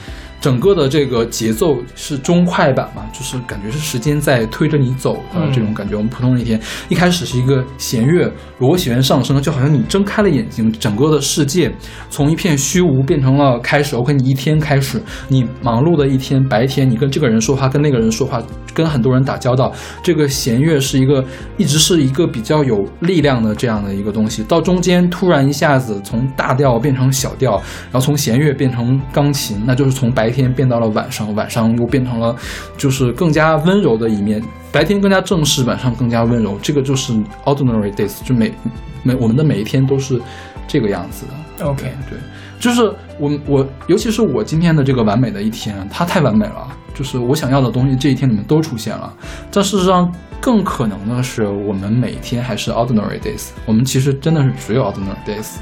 [0.41, 5.95] 整个的这个节奏是中快板嘛，就是感觉是时间在推着你走的嗯这种感觉。
[5.95, 6.59] 我们普通人一天
[6.89, 11.71] 一开始是一个弦乐螺旋上升，就好像你睁开了眼睛，整个的世界
[12.09, 13.95] 从一片虚无变成了开始。
[13.95, 18.43] OK，你一天开始，你忙碌的一天，白天你跟这个人说话，跟那个人说话，
[18.73, 19.71] 跟很多人打交道。
[20.03, 21.23] 这个弦乐是一个
[21.59, 27.53] 一直是一个比较有力量的这样的一个东西，到中间突然一下子从大调变成小调，
[27.91, 32.35] 然后从弦乐变成钢琴，那就是从白天变到了晚上，晚上又变成了
[32.77, 34.43] 就是更加温柔的一面。
[34.73, 37.13] 白天更加正式，晚上更加温柔，这个就是
[37.45, 38.55] ordinary days，就每
[39.03, 40.21] 每我们的每一天都是
[40.69, 41.67] 这个样子的。
[41.67, 42.17] OK 对，
[42.61, 42.85] 就是
[43.19, 49.13] 我我，尤其是我今天的这个完美的一天，它太完美了，就是我想要的东西这一天里面都出现了。
[49.51, 55.57] 但事实上，更可能的是，我们每天还是 ordinary days，我们其实真的是只有 ordinary days。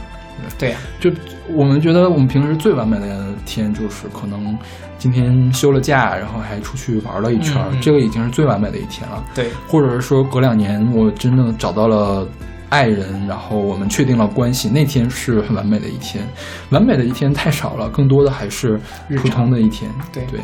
[0.59, 1.11] 对呀、就
[1.49, 4.57] 我们觉得我们平时最完美的天，就是可能
[4.99, 9.25] 今天休了假，然后还出去玩了一圈，嗯嗯这个已经是最完美的一天了。
[9.35, 12.27] 对，或者是说隔两年我真正找到了
[12.71, 16.23] 爱人，然后我们确定了关系，那天是很完美的一天。
[16.71, 18.79] 完美的一天太少了，更多的还是
[19.17, 19.91] 普通的一天。
[20.13, 20.41] 对对，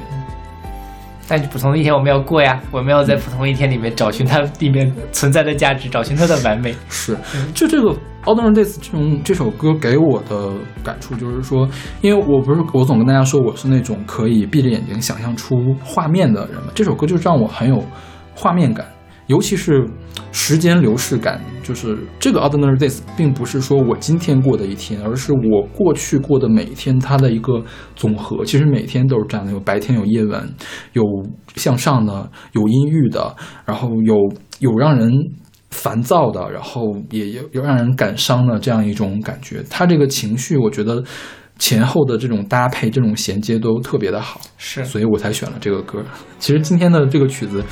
[1.29, 6.75] 但普通的一天我们要过呀，我们要在普通一天里面找寻它里面存在的价值，找寻它的完美。
[6.89, 7.17] 是，
[7.55, 7.91] 就这个
[8.25, 10.53] 《Ordinary Days》这种这首歌给我的
[10.83, 11.69] 感触就是说，
[12.01, 17.85] 因为我不是我总跟大家说我是那种可以闭着眼睛想象出画面的人嘛，这首歌就让我很有
[18.35, 18.87] 画面感，
[19.27, 19.87] 尤其是
[20.33, 21.41] 时间流逝感。
[21.63, 27.63] 就是这个《Ordinary Days》并不是说我今天过的一天，而是我过去过的每一天它的一个
[27.97, 28.45] 总和。
[28.45, 30.47] 其实每天都是这样的，有白天，有夜晚，
[30.93, 31.03] 有
[31.57, 33.35] 向上的，有阴郁的，
[33.65, 34.15] 然后有
[34.59, 35.11] 有让人
[35.75, 39.63] 烦躁的，然后也有有让人感伤的这样一种感觉。
[39.69, 41.03] 他这个情绪，我觉得
[41.59, 46.03] 前后的这种搭配、这种衔接都特别的好，是所以我才选了这个歌。
[46.39, 47.63] 其实今天的这个曲子，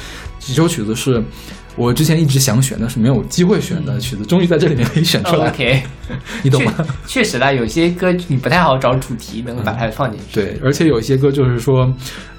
[0.40, 1.22] 几首曲子是
[1.76, 5.82] 我之前一直想选，但是没有机会选的曲子，终于在这里面可以选出来，OK，
[6.42, 6.74] 你懂吗？
[7.06, 10.34] 确实啦，有些歌你不太好找主题，能把它放进去。
[10.34, 11.90] 对，而且有一些歌就是说，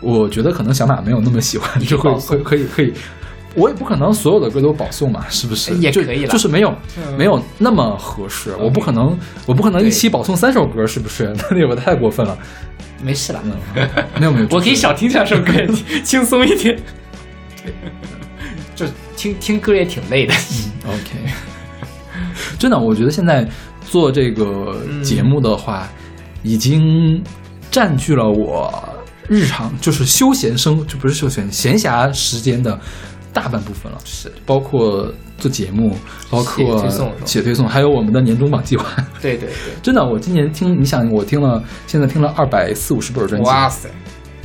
[0.02, 2.94] 我觉得可能小马没有那么喜欢，就会保送会可以可以。
[3.55, 5.71] 我也不可能所有的歌都保送嘛，是不是？
[5.71, 8.55] 就也可以了就是没有嗯没有那么合适。
[8.59, 11.34] 我不可能，我不可能一期保送三首歌，是不是？
[11.51, 12.38] 那有个太过分了。
[13.03, 13.51] 没事啦，嗯，
[14.19, 15.51] 没有没有，我可以就是少听两首歌，
[16.03, 16.80] 轻松一点。
[18.75, 18.85] 就
[19.15, 20.34] 听听歌也挺累的。
[20.88, 21.31] OK，
[22.57, 23.47] 真的，我觉得现在
[23.85, 25.88] 做这个节目的话，
[26.41, 27.21] 已经
[27.69, 28.73] 占据了我
[29.27, 32.80] 日常就是休闲生，就不是休闲闲暇时间的
[33.34, 33.97] 大半部分了。
[34.05, 35.95] 是，包括做节目，
[36.30, 38.85] 包括写推送写推送，还有我们的年终榜计划。
[39.22, 43.89] 对对对，真的，我今年听，你想，我听了，现在听了二百四五十本专辑，哇塞，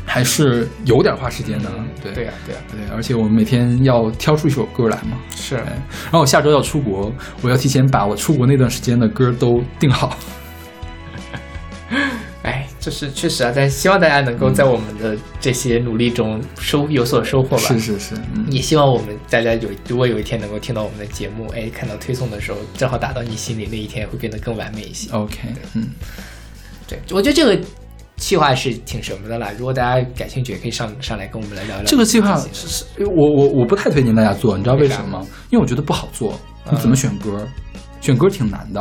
[0.06, 1.70] 还是有点花时间的。
[2.02, 5.18] 对对呀对呀，对，而且我们每天要挑出一首歌来嘛。
[5.36, 7.12] 是，然后我下周要出国，
[7.42, 10.16] 我要提前把我出国那段时间的歌都定好。
[12.42, 17.58] 哎，就是确实啊，但希望大家能够在我们的这些努力中收有所收获吧。
[17.58, 25.10] 是是是，嗯，也希望我们大家有，如果有一天能够听到我们的节目，哎，看到推送的时候，正好打到你心里，那一天会变得更完美一些。
[25.12, 25.36] OK，
[25.74, 25.90] 嗯，
[26.88, 27.60] 对，我觉得这个
[28.16, 29.50] 计划是挺什么的啦。
[29.58, 35.26] 如果大家感兴趣，也可以上上来跟我们来聊聊这个计划是是，我我我不太推荐大家做，你知道为什么吗？
[35.50, 36.40] 因为我觉得不好做。
[36.70, 37.46] 你怎么选歌？
[38.00, 38.80] 选歌挺难的，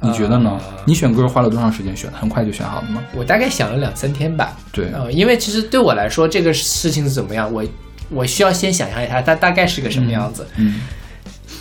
[0.00, 0.60] 你觉得呢啊？
[0.86, 2.08] 你选歌花了多长时间选？
[2.12, 3.02] 很快就选好了吗？
[3.14, 4.56] 我大概想了两三天吧。
[4.72, 7.64] 对，呃，因为其实对我来说，这个事情是怎么样，我
[8.08, 10.46] 我需要先想象一下它大概是个什么样子。
[10.56, 10.82] 嗯，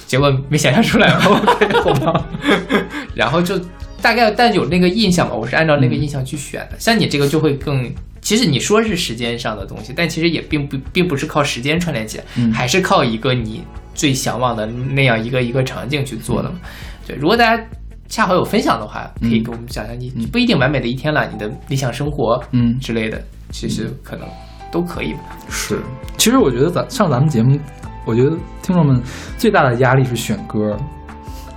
[0.06, 1.08] 结果没想象出来。
[1.16, 2.26] 吧。
[3.16, 3.60] 然后就
[4.02, 6.80] 大概但有那个印象嘛，我是按照那个印象去选的。
[6.80, 7.92] 像你这个就会更，
[8.22, 13.64] 其实你说是时间上的东西，但其实也并不并不是靠时间串联起来，嗯还是靠一个你
[13.96, 16.60] 最向往的那样一个一个场景去做的嘛。
[17.08, 17.64] 对，如果大家
[18.08, 22.78] 恰好有分享的话，可以嗯给我们讲讲你不一定完美的一天了，你的理想生活，嗯。
[22.80, 23.22] 之类的，
[23.52, 24.28] 其实可能
[24.72, 25.20] 都可以吧。
[25.50, 25.80] 是，
[26.18, 27.60] 其实我觉得咱上咱们节目，
[28.06, 28.32] 我觉得
[28.62, 29.02] 听众们
[29.38, 30.78] 最大的压力是选歌，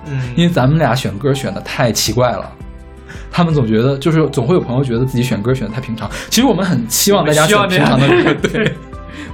[0.05, 2.51] 嗯，因为咱们俩选歌选的太奇怪了。
[3.31, 6.09] 他们总觉得，就是总会有朋友觉得自己选歌选的太平常。
[6.29, 8.73] 其实我们很希望大家选平常的歌， 对。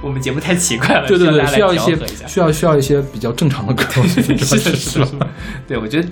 [0.00, 1.96] 我们节目太奇怪了，对对对，需需要一些。
[2.28, 4.22] 需要需要一些比较正常的歌， 是，
[4.76, 5.26] 是的，
[5.66, 6.08] 对，我觉得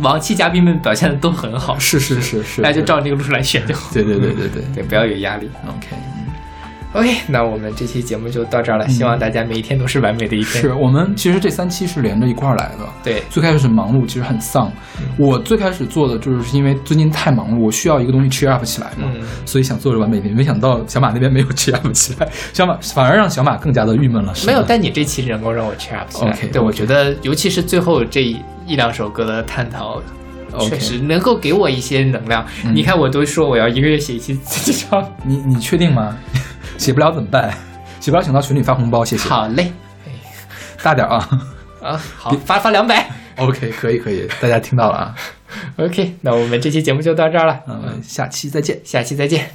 [0.00, 3.90] 往期嘉宾们表现的都很好，是是是是，大家就照这个路数来选就好。
[3.92, 5.50] 对对对对对对，不要有压力。
[5.66, 5.96] ，OK，
[6.98, 10.60] OK，那我们这期节目就到这儿了，希望大家每一天都是完美的一天。
[10.60, 12.88] 是我们其实这三期是连着一块儿来的。
[13.04, 14.68] 对，最开始是忙碌，其实很丧。
[15.16, 20.34] 我最开始做的就是因为最近太忙碌，我需要一个东西 cheer up 起来嘛，嗯所以想做着完美篇。
[20.34, 24.34] 没想到小马那边没有 cheer up 起来， 小马反而让小马更加的郁闷了。
[24.34, 26.32] 是没有，但你这期能够让我 cheer up 起来。
[26.32, 30.02] OK，对我觉得，尤其是最后这一一两首歌的探讨。
[30.60, 32.44] 确实能够给我一些能量。
[32.64, 35.06] 嗯你看，我都说我要一个月写一期自己唱。
[35.22, 36.16] 你你确定吗？
[36.78, 37.52] 写不了怎么办？
[38.00, 39.28] 写不了请到群里发红包，谢谢。
[39.28, 39.70] 好嘞，
[40.82, 41.28] 大点啊。
[41.82, 43.10] 啊， 好，发发两百。
[43.36, 45.14] OK，可以可以，大家听到了啊。
[45.76, 48.80] OK，那我们这期节目就到这儿了，嗯，下期再见。
[48.84, 49.50] 下期再见。